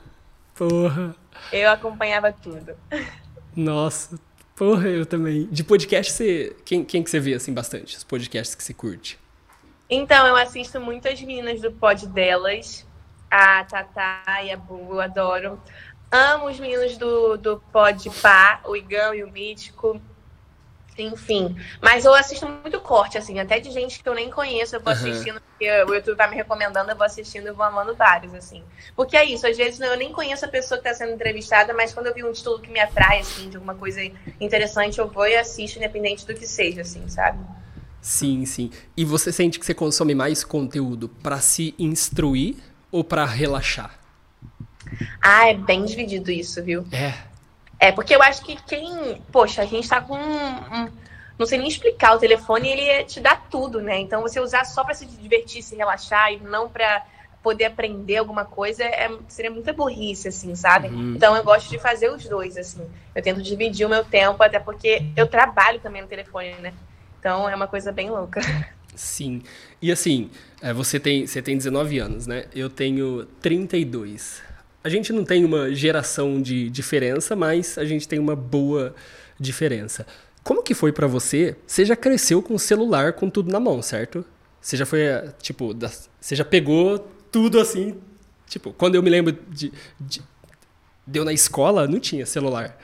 Porra. 0.55 1.15
Eu 1.51 1.69
acompanhava 1.71 2.31
tudo. 2.33 2.75
Nossa, 3.55 4.19
porra, 4.55 4.87
eu 4.87 5.05
também. 5.05 5.47
De 5.51 5.63
podcast, 5.63 6.11
você, 6.11 6.55
quem, 6.65 6.83
quem 6.83 7.03
que 7.03 7.09
você 7.09 7.19
vê, 7.19 7.33
assim, 7.33 7.53
bastante? 7.53 7.95
Os 7.95 8.03
podcasts 8.03 8.55
que 8.55 8.63
você 8.63 8.73
curte? 8.73 9.19
Então, 9.89 10.27
eu 10.27 10.35
assisto 10.35 10.79
muitas 10.79 11.21
meninas 11.21 11.61
do 11.61 11.71
pod 11.71 12.07
delas. 12.07 12.85
A 13.29 13.63
Tatá 13.63 14.43
e 14.43 14.51
a 14.51 14.57
Bu, 14.57 14.93
eu 14.93 15.01
adoro. 15.01 15.61
Amo 16.11 16.47
os 16.47 16.59
meninos 16.59 16.97
do, 16.97 17.37
do 17.37 17.61
Pod 17.71 18.09
Pá, 18.21 18.61
o 18.65 18.75
Igão 18.75 19.13
e 19.13 19.23
o 19.23 19.31
Mítico. 19.31 20.01
Enfim. 20.97 21.55
Mas 21.81 22.05
eu 22.05 22.13
assisto 22.13 22.47
muito 22.47 22.79
corte, 22.81 23.17
assim, 23.17 23.39
até 23.39 23.59
de 23.59 23.71
gente 23.71 24.01
que 24.01 24.09
eu 24.09 24.13
nem 24.13 24.29
conheço, 24.29 24.75
eu 24.75 24.81
vou 24.81 24.93
uhum. 24.93 24.99
assistindo, 24.99 25.39
porque 25.41 25.69
o 25.83 25.93
YouTube 25.93 26.17
vai 26.17 26.29
me 26.29 26.35
recomendando, 26.35 26.91
eu 26.91 26.95
vou 26.95 27.05
assistindo 27.05 27.47
e 27.47 27.51
vou 27.51 27.65
amando 27.65 27.95
vários, 27.95 28.33
assim. 28.33 28.63
Porque 28.95 29.15
é 29.15 29.23
isso, 29.23 29.47
às 29.47 29.55
vezes 29.55 29.79
eu 29.79 29.95
nem 29.97 30.11
conheço 30.11 30.45
a 30.45 30.47
pessoa 30.47 30.79
que 30.79 30.87
está 30.87 30.97
sendo 30.97 31.13
entrevistada, 31.13 31.73
mas 31.73 31.93
quando 31.93 32.07
eu 32.07 32.13
vi 32.13 32.23
um 32.23 32.31
título 32.31 32.59
que 32.59 32.69
me 32.69 32.79
atrai, 32.79 33.19
assim, 33.19 33.49
de 33.49 33.55
alguma 33.55 33.75
coisa 33.75 34.01
interessante, 34.39 34.99
eu 34.99 35.07
vou 35.07 35.27
e 35.27 35.37
assisto, 35.37 35.77
independente 35.77 36.25
do 36.25 36.33
que 36.33 36.45
seja, 36.45 36.81
assim, 36.81 37.07
sabe? 37.07 37.39
Sim, 38.01 38.45
sim. 38.45 38.71
E 38.95 39.03
você 39.03 39.31
sente 39.31 39.59
que 39.59 39.65
você 39.65 39.73
consome 39.73 40.15
mais 40.15 40.43
conteúdo 40.43 41.09
para 41.09 41.39
se 41.39 41.75
instruir 41.77 42.55
ou 42.91 43.03
para 43.03 43.25
relaxar? 43.25 43.97
Ah, 45.21 45.49
é 45.49 45.53
bem 45.53 45.85
dividido 45.85 46.31
isso, 46.31 46.63
viu? 46.63 46.85
É. 46.91 47.13
É, 47.79 47.91
porque 47.91 48.13
eu 48.13 48.21
acho 48.21 48.41
que 48.43 48.55
quem. 48.63 49.21
Poxa, 49.31 49.61
a 49.61 49.65
gente 49.65 49.87
tá 49.87 50.01
com. 50.01 50.17
Um, 50.17 50.89
não 51.37 51.45
sei 51.45 51.57
nem 51.57 51.69
explicar, 51.69 52.15
o 52.15 52.19
telefone 52.19 52.67
ele 52.67 53.05
te 53.05 53.21
dá 53.21 53.35
tudo, 53.35 53.81
né? 53.81 53.97
Então 53.99 54.21
você 54.21 54.41
usar 54.41 54.65
só 54.65 54.83
para 54.83 54.93
se 54.93 55.05
divertir, 55.05 55.63
se 55.63 55.75
relaxar 55.75 56.33
e 56.33 56.39
não 56.39 56.67
para 56.67 57.05
poder 57.41 57.65
aprender 57.65 58.17
alguma 58.17 58.43
coisa 58.43 58.83
é, 58.83 59.09
seria 59.29 59.49
muita 59.49 59.71
burrice, 59.71 60.27
assim, 60.27 60.53
sabe? 60.55 60.89
Uhum. 60.89 61.13
Então 61.15 61.37
eu 61.37 61.43
gosto 61.43 61.69
de 61.69 61.79
fazer 61.79 62.09
os 62.11 62.27
dois, 62.27 62.57
assim. 62.57 62.85
Eu 63.15 63.23
tento 63.23 63.41
dividir 63.41 63.85
o 63.85 63.89
meu 63.89 64.03
tempo, 64.03 64.43
até 64.43 64.59
porque 64.59 65.05
eu 65.15 65.25
trabalho 65.27 65.79
também 65.79 66.01
no 66.01 66.07
telefone, 66.09 66.53
né? 66.55 66.73
Então 67.17 67.49
é 67.49 67.55
uma 67.55 67.67
coisa 67.67 67.93
bem 67.93 68.09
louca. 68.09 68.41
Sim. 68.99 69.41
E 69.81 69.91
assim, 69.91 70.29
é, 70.61 70.73
você 70.73 70.99
tem, 70.99 71.25
você 71.25 71.41
tem 71.41 71.55
19 71.55 71.99
anos, 71.99 72.27
né? 72.27 72.45
Eu 72.53 72.69
tenho 72.69 73.25
32 73.41 74.49
a 74.83 74.87
gente 74.87 75.11
não 75.11 75.25
tem 75.25 75.43
uma 75.43 75.73
geração 75.73 76.41
de 76.41 76.69
diferença, 76.69 77.35
mas 77.35 77.77
a 77.77 77.83
gente 77.83 78.07
tem 78.07 78.17
uma 78.17 78.35
boa 78.35 78.95
diferença. 79.39 80.07
Como 80.43 80.63
que 80.63 80.73
foi 80.73 80.91
para 80.91 81.05
você? 81.05 81.55
Você 81.67 81.83
já 81.83 81.95
cresceu 81.95 82.41
com 82.41 82.55
o 82.55 82.59
celular 82.59 83.13
com 83.13 83.29
tudo 83.29 83.51
na 83.51 83.59
mão, 83.59 83.81
certo? 83.81 84.23
Você 84.61 84.77
já 84.77 84.85
foi, 84.85 85.01
tipo, 85.41 85.73
da, 85.73 85.91
você 86.19 86.35
já 86.35 86.45
pegou 86.45 86.99
tudo 87.29 87.59
assim, 87.59 87.97
tipo, 88.47 88.73
quando 88.73 88.95
eu 88.95 89.03
me 89.03 89.09
lembro 89.09 89.37
de, 89.49 89.71
de 89.99 90.21
deu 91.05 91.25
na 91.25 91.33
escola, 91.33 91.87
não 91.87 91.99
tinha 91.99 92.25
celular. 92.25 92.77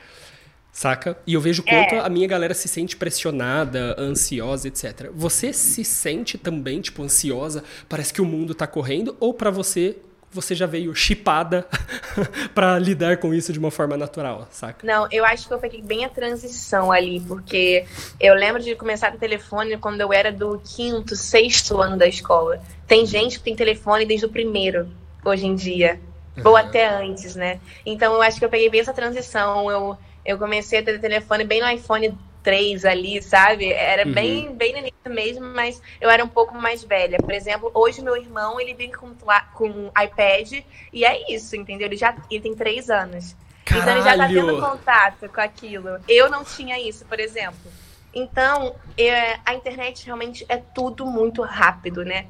Saca? 0.76 1.16
E 1.26 1.32
eu 1.32 1.40
vejo 1.40 1.62
quanto 1.62 1.94
é. 1.94 2.00
a 2.00 2.08
minha 2.10 2.28
galera 2.28 2.52
se 2.52 2.68
sente 2.68 2.98
pressionada, 2.98 3.96
ansiosa, 3.98 4.68
etc. 4.68 5.10
Você 5.14 5.50
se 5.50 5.82
sente 5.82 6.36
também, 6.36 6.82
tipo, 6.82 7.02
ansiosa? 7.02 7.64
Parece 7.88 8.12
que 8.12 8.20
o 8.20 8.26
mundo 8.26 8.54
tá 8.54 8.66
correndo? 8.66 9.16
Ou 9.18 9.32
para 9.32 9.50
você 9.50 9.96
você 10.30 10.54
já 10.54 10.66
veio 10.66 10.94
chipada 10.94 11.66
para 12.54 12.78
lidar 12.78 13.16
com 13.16 13.32
isso 13.32 13.54
de 13.54 13.58
uma 13.58 13.70
forma 13.70 13.96
natural, 13.96 14.46
saca? 14.50 14.86
Não, 14.86 15.08
eu 15.10 15.24
acho 15.24 15.48
que 15.48 15.54
eu 15.54 15.58
peguei 15.58 15.80
bem 15.80 16.04
a 16.04 16.10
transição 16.10 16.92
ali, 16.92 17.20
porque 17.20 17.86
eu 18.20 18.34
lembro 18.34 18.62
de 18.62 18.74
começar 18.74 19.10
com 19.10 19.16
telefone 19.16 19.78
quando 19.78 20.02
eu 20.02 20.12
era 20.12 20.30
do 20.30 20.60
quinto, 20.62 21.16
sexto 21.16 21.80
ano 21.80 21.96
da 21.96 22.06
escola. 22.06 22.60
Tem 22.86 23.06
gente 23.06 23.38
que 23.38 23.44
tem 23.44 23.56
telefone 23.56 24.04
desde 24.04 24.26
o 24.26 24.28
primeiro, 24.28 24.86
hoje 25.24 25.46
em 25.46 25.54
dia. 25.54 25.98
Uhum. 26.36 26.50
Ou 26.50 26.54
até 26.54 26.86
antes, 26.86 27.34
né? 27.34 27.60
Então 27.86 28.12
eu 28.12 28.20
acho 28.20 28.38
que 28.38 28.44
eu 28.44 28.50
peguei 28.50 28.68
bem 28.68 28.82
essa 28.82 28.92
transição. 28.92 29.70
Eu, 29.70 29.96
eu 30.26 30.38
comecei 30.38 30.80
a 30.80 30.82
ter 30.82 31.00
telefone 31.00 31.44
bem 31.44 31.60
no 31.60 31.70
iPhone 31.70 32.16
três 32.42 32.84
ali, 32.84 33.20
sabe? 33.22 33.72
Era 33.72 34.06
uhum. 34.06 34.12
bem, 34.12 34.54
bem 34.54 34.72
no 34.72 34.78
início 34.78 35.10
mesmo, 35.10 35.46
mas 35.46 35.82
eu 36.00 36.08
era 36.08 36.24
um 36.24 36.28
pouco 36.28 36.54
mais 36.54 36.84
velha. 36.84 37.18
Por 37.18 37.32
exemplo, 37.32 37.70
hoje 37.74 38.00
meu 38.02 38.16
irmão, 38.16 38.60
ele 38.60 38.72
vem 38.72 38.92
com, 38.92 39.12
com 39.54 39.68
um 39.68 39.88
iPad 39.88 40.62
e 40.92 41.04
é 41.04 41.32
isso, 41.34 41.56
entendeu? 41.56 41.88
Ele 41.88 41.96
já 41.96 42.16
ele 42.30 42.40
tem 42.40 42.54
três 42.54 42.88
anos. 42.88 43.34
Caralho. 43.64 43.82
Então 43.82 43.96
ele 43.96 44.04
já 44.04 44.16
tá 44.16 44.28
tendo 44.28 44.60
contato 44.60 45.28
com 45.28 45.40
aquilo. 45.40 45.98
Eu 46.08 46.30
não 46.30 46.44
tinha 46.44 46.78
isso, 46.78 47.04
por 47.06 47.18
exemplo. 47.18 47.72
Então, 48.14 48.74
é, 48.96 49.38
a 49.44 49.54
internet 49.54 50.06
realmente 50.06 50.46
é 50.48 50.56
tudo 50.56 51.04
muito 51.04 51.42
rápido, 51.42 52.04
né? 52.04 52.26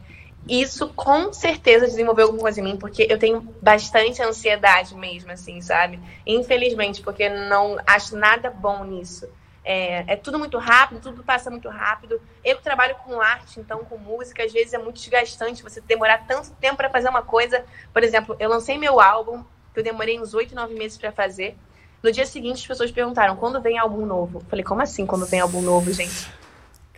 Isso 0.49 0.89
com 0.95 1.33
certeza 1.33 1.87
desenvolveu 1.87 2.27
alguma 2.27 2.43
coisa 2.43 2.61
em 2.61 2.65
mim, 2.65 2.77
porque 2.77 3.07
eu 3.11 3.19
tenho 3.19 3.41
bastante 3.61 4.23
ansiedade 4.23 4.95
mesmo, 4.95 5.33
assim, 5.33 5.61
sabe? 5.61 5.99
Infelizmente, 6.25 7.03
porque 7.03 7.29
não 7.29 7.77
acho 7.85 8.17
nada 8.17 8.49
bom 8.49 8.85
nisso. 8.85 9.29
É, 9.65 10.13
é, 10.13 10.17
tudo 10.17 10.39
muito 10.39 10.59
rápido, 10.59 11.01
tudo 11.01 11.25
passa 11.25 11.51
muito 11.51 11.69
rápido. 11.69 12.21
Eu 12.45 12.59
trabalho 12.61 12.95
com 13.05 13.21
arte, 13.21 13.59
então 13.59 13.85
com 13.85 13.99
música, 13.99 14.45
às 14.45 14.53
vezes 14.53 14.73
é 14.73 14.79
muito 14.79 15.01
desgastante 15.01 15.65
você 15.65 15.81
demorar 15.81 16.25
tanto 16.29 16.53
tempo 16.53 16.77
para 16.77 16.89
fazer 16.89 17.09
uma 17.09 17.23
coisa. 17.23 17.65
Por 17.93 18.05
exemplo, 18.05 18.37
eu 18.39 18.49
lancei 18.49 18.79
meu 18.79 19.01
álbum, 19.01 19.43
que 19.75 19.81
eu 19.81 19.85
demorei 19.85 20.21
uns 20.21 20.33
oito, 20.35 20.55
nove 20.55 20.75
meses 20.75 20.97
para 20.97 21.11
fazer. 21.11 21.57
No 22.01 22.13
dia 22.13 22.25
seguinte, 22.25 22.61
as 22.61 22.67
pessoas 22.67 22.93
perguntaram 22.93 23.35
quando 23.35 23.61
vem 23.61 23.77
álbum 23.77 24.07
novo. 24.07 24.39
Eu 24.39 24.45
falei, 24.49 24.65
como 24.65 24.81
assim 24.81 25.05
quando 25.05 25.27
vem 25.27 25.41
álbum 25.41 25.61
novo, 25.61 25.93
gente? 25.93 26.31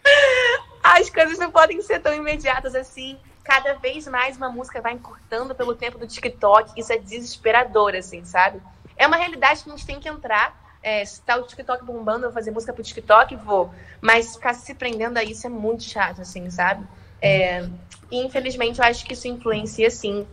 As 0.84 1.08
coisas 1.08 1.38
não 1.38 1.50
podem 1.50 1.80
ser 1.80 2.00
tão 2.00 2.12
imediatas 2.12 2.74
assim. 2.74 3.18
Cada 3.48 3.72
vez 3.72 4.06
mais 4.06 4.36
uma 4.36 4.50
música 4.50 4.78
vai 4.78 4.92
encurtando 4.92 5.54
pelo 5.54 5.74
tempo 5.74 5.96
do 5.96 6.06
TikTok. 6.06 6.78
Isso 6.78 6.92
é 6.92 6.98
desesperador, 6.98 7.94
assim, 7.94 8.22
sabe? 8.22 8.60
É 8.94 9.06
uma 9.06 9.16
realidade 9.16 9.64
que 9.64 9.70
a 9.70 9.72
gente 9.72 9.86
tem 9.86 9.98
que 9.98 10.06
entrar. 10.06 10.78
É, 10.82 11.02
se 11.02 11.22
tá 11.22 11.34
o 11.36 11.44
TikTok 11.44 11.82
bombando, 11.82 12.26
eu 12.26 12.28
vou 12.28 12.32
fazer 12.32 12.50
música 12.50 12.74
pro 12.74 12.82
TikTok, 12.82 13.34
vou. 13.36 13.72
Mas 14.02 14.34
ficar 14.34 14.52
se 14.52 14.74
prendendo 14.74 15.16
a 15.16 15.24
isso 15.24 15.46
é 15.46 15.50
muito 15.50 15.82
chato, 15.82 16.20
assim, 16.20 16.50
sabe? 16.50 16.86
É, 17.22 17.66
e 18.10 18.22
infelizmente 18.22 18.80
eu 18.80 18.84
acho 18.84 19.06
que 19.06 19.14
isso 19.14 19.26
influencia, 19.26 19.90
sim, 19.90 20.26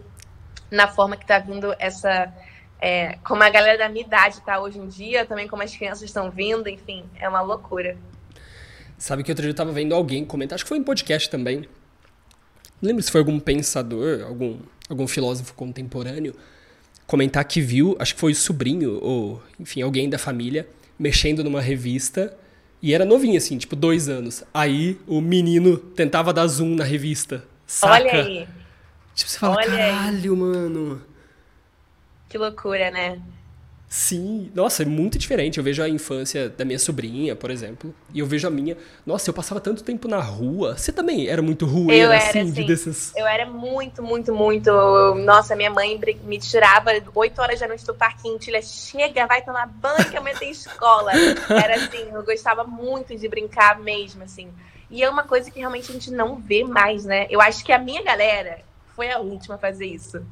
na 0.70 0.90
forma 0.90 1.16
que 1.16 1.26
tá 1.26 1.40
vindo 1.40 1.74
essa. 1.80 2.34
É, 2.82 3.18
como 3.24 3.42
a 3.42 3.50
galera 3.50 3.78
da 3.78 3.88
minha 3.88 4.06
idade 4.06 4.42
tá 4.42 4.60
hoje 4.60 4.78
em 4.78 4.90
dia, 4.90 5.26
também 5.26 5.48
como 5.48 5.64
as 5.64 5.74
crianças 5.74 6.02
estão 6.02 6.30
vindo, 6.30 6.68
enfim, 6.68 7.06
é 7.18 7.30
uma 7.30 7.40
loucura. 7.40 7.98
Sabe 8.98 9.24
que 9.24 9.32
outro 9.32 9.44
dia 9.44 9.52
eu 9.52 9.56
tava 9.56 9.72
vendo 9.72 9.96
alguém 9.96 10.26
comentar, 10.26 10.56
acho 10.56 10.66
que 10.66 10.70
foi 10.70 10.78
em 10.78 10.84
podcast 10.84 11.30
também. 11.30 11.66
Não 12.86 12.90
lembro 12.90 13.02
se 13.02 13.12
foi 13.12 13.20
algum 13.20 13.40
pensador, 13.40 14.22
algum, 14.22 14.60
algum 14.88 15.08
filósofo 15.08 15.56
contemporâneo, 15.56 16.36
comentar 17.08 17.44
que 17.44 17.60
viu, 17.60 17.96
acho 17.98 18.14
que 18.14 18.20
foi 18.20 18.32
o 18.32 18.36
sobrinho, 18.36 19.00
ou 19.02 19.42
enfim, 19.60 19.82
alguém 19.82 20.08
da 20.08 20.20
família, 20.20 20.68
mexendo 21.00 21.44
numa 21.44 21.60
revista. 21.60 22.32
E 22.84 22.94
era 22.94 23.04
novinho, 23.04 23.38
assim, 23.38 23.58
tipo, 23.58 23.76
dois 23.76 24.08
anos. 24.08 24.44
Aí 24.54 25.00
o 25.08 25.20
menino 25.20 25.78
tentava 25.78 26.32
dar 26.32 26.46
zoom 26.46 26.76
na 26.76 26.84
revista. 26.84 27.44
Saca? 27.66 27.94
Olha 27.96 28.12
aí. 28.24 28.48
Tipo, 29.16 29.32
você 29.32 29.40
fala, 29.40 29.56
Olha 29.56 29.72
aí. 29.72 29.78
caralho, 29.92 30.38
mano. 30.38 31.02
Que 32.30 32.38
loucura, 32.38 32.92
né? 32.92 33.20
Sim, 33.88 34.52
nossa, 34.54 34.84
é 34.84 34.86
muito 34.86 35.18
diferente. 35.18 35.58
Eu 35.58 35.64
vejo 35.64 35.82
a 35.82 35.88
infância 35.88 36.50
da 36.50 36.66
minha 36.66 36.80
sobrinha, 36.80 37.36
por 37.36 37.52
exemplo, 37.52 37.94
e 38.14 38.20
eu 38.20 38.26
vejo 38.26 38.48
a 38.48 38.52
minha. 38.52 38.76
Nossa, 39.06 39.30
eu 39.30 39.34
passava 39.34 39.62
tanto 39.62 39.84
tempo 39.84 40.08
na 40.08 40.20
rua. 40.20 40.78
Você 40.78 40.92
também 40.92 41.28
era 41.28 41.42
muito 41.42 41.66
rueira, 41.66 42.06
Eu 42.06 42.12
era, 42.12 42.30
assim, 42.30 42.52
de 42.52 42.64
desses. 42.64 43.14
Eu 43.16 43.26
era 43.26 43.46
muito, 43.46 44.02
muito, 44.02 44.34
muito. 44.34 44.72
Nossa, 45.24 45.56
minha 45.56 45.70
mãe 45.70 46.00
me 46.24 46.40
tirava 46.40 46.92
8 47.14 47.42
horas 47.42 47.60
da 47.60 47.68
noite 47.68 47.86
do 47.86 47.94
parquinho. 47.94 48.40
Tilha, 48.40 48.62
chega, 48.62 49.28
vai 49.28 49.44
tomar 49.44 49.68
banho 49.68 50.10
que 50.10 50.18
amanhã 50.18 50.36
tem 50.38 50.50
escola. 50.50 51.12
Era 51.50 51.76
assim, 51.76 52.10
eu 52.12 52.24
gostava 52.24 52.64
muito 52.64 53.16
de 53.16 53.28
brincar 53.28 53.80
mesmo, 53.80 54.24
assim. 54.24 54.50
E 54.90 55.04
é 55.04 55.10
uma 55.10 55.24
coisa 55.24 55.50
que 55.50 55.60
realmente 55.60 55.90
a 55.90 55.94
gente 55.94 56.12
não 56.12 56.36
vê 56.36 56.64
mais, 56.64 57.06
né? 57.06 57.28
Eu 57.30 57.40
acho 57.40 57.64
que 57.64 57.72
a 57.72 57.80
minha 57.80 58.04
galera 58.04 58.60
foi 58.96 59.12
a 59.12 59.20
última 59.20 59.56
a 59.56 59.58
fazer 59.58 59.86
isso. 59.86 60.26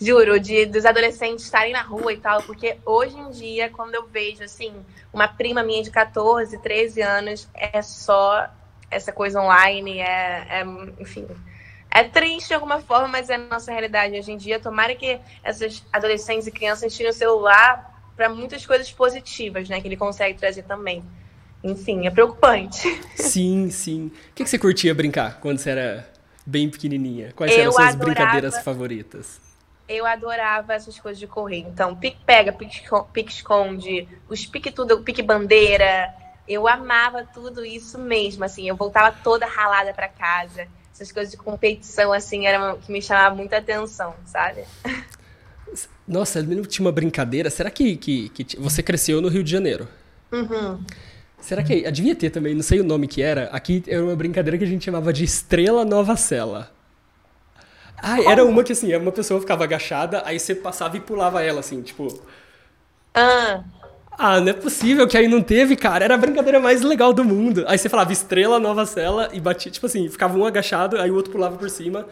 Juro, 0.00 0.38
de, 0.38 0.66
dos 0.66 0.84
adolescentes 0.84 1.44
estarem 1.44 1.72
na 1.72 1.82
rua 1.82 2.12
e 2.12 2.18
tal, 2.18 2.42
porque 2.42 2.76
hoje 2.84 3.16
em 3.16 3.30
dia, 3.30 3.70
quando 3.70 3.94
eu 3.94 4.06
vejo, 4.06 4.42
assim, 4.44 4.72
uma 5.12 5.26
prima 5.26 5.62
minha 5.62 5.82
de 5.82 5.90
14, 5.90 6.58
13 6.58 7.00
anos, 7.00 7.48
é 7.54 7.80
só 7.80 8.46
essa 8.90 9.10
coisa 9.10 9.40
online, 9.40 9.98
é, 10.00 10.46
é 10.60 10.64
enfim, 11.00 11.26
é 11.90 12.04
triste 12.04 12.48
de 12.48 12.54
alguma 12.54 12.78
forma, 12.80 13.08
mas 13.08 13.30
é 13.30 13.36
a 13.36 13.38
nossa 13.38 13.72
realidade 13.72 14.18
hoje 14.18 14.30
em 14.30 14.36
dia. 14.36 14.60
Tomara 14.60 14.94
que 14.94 15.18
essas 15.42 15.82
adolescentes 15.90 16.46
e 16.46 16.50
crianças 16.50 16.94
tirem 16.94 17.10
o 17.10 17.14
celular 17.14 17.94
para 18.14 18.28
muitas 18.28 18.66
coisas 18.66 18.90
positivas, 18.92 19.66
né? 19.68 19.80
Que 19.80 19.88
ele 19.88 19.96
consegue 19.96 20.38
trazer 20.38 20.64
também. 20.64 21.02
Enfim, 21.64 22.06
é 22.06 22.10
preocupante. 22.10 22.86
Sim, 23.16 23.70
sim. 23.70 24.06
O 24.30 24.34
que, 24.34 24.44
que 24.44 24.50
você 24.50 24.58
curtia 24.58 24.94
brincar 24.94 25.40
quando 25.40 25.58
você 25.58 25.70
era 25.70 26.12
bem 26.44 26.68
pequenininha? 26.68 27.32
Quais 27.34 27.50
Eu 27.52 27.60
eram 27.62 27.72
suas 27.72 27.88
adorava- 27.94 28.04
brincadeiras 28.14 28.62
favoritas? 28.62 29.40
Eu 29.88 30.04
adorava 30.04 30.74
essas 30.74 30.98
coisas 30.98 31.18
de 31.18 31.26
correr. 31.26 31.58
Então, 31.58 31.94
pique-pega, 31.94 32.52
pique-esco- 32.52 33.08
pique-esconde, 33.12 34.08
os 34.28 34.44
pique-tudo, 34.44 35.00
pique-bandeira. 35.02 36.12
Eu 36.48 36.66
amava 36.66 37.24
tudo 37.32 37.64
isso 37.64 37.98
mesmo, 37.98 38.44
assim. 38.44 38.68
Eu 38.68 38.76
voltava 38.76 39.16
toda 39.22 39.46
ralada 39.46 39.92
para 39.94 40.08
casa. 40.08 40.66
Essas 40.92 41.12
coisas 41.12 41.30
de 41.30 41.36
competição, 41.36 42.12
assim, 42.12 42.46
era 42.46 42.58
uma- 42.58 42.76
que 42.78 42.90
me 42.90 43.00
chamava 43.02 43.34
muita 43.34 43.58
atenção, 43.58 44.14
sabe? 44.24 44.64
Nossa, 46.06 46.38
eu 46.40 46.64
tinha 46.66 46.84
uma 46.86 46.92
brincadeira. 46.92 47.50
Será 47.50 47.70
que, 47.70 47.96
que, 47.96 48.28
que 48.30 48.56
você 48.58 48.82
cresceu 48.82 49.20
no 49.20 49.28
Rio 49.28 49.42
de 49.44 49.50
Janeiro? 49.50 49.88
Uhum. 50.32 50.82
Será 51.38 51.62
que. 51.62 51.88
Devia 51.90 52.14
ter 52.14 52.30
também, 52.30 52.54
não 52.54 52.62
sei 52.62 52.80
o 52.80 52.84
nome 52.84 53.06
que 53.06 53.20
era. 53.22 53.44
Aqui 53.52 53.82
era 53.86 54.02
uma 54.02 54.16
brincadeira 54.16 54.56
que 54.56 54.64
a 54.64 54.66
gente 54.66 54.84
chamava 54.84 55.12
de 55.12 55.24
Estrela 55.24 55.84
Nova 55.84 56.16
Cela. 56.16 56.72
Ah, 58.02 58.20
era 58.22 58.44
uma 58.44 58.62
que 58.62 58.72
assim, 58.72 58.94
uma 58.96 59.12
pessoa 59.12 59.40
ficava 59.40 59.64
agachada, 59.64 60.22
aí 60.24 60.38
você 60.38 60.54
passava 60.54 60.96
e 60.96 61.00
pulava 61.00 61.42
ela, 61.42 61.60
assim, 61.60 61.82
tipo. 61.82 62.08
Ah, 63.14 63.62
Ah, 64.18 64.40
não 64.40 64.48
é 64.48 64.52
possível 64.54 65.06
que 65.06 65.16
aí 65.16 65.28
não 65.28 65.42
teve, 65.42 65.76
cara. 65.76 66.04
Era 66.04 66.14
a 66.14 66.18
brincadeira 66.18 66.58
mais 66.58 66.80
legal 66.82 67.12
do 67.12 67.22
mundo. 67.24 67.64
Aí 67.68 67.76
você 67.78 67.88
falava 67.88 68.12
estrela, 68.12 68.58
nova 68.58 68.86
cela 68.86 69.28
e 69.32 69.40
batia, 69.40 69.70
tipo 69.70 69.86
assim, 69.86 70.08
ficava 70.08 70.38
um 70.38 70.44
agachado, 70.46 70.98
aí 70.98 71.10
o 71.10 71.14
outro 71.14 71.32
pulava 71.32 71.56
por 71.58 71.68
cima. 71.68 72.06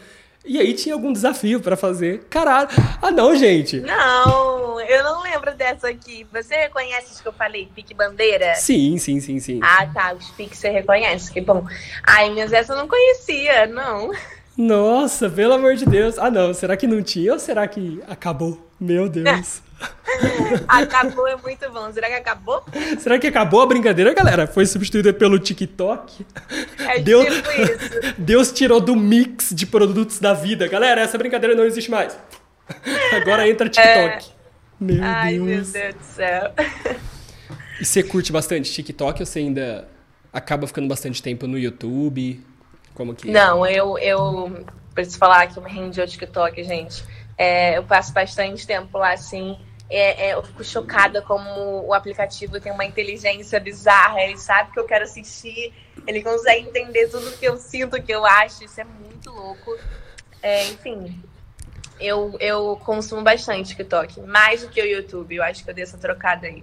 E 0.45 0.59
aí 0.61 0.74
tinha 0.74 0.95
algum 0.95 1.11
desafio 1.11 1.61
pra 1.61 1.74
fazer. 1.76 2.24
Caralho. 2.28 2.68
Ah, 3.01 3.11
não, 3.11 3.35
gente. 3.35 3.80
não, 3.80 4.78
eu 4.80 5.03
não 5.03 5.22
lembro 5.22 5.55
dessa 5.55 5.89
aqui. 5.89 6.26
Você 6.30 6.55
reconhece 6.55 7.12
as 7.12 7.20
que 7.22 7.28
eu 7.28 7.32
falei? 7.32 7.66
Pique-bandeira? 7.74 8.55
Sim, 8.55 8.99
sim, 8.99 9.18
sim, 9.20 9.41
sim. 9.41 9.61
Ah, 9.62 9.87
tá. 9.87 10.12
Os 10.12 10.28
piques 10.32 10.59
você 10.59 10.68
reconhece, 10.68 11.32
que 11.32 11.41
bom. 11.41 11.64
Ai, 12.07 12.28
mas 12.35 12.53
essa 12.53 12.74
eu 12.74 12.76
não 12.76 12.87
conhecia, 12.87 13.66
não. 13.66 14.11
Nossa, 14.57 15.29
pelo 15.29 15.55
amor 15.55 15.75
de 15.75 15.85
Deus. 15.85 16.19
Ah, 16.19 16.31
não. 16.31 16.55
Será 16.55 16.77
que 16.77 16.87
não 16.87 17.03
tinha 17.03 17.33
ou 17.33 17.39
será 17.39 17.67
que 17.67 18.01
acabou? 18.07 18.71
Meu 18.79 19.09
Deus. 19.09 19.63
Acabou, 20.69 21.27
é 21.27 21.37
muito 21.37 21.71
bom. 21.71 21.93
Será 21.93 22.07
que 22.09 22.15
acabou? 22.15 22.65
será 22.99 23.19
que 23.19 23.27
acabou 23.27 23.61
a 23.61 23.67
brincadeira, 23.67 24.15
galera? 24.15 24.47
Foi 24.47 24.65
substituída 24.65 25.13
pelo 25.13 25.39
TikTok? 25.39 26.25
É 26.79 27.01
Deu- 27.01 27.25
tipo 27.25 27.51
isso. 27.51 28.15
Deus 28.17 28.53
tirou 28.53 28.81
do 28.81 28.95
mix 28.97 29.51
de 29.53 29.67
produtos 29.67 30.19
da 30.21 30.33
vida. 30.33 30.67
Galera, 30.69 31.01
essa 31.03 31.19
brincadeira 31.19 31.55
não 31.55 31.65
existe 31.65 31.91
mais. 31.91 32.17
Agora 33.13 33.49
entra 33.49 33.69
TikTok. 33.69 34.27
Meu 34.81 35.03
Ai, 35.03 35.39
meu 35.39 35.47
Deus. 35.57 35.73
Deus 35.73 35.95
do 35.95 36.05
céu. 36.05 36.53
E 37.81 37.85
você 37.85 38.03
curte 38.03 38.33
bastante 38.33 38.73
TikTok 38.73 39.21
ou 39.21 39.27
você 39.27 39.41
ainda 39.41 39.89
acaba 40.33 40.67
ficando 40.67 40.89
bastante 40.89 41.23
tempo 41.23 41.47
no 41.47 41.59
YouTube? 41.59 42.41
Como 42.95 43.15
que 43.15 43.29
é? 43.29 43.33
Não, 43.33 43.67
eu, 43.67 43.99
eu 43.99 44.65
preciso 44.95 45.19
falar 45.19 45.47
que 45.49 45.59
eu 45.59 45.63
me 45.63 45.71
rendi 45.71 46.01
ao 46.01 46.07
TikTok, 46.07 46.63
gente. 46.63 47.05
É, 47.37 47.77
eu 47.77 47.85
passo 47.85 48.13
bastante 48.13 48.67
tempo 48.67 48.97
lá, 48.99 49.13
assim. 49.13 49.59
É, 49.91 50.29
é, 50.29 50.35
eu 50.35 50.43
fico 50.43 50.65
chocada 50.65 51.21
como 51.21 51.87
o 51.87 51.93
aplicativo 51.93 52.59
tem 52.61 52.73
uma 52.73 52.85
inteligência 52.85 53.61
bizarra. 53.61 54.21
Ele 54.23 54.39
sabe 54.39 54.73
que 54.73 54.79
eu 54.79 54.85
quero 54.85 55.05
assistir, 55.05 55.73
ele 56.07 56.23
consegue 56.23 56.69
entender 56.69 57.09
tudo 57.09 57.37
que 57.37 57.45
eu 57.45 57.57
sinto, 57.57 58.01
que 58.01 58.13
eu 58.13 58.25
acho. 58.25 58.65
Isso 58.65 58.81
é 58.81 58.85
muito 58.85 59.31
louco. 59.31 59.77
É, 60.43 60.67
enfim, 60.69 61.23
eu, 62.01 62.37
eu 62.41 62.81
consumo 62.85 63.23
bastante 63.23 63.71
TikTok, 63.71 64.21
mais 64.21 64.63
do 64.63 64.69
que 64.69 64.81
o 64.81 64.87
YouTube. 64.87 65.35
Eu 65.35 65.43
acho 65.43 65.65
que 65.65 65.71
eu 65.71 65.75
dei 65.75 65.85
essa 65.85 65.99
trocada 65.99 66.47
aí. 66.47 66.63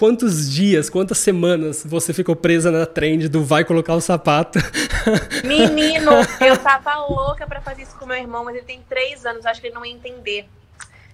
Quantos 0.00 0.50
dias, 0.50 0.88
quantas 0.88 1.18
semanas 1.18 1.84
você 1.84 2.14
ficou 2.14 2.34
presa 2.34 2.70
na 2.70 2.86
trend 2.86 3.28
do 3.28 3.44
vai 3.44 3.66
colocar 3.66 3.94
o 3.94 4.00
sapato? 4.00 4.58
Menino, 5.44 6.12
eu 6.40 6.56
tava 6.56 7.04
louca 7.04 7.46
pra 7.46 7.60
fazer 7.60 7.82
isso 7.82 7.98
com 7.98 8.06
meu 8.06 8.16
irmão, 8.16 8.42
mas 8.42 8.56
ele 8.56 8.64
tem 8.64 8.82
três 8.88 9.26
anos, 9.26 9.44
acho 9.44 9.60
que 9.60 9.66
ele 9.66 9.74
não 9.74 9.84
ia 9.84 9.92
entender. 9.92 10.48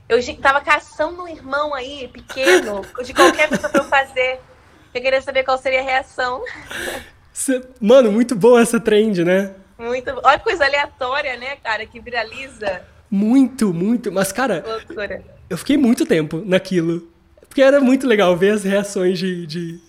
Eu 0.08 0.20
tava 0.36 0.60
caçando 0.60 1.20
um 1.20 1.26
irmão 1.26 1.74
aí, 1.74 2.06
pequeno, 2.06 2.82
de 3.02 3.12
qualquer 3.12 3.48
coisa 3.48 3.68
pra 3.68 3.80
eu 3.80 3.88
fazer. 3.88 4.38
Eu 4.94 5.02
queria 5.02 5.20
saber 5.20 5.42
qual 5.42 5.58
seria 5.58 5.80
a 5.80 5.84
reação. 5.84 6.44
Mano, 7.80 8.12
muito 8.12 8.36
boa 8.36 8.62
essa 8.62 8.78
trend, 8.78 9.24
né? 9.24 9.52
Muito. 9.76 10.12
Olha 10.22 10.38
que 10.38 10.44
coisa 10.44 10.64
aleatória, 10.64 11.36
né, 11.36 11.56
cara, 11.56 11.84
que 11.86 11.98
viraliza. 11.98 12.82
Muito, 13.10 13.74
muito. 13.74 14.12
Mas, 14.12 14.30
cara, 14.30 14.62
Loucura. 14.64 15.24
eu 15.50 15.58
fiquei 15.58 15.76
muito 15.76 16.06
tempo 16.06 16.40
naquilo. 16.46 17.15
Porque 17.56 17.64
era 17.64 17.80
muito 17.80 18.06
legal 18.06 18.36
ver 18.36 18.50
as 18.50 18.64
reações 18.64 19.18
de, 19.18 19.46
de, 19.46 19.80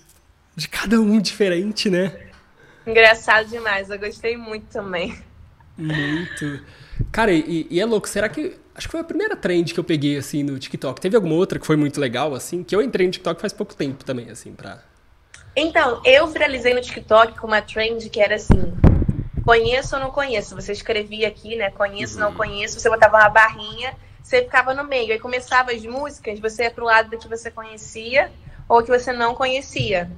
de 0.56 0.70
cada 0.70 1.02
um 1.02 1.20
diferente, 1.20 1.90
né? 1.90 2.18
Engraçado 2.88 3.50
demais, 3.50 3.90
eu 3.90 4.00
gostei 4.00 4.38
muito 4.38 4.68
também. 4.68 5.22
Muito. 5.78 6.64
Cara, 7.12 7.30
e, 7.34 7.68
e 7.70 7.78
é 7.78 7.86
louco, 7.86 8.08
será 8.08 8.30
que. 8.30 8.56
Acho 8.74 8.88
que 8.88 8.92
foi 8.94 9.02
a 9.02 9.04
primeira 9.04 9.36
trend 9.36 9.74
que 9.74 9.80
eu 9.82 9.84
peguei, 9.84 10.16
assim, 10.16 10.44
no 10.44 10.58
TikTok. 10.58 11.02
Teve 11.02 11.18
alguma 11.18 11.36
outra 11.36 11.60
que 11.60 11.68
foi 11.68 11.76
muito 11.76 12.00
legal, 12.00 12.34
assim? 12.34 12.64
Que 12.64 12.74
eu 12.74 12.82
entrei 12.82 13.06
no 13.06 13.12
TikTok 13.12 13.42
faz 13.42 13.52
pouco 13.52 13.76
tempo 13.76 14.06
também, 14.06 14.30
assim, 14.30 14.54
pra. 14.54 14.82
Então, 15.54 16.02
eu 16.06 16.26
viralizei 16.28 16.74
no 16.74 16.80
TikTok 16.80 17.38
com 17.38 17.48
uma 17.48 17.62
trend 17.62 18.10
que 18.10 18.22
era 18.22 18.36
assim: 18.36 18.78
conheço 19.44 19.94
ou 19.94 20.02
não 20.02 20.12
conheço? 20.12 20.56
Você 20.56 20.72
escrevia 20.72 21.28
aqui, 21.28 21.58
né? 21.58 21.70
Conheço, 21.72 22.18
não 22.18 22.34
conheço. 22.34 22.80
Você 22.80 22.90
botava 22.90 23.18
uma 23.18 23.30
barrinha, 23.30 23.94
você 24.28 24.44
ficava 24.44 24.74
no 24.74 24.84
meio. 24.84 25.14
Aí 25.14 25.20
começava 25.20 25.72
as 25.72 25.86
músicas, 25.86 26.38
você 26.40 26.64
ia 26.64 26.72
pro 26.72 26.84
lado 26.84 27.18
que 27.18 27.30
você 27.30 27.50
conhecia 27.50 28.30
ou 28.68 28.84
que 28.84 28.90
você 28.90 29.14
não 29.14 29.34
conhecia. 29.34 30.12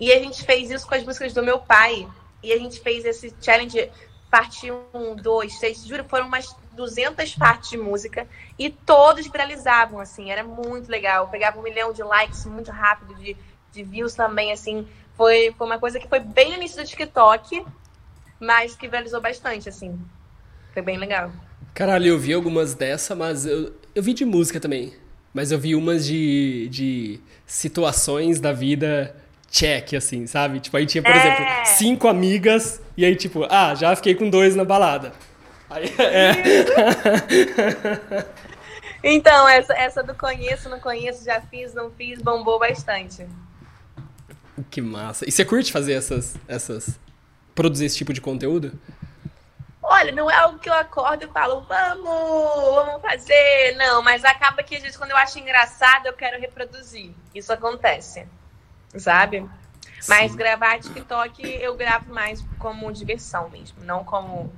E 0.00 0.12
a 0.12 0.18
gente 0.18 0.44
fez 0.44 0.70
isso 0.70 0.86
com 0.86 0.94
as 0.96 1.04
músicas 1.04 1.32
do 1.32 1.42
meu 1.42 1.60
pai. 1.60 2.08
E 2.42 2.52
a 2.52 2.58
gente 2.58 2.80
fez 2.80 3.04
esse 3.04 3.32
challenge, 3.40 3.90
parte 4.28 4.68
1, 4.70 5.16
2, 5.16 5.58
3, 5.58 5.86
juro, 5.86 6.04
foram 6.04 6.26
umas 6.26 6.52
200 6.72 7.36
partes 7.36 7.70
de 7.70 7.78
música. 7.78 8.26
E 8.58 8.70
todos 8.70 9.28
viralizavam, 9.28 10.00
assim, 10.00 10.32
era 10.32 10.42
muito 10.42 10.90
legal. 10.90 11.24
Eu 11.24 11.30
pegava 11.30 11.60
um 11.60 11.62
milhão 11.62 11.92
de 11.92 12.02
likes 12.02 12.44
muito 12.44 12.72
rápido, 12.72 13.14
de, 13.14 13.36
de 13.70 13.82
views 13.84 14.14
também, 14.14 14.50
assim. 14.50 14.88
Foi, 15.16 15.54
foi 15.56 15.66
uma 15.66 15.78
coisa 15.78 16.00
que 16.00 16.08
foi 16.08 16.18
bem 16.18 16.48
no 16.48 16.56
início 16.56 16.76
do 16.76 16.88
TikTok. 16.88 17.64
mas 18.40 18.74
que 18.74 18.88
viralizou 18.88 19.20
bastante, 19.20 19.68
assim. 19.68 19.96
Foi 20.72 20.82
bem 20.82 20.96
legal. 20.96 21.30
Caralho, 21.78 22.08
eu 22.08 22.18
vi 22.18 22.32
algumas 22.32 22.74
dessa, 22.74 23.14
mas 23.14 23.46
eu, 23.46 23.72
eu 23.94 24.02
vi 24.02 24.12
de 24.12 24.24
música 24.24 24.58
também. 24.58 24.92
Mas 25.32 25.52
eu 25.52 25.60
vi 25.60 25.76
umas 25.76 26.04
de, 26.04 26.66
de 26.72 27.20
situações 27.46 28.40
da 28.40 28.52
vida 28.52 29.14
check, 29.48 29.94
assim, 29.94 30.26
sabe? 30.26 30.58
Tipo, 30.58 30.76
aí 30.76 30.86
tinha, 30.86 31.00
por 31.00 31.12
é. 31.12 31.16
exemplo, 31.16 31.44
cinco 31.66 32.08
amigas, 32.08 32.82
e 32.96 33.04
aí, 33.04 33.14
tipo, 33.14 33.46
ah, 33.48 33.76
já 33.76 33.94
fiquei 33.94 34.16
com 34.16 34.28
dois 34.28 34.56
na 34.56 34.64
balada. 34.64 35.12
Aí, 35.70 35.84
é. 36.00 36.32
então, 39.04 39.48
essa, 39.48 39.72
essa 39.74 40.02
do 40.02 40.16
conheço, 40.16 40.68
não 40.68 40.80
conheço, 40.80 41.24
já 41.24 41.40
fiz, 41.42 41.72
não 41.74 41.92
fiz, 41.92 42.20
bombou 42.20 42.58
bastante. 42.58 43.24
Que 44.68 44.80
massa. 44.80 45.28
E 45.28 45.30
você 45.30 45.44
curte 45.44 45.70
fazer 45.70 45.92
essas, 45.92 46.34
essas. 46.48 46.98
produzir 47.54 47.84
esse 47.84 47.98
tipo 47.98 48.12
de 48.12 48.20
conteúdo? 48.20 48.72
Olha, 49.90 50.12
não 50.12 50.30
é 50.30 50.34
algo 50.34 50.58
que 50.58 50.68
eu 50.68 50.74
acordo 50.74 51.24
e 51.24 51.28
falo, 51.28 51.62
vamos, 51.62 52.04
vamos 52.04 53.00
fazer. 53.00 53.74
Não, 53.76 54.02
mas 54.02 54.22
acaba 54.22 54.62
que 54.62 54.76
às 54.76 54.82
vezes 54.82 54.96
quando 54.98 55.12
eu 55.12 55.16
acho 55.16 55.38
engraçado, 55.38 56.06
eu 56.06 56.12
quero 56.12 56.38
reproduzir. 56.38 57.12
Isso 57.34 57.50
acontece. 57.52 58.26
Sabe? 58.96 59.48
Sim. 59.98 60.08
Mas 60.08 60.34
gravar 60.34 60.78
TikTok 60.78 61.42
eu 61.42 61.74
gravo 61.74 62.12
mais 62.12 62.44
como 62.58 62.92
diversão 62.92 63.48
mesmo, 63.48 63.82
não 63.82 64.04
como 64.04 64.52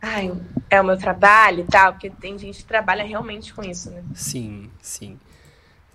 ai, 0.00 0.32
é 0.68 0.80
o 0.80 0.84
meu 0.84 0.98
trabalho 0.98 1.60
e 1.60 1.64
tal, 1.64 1.92
porque 1.92 2.10
tem 2.10 2.38
gente 2.38 2.58
que 2.58 2.64
trabalha 2.64 3.04
realmente 3.04 3.54
com 3.54 3.62
isso, 3.62 3.90
né? 3.90 4.02
Sim, 4.14 4.70
sim. 4.82 5.18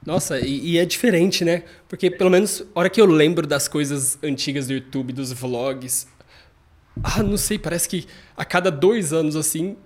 Nossa, 0.06 0.40
e, 0.40 0.72
e, 0.72 0.78
é 0.78 0.86
diferente, 0.86 1.44
né? 1.44 1.64
Porque 1.88 2.10
pelo 2.10 2.30
menos 2.30 2.64
a 2.74 2.80
hora 2.80 2.90
que 2.90 3.02
eu 3.02 3.06
lembro 3.06 3.46
das 3.46 3.68
coisas 3.68 4.18
antigas 4.24 4.68
do 4.68 4.74
YouTube, 4.74 5.12
dos 5.12 5.34
vlogs, 5.34 6.08
ah, 7.04 7.24
não 7.24 7.38
sei, 7.38 7.58
parece 7.58 7.88
que 7.88 8.08
a 8.36 8.44
cada 8.46 8.70
dois 8.72 9.14
anos 9.14 9.36
assim, 9.36 9.78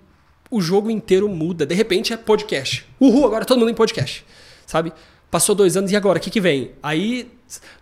o 0.50 0.60
jogo 0.60 0.90
inteiro 0.90 1.28
muda. 1.28 1.66
De 1.66 1.74
repente 1.74 2.12
é 2.12 2.16
podcast. 2.16 2.86
Uhul, 3.00 3.26
agora 3.26 3.44
todo 3.44 3.58
mundo 3.58 3.70
em 3.70 3.74
podcast. 3.74 4.24
Sabe? 4.66 4.92
Passou 5.30 5.54
dois 5.54 5.76
anos 5.76 5.90
e 5.90 5.96
agora? 5.96 6.18
O 6.18 6.22
que, 6.22 6.30
que 6.30 6.40
vem? 6.40 6.72
Aí, 6.82 7.30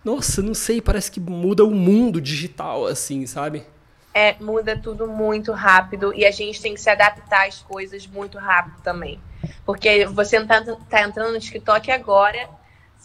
nossa, 0.03 0.41
não 0.41 0.53
sei, 0.53 0.81
parece 0.81 1.11
que 1.11 1.19
muda 1.19 1.63
o 1.63 1.71
mundo 1.71 2.19
digital, 2.19 2.87
assim, 2.87 3.25
sabe? 3.27 3.63
É, 4.13 4.35
muda 4.39 4.77
tudo 4.77 5.07
muito 5.07 5.51
rápido 5.51 6.13
e 6.15 6.25
a 6.25 6.31
gente 6.31 6.61
tem 6.61 6.73
que 6.73 6.81
se 6.81 6.89
adaptar 6.89 7.47
às 7.47 7.59
coisas 7.59 8.05
muito 8.07 8.37
rápido 8.37 8.81
também. 8.81 9.19
Porque 9.65 10.05
você 10.05 10.43
tá, 10.45 10.61
tá 10.89 11.01
entrando 11.01 11.33
no 11.33 11.39
TikTok 11.39 11.91
agora, 11.91 12.49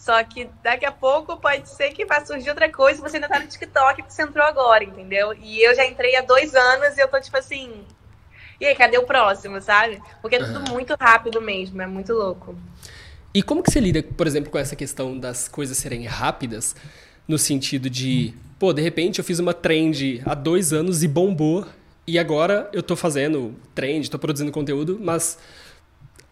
só 0.08 0.24
que 0.24 0.48
daqui 0.62 0.86
a 0.86 0.90
pouco 0.90 1.36
pode 1.36 1.68
ser 1.68 1.90
que 1.90 2.06
vá 2.06 2.24
surgir 2.24 2.48
outra 2.48 2.72
coisa 2.72 2.98
e 2.98 3.02
você 3.02 3.18
ainda 3.18 3.28
tá 3.28 3.38
no 3.38 3.46
TikTok 3.46 3.96
porque 3.96 4.10
você 4.10 4.22
entrou 4.22 4.42
agora, 4.42 4.82
entendeu? 4.82 5.34
E 5.34 5.62
eu 5.62 5.74
já 5.74 5.84
entrei 5.84 6.16
há 6.16 6.22
dois 6.22 6.54
anos 6.54 6.96
e 6.96 7.00
eu 7.02 7.08
tô 7.08 7.20
tipo 7.20 7.36
assim. 7.36 7.84
E 8.58 8.64
aí, 8.64 8.74
cadê 8.74 8.96
o 8.96 9.02
próximo, 9.02 9.60
sabe? 9.60 10.00
Porque 10.22 10.36
é 10.36 10.38
tudo 10.38 10.72
muito 10.72 10.96
rápido 10.98 11.42
mesmo, 11.42 11.82
é 11.82 11.86
muito 11.86 12.14
louco. 12.14 12.56
E 13.34 13.42
como 13.42 13.62
que 13.62 13.70
você 13.70 13.80
lida, 13.80 14.02
por 14.02 14.26
exemplo, 14.26 14.50
com 14.50 14.56
essa 14.56 14.74
questão 14.74 15.18
das 15.18 15.46
coisas 15.46 15.76
serem 15.76 16.06
rápidas, 16.06 16.74
no 17.28 17.36
sentido 17.36 17.90
de, 17.90 18.32
pô, 18.58 18.72
de 18.72 18.80
repente 18.80 19.18
eu 19.18 19.24
fiz 19.24 19.38
uma 19.38 19.52
trend 19.52 20.22
há 20.24 20.34
dois 20.34 20.72
anos 20.72 21.02
e 21.02 21.08
bombou, 21.08 21.66
e 22.06 22.18
agora 22.18 22.70
eu 22.72 22.82
tô 22.82 22.96
fazendo 22.96 23.54
trend, 23.74 24.10
tô 24.10 24.18
produzindo 24.18 24.50
conteúdo, 24.50 24.98
mas 24.98 25.38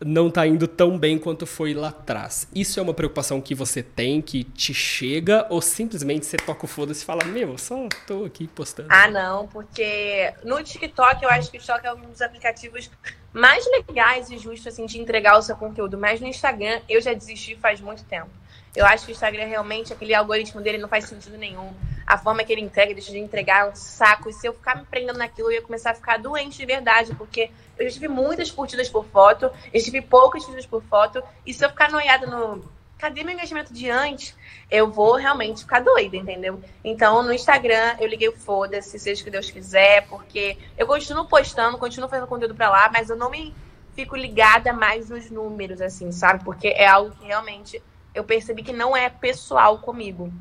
não 0.05 0.29
está 0.29 0.47
indo 0.47 0.69
tão 0.69 0.99
bem 0.99 1.19
quanto 1.19 1.47
foi 1.47 1.73
lá 1.73 1.89
atrás. 1.89 2.47
Isso 2.55 2.79
é 2.79 2.83
uma 2.83 2.93
preocupação 2.93 3.41
que 3.41 3.55
você 3.55 3.83
tem, 3.83 4.21
que 4.21 4.45
te 4.45 4.75
chega, 4.75 5.47
ou 5.49 5.63
simplesmente 5.63 6.27
você 6.27 6.37
toca 6.37 6.65
o 6.65 6.69
foda-se 6.69 7.03
e 7.03 7.07
fala, 7.07 7.25
meu, 7.25 7.57
só 7.57 7.89
tô 8.07 8.25
aqui 8.25 8.47
postando? 8.47 8.89
Ah, 8.91 9.09
não, 9.09 9.49
porque 9.49 10.35
no 10.45 10.63
TikTok 10.63 11.23
eu 11.23 11.31
acho 11.31 11.51
que 11.51 11.57
o 11.57 11.61
TikTok 11.61 11.87
é 11.87 11.93
um 11.95 12.01
dos 12.11 12.21
aplicativos 12.21 12.91
mais 13.33 13.65
legais 13.71 14.31
e 14.31 14.39
justos 14.39 14.67
assim, 14.67 14.87
de 14.87 14.99
entregar 14.99 15.39
o 15.39 15.43
seu 15.43 15.57
conteúdo, 15.57 15.97
mas 15.99 16.21
no 16.21 16.27
Instagram 16.27 16.81
eu 16.89 17.01
já 17.01 17.13
desisti 17.13 17.57
faz 17.57 17.81
muito 17.81 18.05
tempo. 18.05 18.31
Eu 18.77 18.85
acho 18.85 19.07
que 19.07 19.13
o 19.13 19.15
Instagram 19.15 19.47
realmente, 19.47 19.91
aquele 19.91 20.15
algoritmo 20.15 20.61
dele 20.61 20.77
não 20.77 20.89
faz 20.89 21.07
sentido 21.07 21.39
nenhum. 21.39 21.73
A 22.07 22.19
forma 22.19 22.45
que 22.45 22.53
ele 22.53 22.61
entrega, 22.61 22.93
deixa 22.93 23.11
de 23.11 23.19
entregar, 23.19 23.67
é 23.67 23.71
um 23.71 23.75
saco. 23.75 24.29
E 24.29 24.35
se 24.35 24.47
eu 24.47 24.53
ficar 24.53 24.77
me 24.77 24.85
prendendo 24.85 25.19
naquilo, 25.19 25.49
eu 25.49 25.55
ia 25.55 25.63
começar 25.63 25.93
a 25.93 25.95
ficar 25.95 26.19
doente 26.19 26.59
de 26.59 26.67
verdade, 26.67 27.15
porque 27.15 27.51
eu 27.79 27.89
já 27.89 27.95
tive 27.95 28.07
muitas 28.07 28.51
curtidas 28.51 28.91
por 28.91 29.07
foto, 29.07 29.51
eu 29.73 29.83
tive 29.83 30.03
poucas 30.03 30.45
curtidas 30.45 30.67
por 30.67 30.83
foto, 30.85 31.23
e 31.47 31.55
se 31.55 31.65
eu 31.65 31.71
ficar 31.71 31.91
noiada 31.91 32.27
no. 32.27 32.77
Cadê 32.99 33.23
meu 33.23 33.35
engajamento 33.35 33.75
de 33.75 33.91
antes? 33.91 34.35
Eu 34.71 34.91
vou 34.91 35.17
realmente 35.17 35.61
ficar 35.61 35.81
doida, 35.81 36.17
entendeu? 36.17 36.63
Então, 36.83 37.23
no 37.23 37.33
Instagram, 37.33 37.97
eu 38.01 38.07
liguei 38.07 38.29
o 38.29 38.33
foda-se, 38.33 38.99
seja 38.99 39.21
o 39.21 39.25
que 39.25 39.31
Deus 39.31 39.51
quiser, 39.51 40.07
porque 40.09 40.57
eu 40.79 40.87
continuo 40.87 41.27
postando, 41.27 41.77
continuo 41.77 42.09
fazendo 42.09 42.27
conteúdo 42.27 42.55
pra 42.55 42.71
lá, 42.71 42.91
mas 42.91 43.11
eu 43.11 43.17
não 43.17 43.31
me 43.31 43.55
fico 43.95 44.17
ligada 44.17 44.73
mais 44.73 45.11
nos 45.11 45.31
números, 45.31 45.81
assim, 45.83 46.11
sabe? 46.13 46.43
Porque 46.45 46.69
é 46.69 46.87
algo 46.87 47.15
que 47.17 47.27
realmente 47.27 47.83
eu 48.17 48.25
percebi 48.25 48.63
que 48.63 48.73
não 48.73 48.97
é 48.97 49.11
pessoal 49.11 49.79
comigo. 49.79 50.33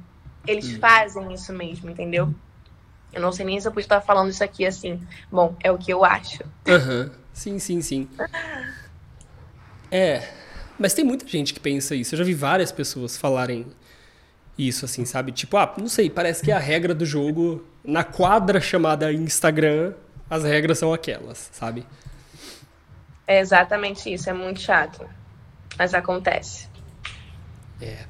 Eles 0.47 0.69
hum. 0.69 0.79
fazem 0.79 1.33
isso 1.33 1.51
mesmo, 1.51 1.89
entendeu? 1.89 2.33
Eu 3.11 3.21
não 3.21 3.31
sei 3.31 3.45
nem 3.45 3.59
se 3.59 3.67
eu 3.67 3.71
pude 3.71 3.85
estar 3.85 4.01
falando 4.01 4.29
isso 4.29 4.43
aqui 4.43 4.65
assim. 4.65 4.99
Bom, 5.31 5.55
é 5.61 5.71
o 5.71 5.77
que 5.77 5.91
eu 5.91 6.03
acho. 6.05 6.43
Uhum. 6.67 7.11
Sim, 7.33 7.59
sim, 7.59 7.81
sim. 7.81 8.09
É. 9.91 10.27
Mas 10.79 10.93
tem 10.93 11.05
muita 11.05 11.27
gente 11.27 11.53
que 11.53 11.59
pensa 11.59 11.95
isso. 11.95 12.15
Eu 12.15 12.19
já 12.19 12.23
vi 12.23 12.33
várias 12.33 12.71
pessoas 12.71 13.17
falarem 13.17 13.67
isso, 14.57 14.85
assim, 14.85 15.05
sabe? 15.05 15.31
Tipo, 15.31 15.57
ah, 15.57 15.73
não 15.77 15.87
sei, 15.87 16.09
parece 16.09 16.43
que 16.43 16.51
é 16.51 16.55
a 16.55 16.59
regra 16.59 16.93
do 16.93 17.05
jogo, 17.05 17.65
na 17.83 18.03
quadra 18.03 18.61
chamada 18.61 19.11
Instagram, 19.11 19.93
as 20.29 20.43
regras 20.43 20.79
são 20.79 20.93
aquelas, 20.93 21.49
sabe? 21.51 21.85
É 23.27 23.39
exatamente 23.39 24.11
isso, 24.13 24.29
é 24.29 24.33
muito 24.33 24.61
chato. 24.61 25.07
Mas 25.77 25.93
acontece. 25.93 26.69
É. 27.81 28.05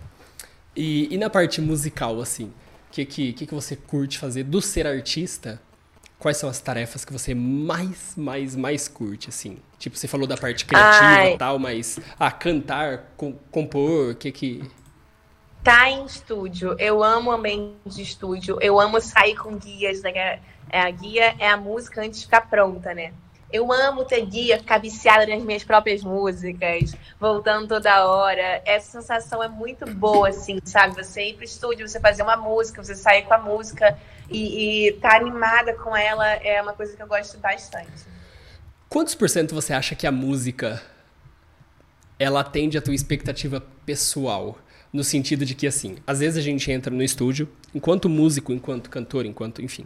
E, 0.75 1.13
e 1.13 1.17
na 1.17 1.29
parte 1.29 1.61
musical, 1.61 2.19
assim, 2.19 2.45
o 2.45 2.91
que, 2.91 3.05
que, 3.05 3.33
que, 3.33 3.45
que 3.47 3.53
você 3.53 3.75
curte 3.75 4.17
fazer 4.17 4.43
do 4.43 4.61
ser 4.61 4.85
artista? 4.85 5.61
Quais 6.19 6.37
são 6.37 6.49
as 6.49 6.59
tarefas 6.59 7.05
que 7.05 7.13
você 7.13 7.35
mais, 7.35 8.15
mais, 8.15 8.55
mais 8.55 8.87
curte, 8.87 9.29
assim? 9.29 9.57
Tipo, 9.77 9.97
você 9.97 10.07
falou 10.07 10.25
da 10.25 10.37
parte 10.37 10.65
criativa 10.65 11.29
e 11.29 11.37
tal, 11.37 11.59
mas... 11.59 11.99
Ah, 12.19 12.31
cantar, 12.31 13.11
com, 13.15 13.33
compor, 13.51 14.11
o 14.11 14.15
que 14.15 14.31
que... 14.31 14.71
Tá 15.63 15.89
em 15.89 16.05
estúdio. 16.05 16.75
Eu 16.79 17.03
amo 17.03 17.31
ambiente 17.31 17.75
de 17.85 18.01
estúdio. 18.01 18.57
Eu 18.61 18.79
amo 18.79 19.01
sair 19.01 19.35
com 19.35 19.57
guias. 19.57 20.01
Né? 20.03 20.39
É, 20.69 20.81
a 20.81 20.89
guia 20.91 21.35
é 21.39 21.49
a 21.49 21.57
música 21.57 22.01
antes 22.01 22.19
de 22.19 22.25
ficar 22.25 22.41
pronta, 22.41 22.93
né? 22.93 23.13
Eu 23.51 23.71
amo 23.71 24.03
ter 24.03 24.25
guia, 24.25 24.57
ficar 24.57 24.79
viciada 24.79 25.25
nas 25.27 25.41
minhas 25.43 25.63
próprias 25.63 26.03
músicas, 26.03 26.93
voltando 27.19 27.67
toda 27.67 28.05
hora. 28.05 28.61
Essa 28.65 28.99
sensação 28.99 29.41
é 29.41 29.47
muito 29.47 29.85
boa, 29.93 30.29
assim, 30.29 30.59
sabe? 30.65 30.95
Você 30.95 31.29
ir 31.29 31.35
pro 31.35 31.45
estúdio, 31.45 31.87
você 31.87 31.99
fazer 31.99 32.23
uma 32.23 32.35
música, 32.35 32.83
você 32.83 32.95
sair 32.95 33.23
com 33.23 33.33
a 33.33 33.37
música 33.37 33.97
e, 34.29 34.89
estar 34.89 35.11
tá 35.11 35.17
animada 35.17 35.73
com 35.75 35.95
ela 35.95 36.27
é 36.27 36.61
uma 36.61 36.73
coisa 36.73 36.95
que 36.95 37.01
eu 37.01 37.07
gosto 37.07 37.37
bastante. 37.37 38.05
Quantos 38.89 39.15
por 39.15 39.29
cento 39.29 39.53
você 39.53 39.73
acha 39.73 39.95
que 39.95 40.07
a 40.07 40.11
música 40.11 40.81
ela 42.17 42.41
atende 42.41 42.77
a 42.77 42.81
tua 42.81 42.95
expectativa 42.95 43.61
pessoal? 43.85 44.57
No 44.91 45.03
sentido 45.03 45.45
de 45.45 45.53
que, 45.53 45.67
assim, 45.67 45.97
às 46.07 46.19
vezes 46.19 46.37
a 46.37 46.41
gente 46.41 46.71
entra 46.71 46.93
no 46.93 47.03
estúdio, 47.03 47.49
enquanto 47.73 48.07
músico, 48.07 48.53
enquanto 48.53 48.89
cantor, 48.89 49.25
enquanto, 49.25 49.61
enfim 49.61 49.85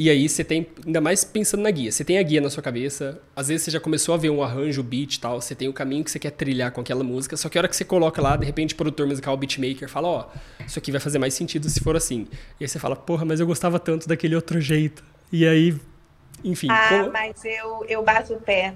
e 0.00 0.08
aí 0.08 0.30
você 0.30 0.42
tem, 0.42 0.66
ainda 0.86 0.98
mais 0.98 1.24
pensando 1.24 1.60
na 1.60 1.70
guia, 1.70 1.92
você 1.92 2.02
tem 2.02 2.16
a 2.16 2.22
guia 2.22 2.40
na 2.40 2.48
sua 2.48 2.62
cabeça, 2.62 3.20
às 3.36 3.48
vezes 3.48 3.64
você 3.64 3.70
já 3.70 3.78
começou 3.78 4.14
a 4.14 4.16
ver 4.16 4.30
um 4.30 4.42
arranjo, 4.42 4.82
beat 4.82 5.16
e 5.16 5.20
tal, 5.20 5.38
você 5.38 5.54
tem 5.54 5.68
o 5.68 5.74
caminho 5.74 6.02
que 6.02 6.10
você 6.10 6.18
quer 6.18 6.30
trilhar 6.30 6.72
com 6.72 6.80
aquela 6.80 7.04
música, 7.04 7.36
só 7.36 7.50
que 7.50 7.58
a 7.58 7.60
hora 7.60 7.68
que 7.68 7.76
você 7.76 7.84
coloca 7.84 8.22
lá, 8.22 8.34
de 8.34 8.46
repente 8.46 8.72
o 8.72 8.78
produtor 8.78 9.06
musical, 9.06 9.34
o 9.34 9.36
beatmaker, 9.36 9.90
fala, 9.90 10.08
ó, 10.08 10.24
oh, 10.24 10.64
isso 10.64 10.78
aqui 10.78 10.90
vai 10.90 11.02
fazer 11.02 11.18
mais 11.18 11.34
sentido 11.34 11.68
se 11.68 11.80
for 11.80 11.94
assim. 11.98 12.26
E 12.58 12.64
aí 12.64 12.68
você 12.68 12.78
fala, 12.78 12.96
porra, 12.96 13.26
mas 13.26 13.40
eu 13.40 13.46
gostava 13.46 13.78
tanto 13.78 14.08
daquele 14.08 14.34
outro 14.34 14.58
jeito. 14.58 15.04
E 15.30 15.46
aí, 15.46 15.76
enfim. 16.42 16.68
Ah, 16.70 16.88
como... 16.88 17.12
mas 17.12 17.44
eu, 17.44 17.84
eu 17.86 18.02
bato 18.02 18.32
o 18.32 18.40
pé. 18.40 18.72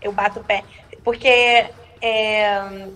Eu 0.00 0.12
bato 0.12 0.38
o 0.38 0.44
pé. 0.44 0.62
Porque 1.02 1.26
é, 2.00 2.86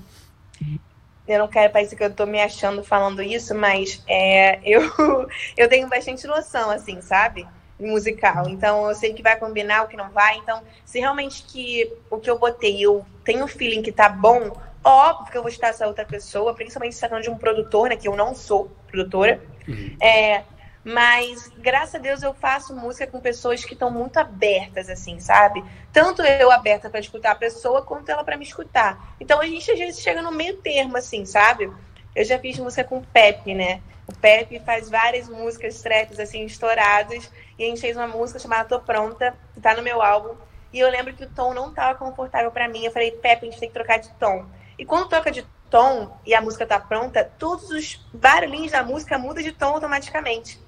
eu 1.26 1.38
não 1.38 1.48
quero 1.48 1.72
parecer 1.72 1.96
que 1.96 2.04
eu 2.04 2.12
tô 2.12 2.26
me 2.26 2.40
achando 2.40 2.82
falando 2.82 3.22
isso, 3.22 3.54
mas 3.54 4.02
é, 4.08 4.60
eu, 4.64 4.82
eu 5.56 5.68
tenho 5.68 5.88
bastante 5.88 6.26
noção, 6.26 6.70
assim, 6.70 7.00
sabe? 7.00 7.46
Musical. 7.78 8.48
Então, 8.48 8.88
eu 8.88 8.94
sei 8.94 9.12
o 9.12 9.14
que 9.14 9.22
vai 9.22 9.36
combinar, 9.36 9.84
o 9.84 9.88
que 9.88 9.96
não 9.96 10.10
vai. 10.10 10.36
Então, 10.36 10.62
se 10.84 10.98
realmente 10.98 11.44
que 11.44 11.92
o 12.10 12.18
que 12.18 12.30
eu 12.30 12.38
botei, 12.38 12.80
eu 12.80 13.04
tenho 13.24 13.44
o 13.44 13.48
feeling 13.48 13.82
que 13.82 13.92
tá 13.92 14.08
bom, 14.08 14.52
óbvio 14.84 15.30
que 15.30 15.38
eu 15.38 15.42
vou 15.42 15.50
estar 15.50 15.68
essa 15.68 15.86
outra 15.86 16.04
pessoa, 16.04 16.54
principalmente 16.54 16.94
se 16.94 17.00
tratando 17.00 17.22
de 17.22 17.30
um 17.30 17.38
produtor, 17.38 17.88
né? 17.88 17.96
Que 17.96 18.08
eu 18.08 18.16
não 18.16 18.34
sou 18.34 18.70
produtora. 18.88 19.40
Uhum. 19.66 19.96
É, 20.00 20.42
mas, 20.84 21.48
graças 21.58 21.94
a 21.94 21.98
Deus, 21.98 22.22
eu 22.22 22.34
faço 22.34 22.74
música 22.74 23.06
com 23.06 23.20
pessoas 23.20 23.64
que 23.64 23.74
estão 23.74 23.90
muito 23.90 24.16
abertas, 24.16 24.88
assim, 24.88 25.20
sabe? 25.20 25.62
Tanto 25.92 26.22
eu 26.22 26.50
aberta 26.50 26.90
para 26.90 26.98
escutar 26.98 27.32
a 27.32 27.36
pessoa, 27.36 27.82
quanto 27.82 28.08
ela 28.08 28.24
para 28.24 28.36
me 28.36 28.44
escutar. 28.44 29.14
Então, 29.20 29.40
a 29.40 29.46
gente 29.46 29.70
às 29.70 29.78
vezes 29.78 30.00
chega 30.00 30.20
no 30.20 30.32
meio 30.32 30.56
termo, 30.56 30.96
assim, 30.96 31.24
sabe? 31.24 31.72
Eu 32.16 32.24
já 32.24 32.38
fiz 32.38 32.58
música 32.58 32.82
com 32.82 32.98
o 32.98 33.06
Pepe, 33.06 33.54
né? 33.54 33.80
O 34.08 34.12
Pepe 34.12 34.58
faz 34.60 34.90
várias 34.90 35.28
músicas 35.28 35.80
traps, 35.80 36.18
assim, 36.18 36.44
estouradas. 36.44 37.30
E 37.56 37.64
a 37.64 37.66
gente 37.68 37.80
fez 37.80 37.96
uma 37.96 38.08
música 38.08 38.40
chamada 38.40 38.68
Tô 38.68 38.80
Pronta, 38.80 39.34
que 39.54 39.60
tá 39.60 39.74
no 39.74 39.82
meu 39.82 40.02
álbum. 40.02 40.34
E 40.72 40.80
eu 40.80 40.90
lembro 40.90 41.14
que 41.14 41.24
o 41.24 41.30
tom 41.30 41.54
não 41.54 41.72
tava 41.72 41.96
confortável 41.96 42.50
para 42.50 42.68
mim. 42.68 42.84
Eu 42.84 42.90
falei, 42.90 43.12
Pepe, 43.12 43.46
a 43.46 43.50
gente 43.50 43.60
tem 43.60 43.68
que 43.68 43.74
trocar 43.74 43.98
de 43.98 44.10
tom. 44.14 44.46
E 44.76 44.84
quando 44.84 45.08
troca 45.08 45.30
de 45.30 45.46
tom 45.70 46.18
e 46.26 46.34
a 46.34 46.40
música 46.40 46.66
tá 46.66 46.80
pronta, 46.80 47.30
todos 47.38 47.70
os 47.70 48.04
barulhinhos 48.12 48.72
da 48.72 48.82
música 48.82 49.16
mudam 49.16 49.42
de 49.42 49.52
tom 49.52 49.74
automaticamente. 49.74 50.60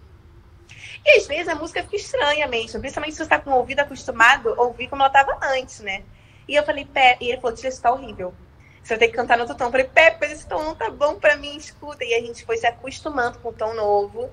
E 1.04 1.18
às 1.18 1.26
vezes 1.26 1.48
a 1.48 1.54
música 1.54 1.82
fica 1.82 1.96
estranha 1.96 2.46
mesmo, 2.46 2.80
principalmente 2.80 3.14
se 3.14 3.22
você 3.22 3.28
tá 3.28 3.38
com 3.38 3.50
o 3.50 3.56
ouvido 3.56 3.80
acostumado 3.80 4.54
a 4.54 4.62
ouvir 4.62 4.88
como 4.88 5.02
ela 5.02 5.10
tava 5.10 5.38
antes, 5.42 5.80
né? 5.80 6.02
E 6.48 6.54
eu 6.54 6.64
falei, 6.64 6.84
Pepe, 6.84 7.24
e 7.24 7.30
ele 7.30 7.40
falou, 7.40 7.56
Tia, 7.56 7.68
isso 7.68 7.82
tá 7.82 7.92
horrível. 7.92 8.34
Você 8.82 8.90
vai 8.90 8.98
ter 8.98 9.08
que 9.08 9.16
cantar 9.16 9.36
no 9.36 9.44
outro 9.44 9.56
tom. 9.56 9.64
Eu 9.64 9.70
falei, 9.70 9.86
Pepe, 9.86 10.18
mas 10.20 10.32
esse 10.32 10.46
tom 10.46 10.62
não 10.62 10.74
tá 10.74 10.90
bom 10.90 11.18
pra 11.18 11.36
mim, 11.36 11.56
escuta. 11.56 12.04
E 12.04 12.14
a 12.14 12.20
gente 12.20 12.44
foi 12.44 12.58
se 12.58 12.66
acostumando 12.66 13.38
com 13.38 13.48
o 13.48 13.52
tom 13.52 13.72
novo. 13.74 14.30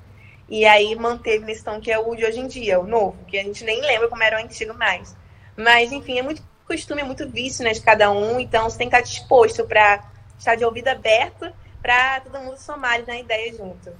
E 0.49 0.65
aí 0.65 0.93
manteve 0.95 1.45
nesse 1.45 1.63
tom 1.63 1.79
que 1.79 1.89
é 1.89 1.97
o 1.97 2.13
de 2.13 2.25
hoje 2.25 2.41
em 2.41 2.47
dia, 2.47 2.77
o 2.77 2.85
novo, 2.85 3.23
que 3.25 3.39
a 3.39 3.43
gente 3.43 3.63
nem 3.63 3.79
lembra 3.79 4.09
como 4.09 4.21
era 4.21 4.37
o 4.37 4.43
antigo 4.43 4.73
mais. 4.73 5.15
Mas, 5.55 5.93
enfim, 5.93 6.19
é 6.19 6.21
muito 6.21 6.43
costume, 6.67 7.01
é 7.01 7.05
muito 7.05 7.27
vício 7.29 7.63
né, 7.63 7.71
de 7.71 7.81
cada 7.81 8.11
um. 8.11 8.39
Então 8.39 8.69
você 8.69 8.77
tem 8.77 8.89
que 8.89 8.95
estar 8.95 9.07
disposto 9.07 9.65
para 9.65 10.03
estar 10.37 10.55
de 10.55 10.65
ouvido 10.65 10.89
aberto 10.89 11.49
para 11.81 12.19
todo 12.19 12.39
mundo 12.39 12.57
somar 12.57 13.05
na 13.07 13.17
ideia 13.17 13.53
junto. 13.53 13.93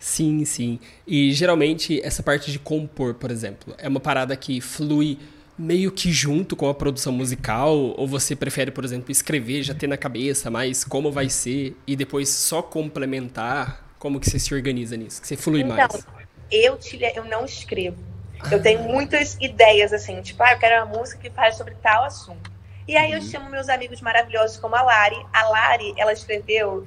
Sim, 0.00 0.46
sim. 0.46 0.80
E 1.06 1.30
geralmente 1.32 2.00
essa 2.02 2.22
parte 2.22 2.50
de 2.50 2.58
compor, 2.58 3.14
por 3.14 3.30
exemplo, 3.30 3.74
é 3.76 3.86
uma 3.86 4.00
parada 4.00 4.34
que 4.34 4.58
flui 4.58 5.18
meio 5.58 5.92
que 5.92 6.10
junto 6.10 6.56
com 6.56 6.70
a 6.70 6.74
produção 6.74 7.12
musical? 7.12 7.76
Ou 7.76 8.08
você 8.08 8.34
prefere, 8.34 8.70
por 8.70 8.82
exemplo, 8.82 9.12
escrever, 9.12 9.62
já 9.62 9.74
ter 9.74 9.86
na 9.86 9.98
cabeça 9.98 10.50
mais 10.50 10.82
como 10.82 11.12
vai 11.12 11.28
ser 11.28 11.76
e 11.86 11.94
depois 11.94 12.30
só 12.30 12.62
complementar? 12.62 13.84
Como 13.98 14.18
que 14.18 14.30
você 14.30 14.38
se 14.38 14.54
organiza 14.54 14.96
nisso? 14.96 15.20
Que 15.20 15.28
você 15.28 15.36
flui 15.36 15.60
então, 15.60 15.76
mais? 15.76 16.06
Eu, 16.50 16.78
eu 17.14 17.24
não 17.26 17.44
escrevo. 17.44 17.98
Eu 18.50 18.58
ah. 18.58 18.62
tenho 18.62 18.82
muitas 18.84 19.36
ideias, 19.38 19.92
assim, 19.92 20.22
tipo, 20.22 20.42
ah, 20.42 20.52
eu 20.52 20.58
quero 20.58 20.86
uma 20.86 20.98
música 20.98 21.20
que 21.20 21.28
fale 21.28 21.52
sobre 21.52 21.74
tal 21.82 22.04
assunto. 22.04 22.50
E 22.88 22.96
aí 22.96 23.12
eu 23.12 23.20
uhum. 23.20 23.26
chamo 23.26 23.50
meus 23.50 23.68
amigos 23.68 24.00
maravilhosos 24.00 24.56
como 24.56 24.74
a 24.74 24.82
Lari. 24.82 25.26
A 25.30 25.46
Lari, 25.48 25.92
ela 25.98 26.14
escreveu 26.14 26.86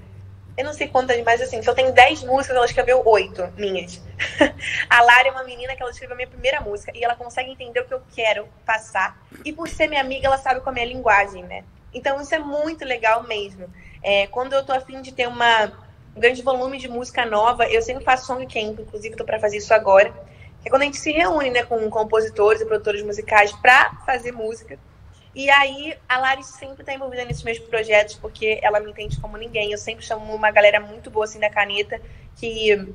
eu 0.56 0.64
não 0.64 0.74
sei 0.74 0.88
quantas, 0.88 1.22
mas 1.24 1.42
assim, 1.42 1.62
se 1.62 1.68
eu 1.68 1.74
tenho 1.74 1.92
10 1.92 2.24
músicas, 2.24 2.56
ela 2.56 2.66
escreveu 2.66 3.02
8 3.04 3.54
minhas. 3.58 4.02
a 4.90 5.02
Lara 5.02 5.28
é 5.28 5.32
uma 5.32 5.44
menina 5.44 5.76
que 5.76 5.82
ela 5.82 5.92
escreveu 5.92 6.14
a 6.14 6.18
minha 6.18 6.28
primeira 6.28 6.62
música 6.62 6.92
e 6.96 7.04
ela 7.04 7.16
consegue 7.16 7.52
entender 7.52 7.80
o 7.80 7.86
que 7.86 7.94
eu 7.94 8.02
quero 8.16 8.48
passar. 8.66 9.18
E 9.44 9.52
por 9.52 9.68
ser 9.68 9.88
minha 9.88 10.02
amiga, 10.02 10.28
ela 10.28 10.38
sabe 10.38 10.62
qual 10.62 10.76
é 10.76 10.80
a 10.80 10.84
minha 10.84 10.94
linguagem, 10.96 11.44
né? 11.44 11.64
Então 11.94 12.22
isso 12.22 12.34
é 12.36 12.40
muito 12.40 12.86
legal 12.86 13.24
mesmo. 13.24 13.68
É, 14.04 14.28
quando 14.28 14.54
eu 14.54 14.64
tô 14.64 14.74
afim 14.74 15.02
de 15.02 15.12
ter 15.12 15.28
uma, 15.28 15.72
um 16.16 16.20
grande 16.20 16.44
volume 16.44 16.78
de 16.78 16.88
música 16.88 17.26
nova, 17.26 17.68
eu 17.68 17.82
sempre 17.82 18.04
faço 18.04 18.28
song 18.28 18.46
camp, 18.46 18.80
inclusive 18.80 19.16
tô 19.16 19.24
para 19.24 19.40
fazer 19.40 19.58
isso 19.58 19.74
agora. 19.74 20.14
É 20.64 20.70
quando 20.70 20.84
a 20.84 20.86
gente 20.86 20.98
se 20.98 21.12
reúne, 21.12 21.50
né, 21.50 21.64
com 21.64 21.90
compositores 21.90 22.62
e 22.62 22.66
produtores 22.66 23.02
musicais 23.04 23.52
para 23.54 23.92
fazer 24.06 24.32
música. 24.32 24.78
E 25.36 25.50
aí, 25.50 25.98
a 26.08 26.20
Lari 26.20 26.44
sempre 26.44 26.82
está 26.82 26.94
envolvida 26.94 27.26
nesses 27.26 27.44
meus 27.44 27.58
projetos, 27.60 28.16
porque 28.16 28.60
ela 28.62 28.80
me 28.80 28.92
entende 28.92 29.20
como 29.20 29.36
ninguém. 29.38 29.72
Eu 29.72 29.78
sempre 29.78 30.06
chamo 30.06 30.34
uma 30.34 30.52
galera 30.52 30.80
muito 30.80 31.10
boa, 31.10 31.26
assim, 31.26 31.40
da 31.40 31.50
caneta, 31.50 32.00
que, 32.36 32.94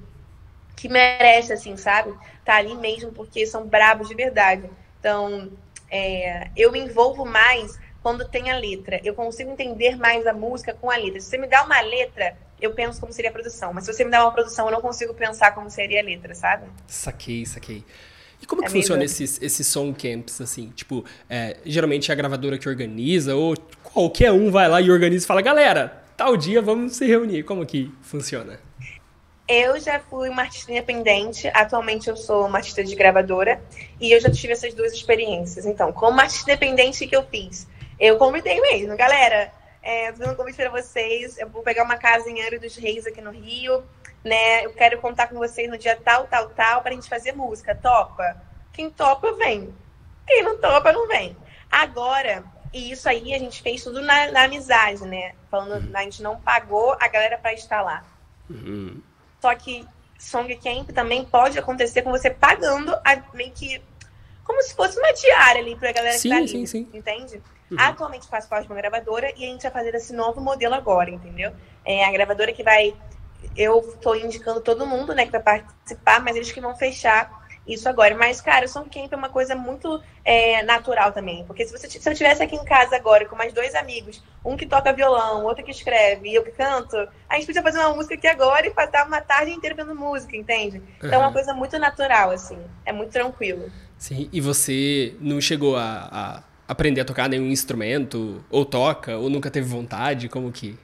que 0.77 0.89
merece, 0.89 1.53
assim, 1.53 1.77
sabe? 1.77 2.15
Tá 2.45 2.57
ali 2.57 2.75
mesmo, 2.77 3.13
porque 3.13 3.45
são 3.45 3.67
brabos 3.67 4.09
de 4.09 4.15
verdade. 4.15 4.71
Então, 5.01 5.51
é, 5.91 6.49
eu 6.57 6.71
me 6.71 6.79
envolvo 6.79 7.25
mais 7.25 7.79
quando 8.03 8.29
tem 8.29 8.51
a 8.51 8.59
letra. 8.59 9.01
Eu 9.03 9.15
consigo 9.15 9.51
entender 9.51 9.97
mais 9.97 10.27
a 10.27 10.33
música 10.33 10.73
com 10.75 10.91
a 10.91 10.97
letra. 10.97 11.21
Se 11.21 11.31
você 11.31 11.39
me 11.39 11.49
dá 11.49 11.65
uma 11.65 11.81
letra, 11.81 12.37
eu 12.61 12.73
penso 12.73 13.01
como 13.01 13.13
seria 13.13 13.31
a 13.31 13.33
produção. 13.33 13.73
Mas 13.73 13.85
se 13.85 13.93
você 13.93 14.05
me 14.05 14.11
dá 14.11 14.23
uma 14.25 14.33
produção, 14.33 14.67
eu 14.67 14.73
não 14.73 14.81
consigo 14.81 15.13
pensar 15.13 15.53
como 15.53 15.71
seria 15.71 16.01
a 16.01 16.05
letra, 16.05 16.35
sabe? 16.35 16.69
Saquei, 16.87 17.45
saquei. 17.45 17.85
E 18.41 18.47
como 18.47 18.63
é 18.63 18.67
que 18.67 18.73
funciona 18.73 19.05
esses, 19.05 19.41
esses 19.43 19.67
song 19.67 19.93
camps, 19.93 20.41
assim? 20.41 20.71
Tipo, 20.71 21.05
é, 21.29 21.57
geralmente 21.65 22.11
é 22.11 22.13
a 22.13 22.17
gravadora 22.17 22.57
que 22.59 22.69
organiza, 22.69 23.35
ou 23.35 23.57
qualquer 23.83 24.33
um 24.33 24.51
vai 24.51 24.69
lá 24.69 24.81
e 24.81 24.91
organiza 24.91 25.25
e 25.25 25.27
fala, 25.27 25.41
galera, 25.41 26.03
tal 26.17 26.37
dia 26.37 26.63
vamos 26.63 26.97
se 26.97 27.07
reunir. 27.07 27.43
Como 27.43 27.65
que 27.67 27.93
funciona? 28.03 28.61
Eu 29.49 29.81
já 29.81 29.99
fui 29.99 30.29
uma 30.29 30.43
artista 30.43 30.71
independente, 30.71 31.49
atualmente 31.55 32.09
eu 32.09 32.17
sou 32.17 32.47
uma 32.47 32.59
artista 32.59 32.85
de 32.85 32.95
gravadora, 32.95 33.61
e 33.99 34.13
eu 34.13 34.21
já 34.21 34.31
tive 34.31 34.53
essas 34.53 34.75
duas 34.75 34.93
experiências. 34.93 35.65
Então, 35.65 35.91
como 35.91 36.21
artista 36.21 36.51
independente, 36.51 37.05
o 37.05 37.09
que 37.09 37.17
eu 37.17 37.25
fiz? 37.25 37.67
Eu 37.99 38.19
convidei 38.19 38.61
mesmo, 38.61 38.95
galera, 38.95 39.51
é, 39.83 40.13
tô 40.13 40.19
dando 40.19 40.33
um 40.33 40.37
convite 40.37 40.57
para 40.57 40.69
vocês, 40.69 41.39
eu 41.39 41.49
vou 41.49 41.63
pegar 41.63 41.83
uma 41.83 41.97
casa 41.97 42.29
em 42.29 42.43
Angra 42.43 42.59
dos 42.59 42.77
Reis 42.77 43.07
aqui 43.07 43.23
no 43.23 43.31
Rio, 43.31 43.83
né? 44.25 44.65
Eu 44.65 44.73
quero 44.73 45.01
contar 45.01 45.29
com 45.29 45.37
vocês 45.37 45.69
no 45.69 45.79
dia 45.79 45.97
tal, 45.97 46.27
tal, 46.27 46.49
tal, 46.51 46.83
para 46.83 46.93
a 46.93 46.95
gente 46.95 47.09
fazer 47.09 47.33
música. 47.33 47.75
Topa? 47.75 48.37
Quem 48.73 48.91
topa, 48.91 49.33
vem. 49.33 49.75
Quem 50.27 50.43
não 50.43 50.59
topa, 50.59 50.93
não 50.93 51.07
vem. 51.09 51.37
Agora, 51.71 52.45
e 52.73 52.91
isso 52.91 53.09
aí 53.09 53.35
a 53.35 53.39
gente 53.39 53.63
fez 53.63 53.83
tudo 53.83 54.01
na, 54.03 54.31
na 54.31 54.45
amizade, 54.45 55.05
né? 55.05 55.35
Falando, 55.51 55.87
uhum. 55.87 55.97
a 55.97 56.03
gente 56.03 56.23
não 56.23 56.41
pagou 56.41 56.97
a 57.01 57.09
galera 57.09 57.39
para 57.39 57.53
estar 57.55 57.83
lá. 57.83 58.05
Uhum. 58.49 59.01
Só 59.41 59.55
que 59.55 59.87
Song 60.19 60.55
Camp 60.57 60.91
também 60.91 61.25
pode 61.25 61.59
acontecer 61.59 62.03
com 62.03 62.11
você 62.11 62.31
pagando 62.31 62.95
a, 63.05 63.23
meio 63.35 63.53
que 63.53 63.81
como 64.45 64.63
se 64.63 64.75
fosse 64.75 64.99
uma 64.99 65.13
diária 65.13 65.61
ali 65.61 65.77
pra 65.77 65.93
galera 65.93 66.17
sim, 66.17 66.23
que 66.23 66.35
tá 66.35 66.37
ali, 66.37 66.49
sim, 66.49 66.67
sim. 66.67 66.89
entende? 66.93 67.43
Uhum. 67.71 67.77
Atualmente 67.79 68.27
faço 68.27 68.49
parte 68.49 68.65
de 68.65 68.73
uma 68.73 68.81
gravadora 68.81 69.31
e 69.37 69.45
a 69.45 69.49
gente 69.49 69.63
vai 69.63 69.71
fazer 69.71 69.95
esse 69.95 70.13
novo 70.15 70.41
modelo 70.41 70.75
agora, 70.75 71.11
entendeu? 71.11 71.53
É 71.85 72.05
a 72.05 72.11
gravadora 72.11 72.53
que 72.53 72.63
vai 72.63 72.95
eu 73.57 73.81
estou 73.81 74.17
indicando 74.17 74.61
todo 74.61 74.87
mundo, 74.87 75.15
né, 75.15 75.27
que 75.27 75.33
vai 75.33 75.43
participar, 75.43 76.21
mas 76.23 76.37
eles 76.37 76.53
que 76.53 76.61
vão 76.61 76.77
fechar 76.77 77.39
isso 77.69 77.89
agora. 77.89 78.17
Mas, 78.17 78.41
cara, 78.41 78.65
o 78.65 78.69
Song 78.69 78.89
Camp 78.89 79.13
é 79.13 79.17
uma 79.17 79.29
coisa 79.29 79.55
muito 79.55 80.01
é, 80.25 80.63
natural 80.63 81.13
também. 81.13 81.45
Porque 81.45 81.67
se, 81.67 81.73
você, 81.73 81.89
se 81.89 82.09
eu 82.09 82.13
estivesse 82.13 82.43
aqui 82.43 82.57
em 82.57 82.65
casa 82.65 82.97
agora 82.97 83.27
com 83.27 83.37
mais 83.37 83.53
dois 83.53 83.75
amigos, 83.75 84.23
um 84.45 84.57
que 84.57 84.65
toca 84.65 84.93
violão, 84.93 85.45
outro 85.45 85.63
que 85.63 85.71
escreve 85.71 86.31
e 86.31 86.35
eu 86.35 86.43
que 86.43 86.53
canto, 86.53 86.97
a 87.29 87.35
gente 87.35 87.47
podia 87.47 87.63
fazer 87.63 87.79
uma 87.79 87.95
música 87.95 88.15
aqui 88.15 88.27
agora 88.27 88.67
e 88.67 88.71
passar 88.71 89.07
uma 89.07 89.21
tarde 89.21 89.53
inteira 89.53 89.77
vendo 89.77 89.95
música, 89.95 90.35
entende? 90.37 90.83
Então 90.97 91.13
é 91.13 91.19
uma 91.19 91.33
coisa 91.33 91.53
muito 91.53 91.79
natural, 91.79 92.31
assim. 92.31 92.59
É 92.87 92.93
muito 92.93 93.13
tranquilo. 93.13 93.71
Sim, 93.99 94.29
e 94.33 94.41
você 94.41 95.15
não 95.21 95.41
chegou 95.41 95.77
a, 95.77 96.09
a 96.11 96.43
aprender 96.67 97.01
a 97.01 97.05
tocar 97.05 97.29
nenhum 97.29 97.49
instrumento? 97.49 98.45
Ou 98.51 98.65
toca? 98.65 99.19
Ou 99.19 99.29
nunca 99.29 99.51
teve 99.51 99.69
vontade? 99.69 100.29
Como 100.29 100.51
que... 100.51 100.79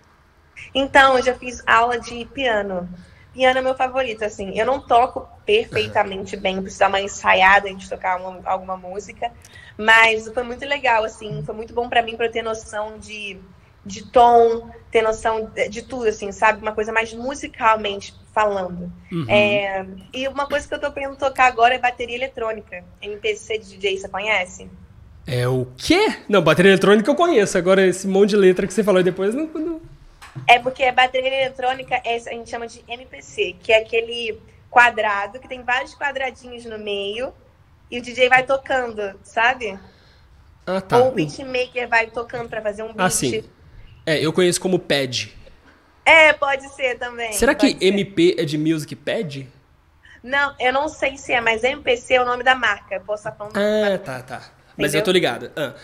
Então, 0.74 1.16
eu 1.16 1.24
já 1.24 1.34
fiz 1.34 1.62
aula 1.66 1.98
de 1.98 2.24
piano. 2.26 2.88
Piano 3.32 3.58
é 3.58 3.62
meu 3.62 3.74
favorito, 3.74 4.24
assim. 4.24 4.58
Eu 4.58 4.64
não 4.64 4.80
toco 4.80 5.28
perfeitamente 5.44 6.36
bem, 6.36 6.60
preciso 6.60 6.80
dar 6.80 6.88
uma 6.88 7.00
ensaiada 7.00 7.72
de 7.74 7.88
tocar 7.88 8.20
uma, 8.20 8.40
alguma 8.44 8.76
música, 8.76 9.30
mas 9.76 10.28
foi 10.28 10.42
muito 10.44 10.64
legal, 10.64 11.04
assim. 11.04 11.42
Foi 11.44 11.54
muito 11.54 11.74
bom 11.74 11.88
para 11.88 12.02
mim 12.02 12.16
para 12.16 12.28
ter 12.28 12.42
noção 12.42 12.96
de, 12.98 13.36
de 13.84 14.04
tom, 14.06 14.70
ter 14.90 15.02
noção 15.02 15.50
de, 15.52 15.68
de, 15.68 15.82
tudo, 15.82 16.06
assim, 16.06 16.30
sabe? 16.30 16.62
Uma 16.62 16.72
coisa 16.72 16.92
mais 16.92 17.12
musicalmente 17.12 18.14
falando. 18.32 18.92
Uhum. 19.10 19.26
É, 19.28 19.84
e 20.12 20.28
uma 20.28 20.46
coisa 20.46 20.66
que 20.66 20.74
eu 20.74 20.80
tô 20.80 20.86
aprendendo 20.86 21.16
tocar 21.16 21.46
agora 21.46 21.74
é 21.74 21.78
bateria 21.78 22.16
eletrônica. 22.16 22.84
MPC 23.02 23.58
de 23.58 23.76
DJ, 23.76 23.98
você 23.98 24.08
conhece? 24.08 24.70
É 25.26 25.48
o 25.48 25.66
quê? 25.76 26.18
Não, 26.28 26.42
bateria 26.42 26.70
eletrônica 26.70 27.10
eu 27.10 27.14
conheço. 27.14 27.58
Agora, 27.58 27.84
esse 27.84 28.06
monte 28.06 28.30
de 28.30 28.36
letra 28.36 28.66
que 28.66 28.72
você 28.72 28.84
falou 28.84 29.02
depois, 29.02 29.34
não, 29.34 29.46
não 29.46 29.73
é 30.46 30.58
porque 30.58 30.82
a 30.84 30.92
bateria 30.92 31.42
eletrônica 31.42 31.94
é, 32.04 32.16
a 32.16 32.18
gente 32.18 32.50
chama 32.50 32.66
de 32.66 32.84
MPC, 32.88 33.56
que 33.62 33.72
é 33.72 33.78
aquele 33.78 34.40
quadrado 34.70 35.38
que 35.38 35.48
tem 35.48 35.62
vários 35.62 35.94
quadradinhos 35.94 36.64
no 36.64 36.78
meio 36.78 37.32
e 37.90 37.98
o 37.98 38.02
DJ 38.02 38.28
vai 38.28 38.42
tocando, 38.42 39.18
sabe? 39.22 39.78
Ah, 40.66 40.80
tá. 40.80 40.98
Ou 40.98 41.08
o 41.08 41.12
beatmaker 41.12 41.88
vai 41.88 42.08
tocando 42.08 42.48
para 42.48 42.60
fazer 42.60 42.82
um 42.82 42.92
beat. 42.92 43.00
Ah, 43.00 43.10
sim. 43.10 43.44
É, 44.06 44.18
eu 44.18 44.32
conheço 44.32 44.60
como 44.60 44.78
pad. 44.78 45.32
É, 46.04 46.32
pode 46.32 46.68
ser 46.70 46.98
também. 46.98 47.32
Será 47.32 47.54
que 47.54 47.70
ser. 47.70 47.84
MP 47.84 48.36
é 48.38 48.44
de 48.44 48.58
Music 48.58 48.94
Pad? 48.94 49.48
Não, 50.22 50.54
eu 50.58 50.72
não 50.72 50.88
sei 50.88 51.16
se 51.16 51.32
é, 51.32 51.40
mas 51.40 51.64
MPC 51.64 52.14
é 52.14 52.22
o 52.22 52.24
nome 52.24 52.42
da 52.42 52.54
marca. 52.54 52.96
Eu 52.96 53.00
posso 53.00 53.26
estar 53.26 53.32
falando. 53.32 53.56
Ah, 53.56 53.98
tá, 53.98 54.22
tá. 54.22 54.42
Mas 54.76 54.94
eu 54.94 55.02
tô 55.02 55.10
ligada. 55.10 55.52
Ah. 55.56 55.74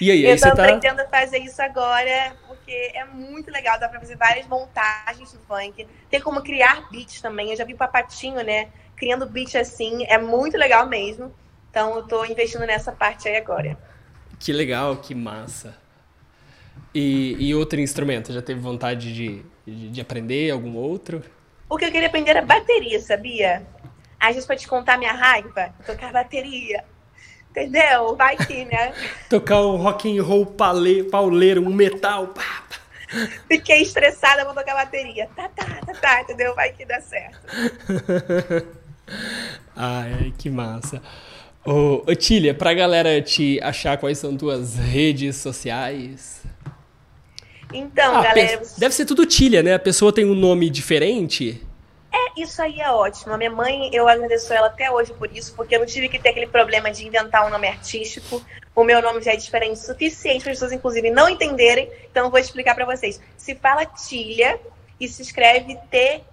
E 0.00 0.10
aí, 0.10 0.24
eu 0.24 0.32
aí 0.32 0.38
tô 0.38 0.48
você 0.48 0.54
tá... 0.54 0.62
aprendendo 0.62 1.02
fazer 1.08 1.38
isso 1.38 1.60
agora 1.60 2.36
porque 2.66 2.90
é 2.94 3.04
muito 3.04 3.48
legal, 3.48 3.78
dá 3.78 3.88
pra 3.88 4.00
fazer 4.00 4.16
várias 4.16 4.44
montagens 4.48 5.32
do 5.32 5.38
funk. 5.38 5.86
Tem 6.10 6.20
como 6.20 6.42
criar 6.42 6.90
beats 6.90 7.20
também. 7.20 7.50
Eu 7.50 7.56
já 7.56 7.64
vi 7.64 7.74
o 7.74 7.76
Papatinho, 7.76 8.42
né? 8.42 8.68
Criando 8.96 9.24
beats 9.24 9.54
assim, 9.54 10.04
é 10.06 10.18
muito 10.18 10.56
legal 10.56 10.84
mesmo. 10.88 11.32
Então 11.70 11.94
eu 11.94 12.02
tô 12.02 12.24
investindo 12.24 12.66
nessa 12.66 12.90
parte 12.90 13.28
aí 13.28 13.36
agora. 13.36 13.78
Que 14.40 14.52
legal, 14.52 14.96
que 14.96 15.14
massa. 15.14 15.78
E, 16.92 17.36
e 17.38 17.54
outro 17.54 17.78
instrumento? 17.78 18.32
Já 18.32 18.42
teve 18.42 18.58
vontade 18.58 19.14
de, 19.14 19.44
de, 19.64 19.90
de, 19.90 20.00
aprender 20.00 20.50
algum 20.50 20.74
outro? 20.74 21.22
O 21.70 21.76
que 21.76 21.84
eu 21.84 21.92
queria 21.92 22.08
aprender 22.08 22.30
era 22.30 22.42
bateria, 22.42 23.00
sabia? 23.00 23.64
Às 24.18 24.30
vezes 24.30 24.46
pra 24.46 24.56
te 24.56 24.66
contar 24.66 24.98
minha 24.98 25.12
raiva, 25.12 25.72
tocar 25.86 26.12
bateria. 26.12 26.84
Entendeu? 27.56 28.14
Vai 28.16 28.36
que, 28.36 28.66
né? 28.66 28.92
Tocar 29.30 29.62
um 29.62 29.76
rock 29.76 30.18
and 30.18 30.22
roll 30.22 30.44
pauleiro, 30.44 31.62
um 31.62 31.72
metal. 31.72 32.26
Pá, 32.28 32.42
pá. 32.68 32.76
Fiquei 33.48 33.80
estressada, 33.80 34.44
vou 34.44 34.52
tocar 34.52 34.74
bateria. 34.74 35.26
Tá, 35.34 35.48
tá, 35.48 35.64
tá, 35.64 35.94
tá, 35.94 36.20
entendeu? 36.20 36.54
Vai 36.54 36.72
que 36.72 36.84
dá 36.84 37.00
certo. 37.00 37.38
Ai, 39.74 40.34
que 40.36 40.50
massa. 40.50 41.00
Ô, 41.64 42.02
ô 42.06 42.14
Tília, 42.14 42.52
pra 42.52 42.74
galera 42.74 43.22
te 43.22 43.58
achar 43.62 43.96
quais 43.96 44.18
são 44.18 44.36
tuas 44.36 44.76
redes 44.76 45.36
sociais. 45.36 46.42
Então, 47.72 48.18
ah, 48.18 48.22
galera. 48.22 48.62
Deve 48.76 48.94
ser 48.94 49.06
tudo 49.06 49.24
Tília, 49.24 49.62
né? 49.62 49.72
A 49.72 49.78
pessoa 49.78 50.12
tem 50.12 50.26
um 50.26 50.34
nome 50.34 50.68
diferente. 50.68 51.62
É, 52.16 52.40
isso 52.40 52.62
aí 52.62 52.80
é 52.80 52.90
ótimo. 52.90 53.34
A 53.34 53.36
minha 53.36 53.50
mãe, 53.50 53.90
eu 53.92 54.08
agradeço 54.08 54.50
ela 54.52 54.68
até 54.68 54.90
hoje 54.90 55.12
por 55.12 55.30
isso, 55.36 55.54
porque 55.54 55.76
eu 55.76 55.80
não 55.80 55.86
tive 55.86 56.08
que 56.08 56.18
ter 56.18 56.30
aquele 56.30 56.46
problema 56.46 56.90
de 56.90 57.06
inventar 57.06 57.46
um 57.46 57.50
nome 57.50 57.68
artístico. 57.68 58.42
O 58.74 58.82
meu 58.82 59.02
nome 59.02 59.20
já 59.20 59.32
é 59.32 59.36
diferente 59.36 59.74
o 59.74 59.76
suficiente 59.76 60.42
para 60.42 60.52
as 60.52 60.58
pessoas, 60.58 60.72
inclusive, 60.72 61.10
não 61.10 61.28
entenderem. 61.28 61.90
Então, 62.10 62.24
eu 62.24 62.30
vou 62.30 62.40
explicar 62.40 62.74
para 62.74 62.86
vocês. 62.86 63.20
Se 63.36 63.54
fala 63.54 63.84
Tília 63.84 64.58
e 64.98 65.06
se 65.06 65.20
escreve 65.20 65.78
T-I-L-I-A. 65.90 66.26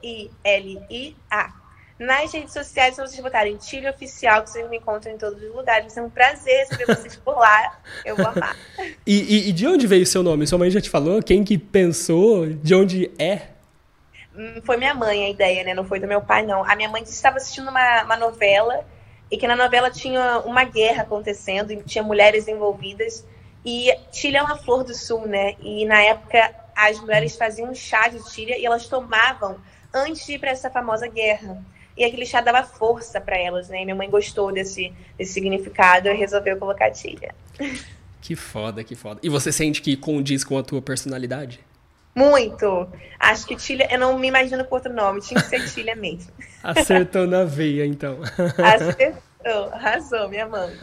Nas 2.00 2.34
redes 2.34 2.54
sociais, 2.54 2.96
se 2.96 3.02
vocês 3.02 3.22
botarem 3.22 3.56
Tília 3.58 3.92
Oficial, 3.92 4.42
que 4.44 4.50
vocês 4.50 4.70
me 4.70 4.78
encontram 4.78 5.14
em 5.14 5.18
todos 5.18 5.42
os 5.44 5.54
lugares. 5.54 5.96
É 5.96 6.02
um 6.02 6.10
prazer 6.10 6.66
receber 6.68 6.86
vocês 6.96 7.16
por 7.18 7.38
lá. 7.38 7.80
Eu 8.04 8.16
vou 8.16 8.26
amar. 8.28 8.58
E, 9.06 9.22
e, 9.22 9.50
e 9.50 9.52
de 9.52 9.68
onde 9.68 9.86
veio 9.86 10.04
o 10.04 10.06
seu 10.06 10.24
nome? 10.24 10.48
Sua 10.48 10.58
mãe 10.58 10.72
já 10.72 10.82
te 10.82 10.90
falou? 10.90 11.22
Quem 11.22 11.44
que 11.44 11.58
pensou? 11.58 12.48
De 12.48 12.74
onde 12.74 13.12
é? 13.20 13.53
Foi 14.64 14.78
minha 14.78 14.94
mãe 14.94 15.26
a 15.26 15.30
ideia, 15.30 15.64
né? 15.64 15.74
Não 15.74 15.86
foi 15.86 16.00
do 16.00 16.08
meu 16.08 16.22
pai, 16.22 16.46
não. 16.46 16.64
A 16.64 16.76
minha 16.76 16.90
mãe 16.90 17.04
estava 17.04 17.38
assistindo 17.38 17.70
uma, 17.70 18.04
uma 18.04 18.18
novela 18.18 18.86
e 19.30 19.38
que 19.38 19.48
na 19.48 19.56
novela 19.56 19.90
tinha 19.90 20.40
uma 20.40 20.64
guerra 20.64 21.04
acontecendo 21.04 21.72
e 21.72 21.84
tinha 21.84 22.04
mulheres 22.04 22.48
envolvidas. 22.48 23.26
E 23.66 23.92
Chile 24.12 24.38
é 24.38 24.42
uma 24.42 24.58
flor 24.58 24.84
do 24.84 24.94
sul, 24.94 25.28
né? 25.28 25.56
E 25.60 25.86
na 25.86 26.02
época 26.02 26.54
as 26.76 27.00
mulheres 27.00 27.36
faziam 27.36 27.70
um 27.70 27.76
chá 27.76 28.08
de 28.08 28.20
Chile 28.32 28.54
e 28.58 28.66
elas 28.66 28.88
tomavam 28.88 29.58
antes 29.94 30.26
de 30.26 30.34
ir 30.34 30.40
para 30.40 30.50
essa 30.50 30.70
famosa 30.70 31.08
guerra. 31.08 31.64
E 31.96 32.04
aquele 32.04 32.26
chá 32.26 32.42
dava 32.42 32.64
força 32.64 33.22
para 33.22 33.38
elas, 33.38 33.70
né? 33.70 33.82
E 33.82 33.86
minha 33.86 33.96
mãe 33.96 34.10
gostou 34.10 34.52
desse, 34.52 34.92
desse 35.18 35.34
significado 35.34 36.08
e 36.08 36.14
resolveu 36.14 36.58
colocar 36.58 36.94
Chile. 36.94 37.30
Que 38.20 38.36
foda, 38.36 38.84
que 38.84 38.96
foda. 38.96 39.20
E 39.22 39.30
você 39.30 39.52
sente 39.52 39.82
que 39.82 39.96
condiz 39.96 40.44
com 40.44 40.58
a 40.58 40.64
tua 40.64 40.82
personalidade? 40.82 41.60
Muito. 42.16 42.88
Acho 43.20 43.47
que 43.47 43.55
Tilha, 43.55 43.88
eu 43.91 43.99
não 43.99 44.20
me 44.20 44.28
imagino 44.28 44.64
com 44.66 44.76
outro 44.76 44.93
nome, 44.93 45.22
tinha 45.22 45.41
que 45.41 45.47
ser 45.47 45.66
Tilha 45.68 45.95
mesmo. 45.95 46.32
Acertou 46.61 47.26
na 47.26 47.43
veia, 47.43 47.86
então. 47.86 48.20
Acertou, 48.57 49.74
arrasou, 49.74 50.30
minha 50.30 50.47
mãe. 50.47 50.78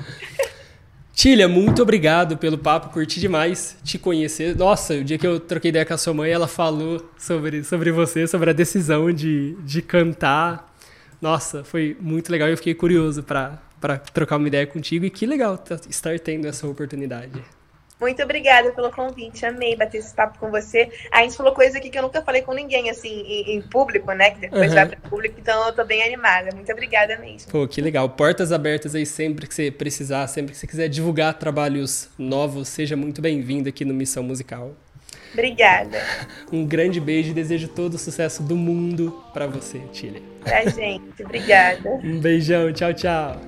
Tilha, 1.13 1.47
muito 1.47 1.83
obrigado 1.83 2.39
pelo 2.39 2.57
papo, 2.57 2.89
curti 2.89 3.21
demais 3.21 3.77
te 3.85 3.99
conhecer. 3.99 4.57
Nossa, 4.57 4.95
o 4.95 5.05
dia 5.05 5.19
que 5.19 5.27
eu 5.27 5.39
troquei 5.39 5.69
ideia 5.69 5.85
com 5.85 5.93
a 5.93 5.99
sua 5.99 6.15
mãe, 6.15 6.31
ela 6.31 6.49
falou 6.49 7.11
sobre, 7.19 7.63
sobre 7.63 7.93
você, 7.93 8.27
sobre 8.27 8.51
a 8.51 8.53
decisão 8.55 9.13
de, 9.13 9.55
de 9.63 9.83
cantar. 9.83 10.75
Nossa, 11.21 11.63
foi 11.63 11.97
muito 12.01 12.33
legal 12.33 12.49
e 12.49 12.53
eu 12.53 12.57
fiquei 12.57 12.75
curioso 12.75 13.23
para 13.23 13.59
trocar 14.15 14.39
uma 14.39 14.49
ideia 14.49 14.67
contigo 14.67 15.05
e 15.05 15.11
que 15.11 15.27
legal 15.27 15.63
estar 15.89 16.19
tendo 16.19 16.47
essa 16.47 16.67
oportunidade. 16.67 17.45
Muito 18.01 18.23
obrigada 18.23 18.73
pelo 18.73 18.91
convite, 18.91 19.45
amei 19.45 19.77
bater 19.77 19.99
esse 19.99 20.15
papo 20.15 20.39
com 20.39 20.51
você. 20.51 20.91
A 21.13 21.23
gente 21.23 21.37
falou 21.37 21.53
coisa 21.53 21.79
aqui 21.79 21.91
que 21.91 21.99
eu 21.99 22.03
nunca 22.03 22.23
falei 22.23 22.43
com 22.43 22.55
ninguém, 22.55 22.89
assim, 22.89 23.09
em, 23.09 23.57
em 23.57 23.63
público, 23.63 24.11
né? 24.13 24.31
Que 24.31 24.41
depois 24.41 24.69
uhum. 24.69 24.75
vai 24.75 24.87
para 24.87 24.97
público, 25.09 25.37
então 25.39 25.67
eu 25.67 25.73
tô 25.75 25.85
bem 25.85 26.03
animada. 26.03 26.51
Muito 26.55 26.73
obrigada 26.73 27.19
mesmo. 27.19 27.51
Pô, 27.51 27.69
que 27.69 27.81
legal. 27.81 28.09
Portas 28.09 28.53
abertas 28.53 28.95
aí 28.95 29.05
sempre 29.05 29.47
que 29.47 29.55
você 29.55 29.71
precisar, 29.71 30.27
sempre 30.29 30.53
que 30.53 30.59
você 30.59 30.67
quiser 30.67 30.89
divulgar 30.89 31.35
trabalhos 31.35 32.09
novos, 32.19 32.69
seja 32.69 32.97
muito 32.97 33.21
bem-vindo 33.21 33.69
aqui 33.69 33.85
no 33.85 33.93
Missão 33.93 34.23
Musical. 34.23 34.75
Obrigada. 35.33 36.01
Um 36.53 36.67
grande 36.67 37.01
beijo 37.01 37.31
e 37.31 37.35
desejo 37.35 37.69
todo 37.69 37.95
o 37.95 37.99
sucesso 37.99 38.43
do 38.43 38.57
mundo 38.57 39.23
para 39.33 39.47
você, 39.47 39.79
Tilly. 39.93 40.21
Pra 40.43 40.65
gente. 40.69 41.23
Obrigada. 41.23 41.91
Um 42.03 42.19
beijão. 42.19 42.73
Tchau, 42.73 42.93
tchau. 42.93 43.41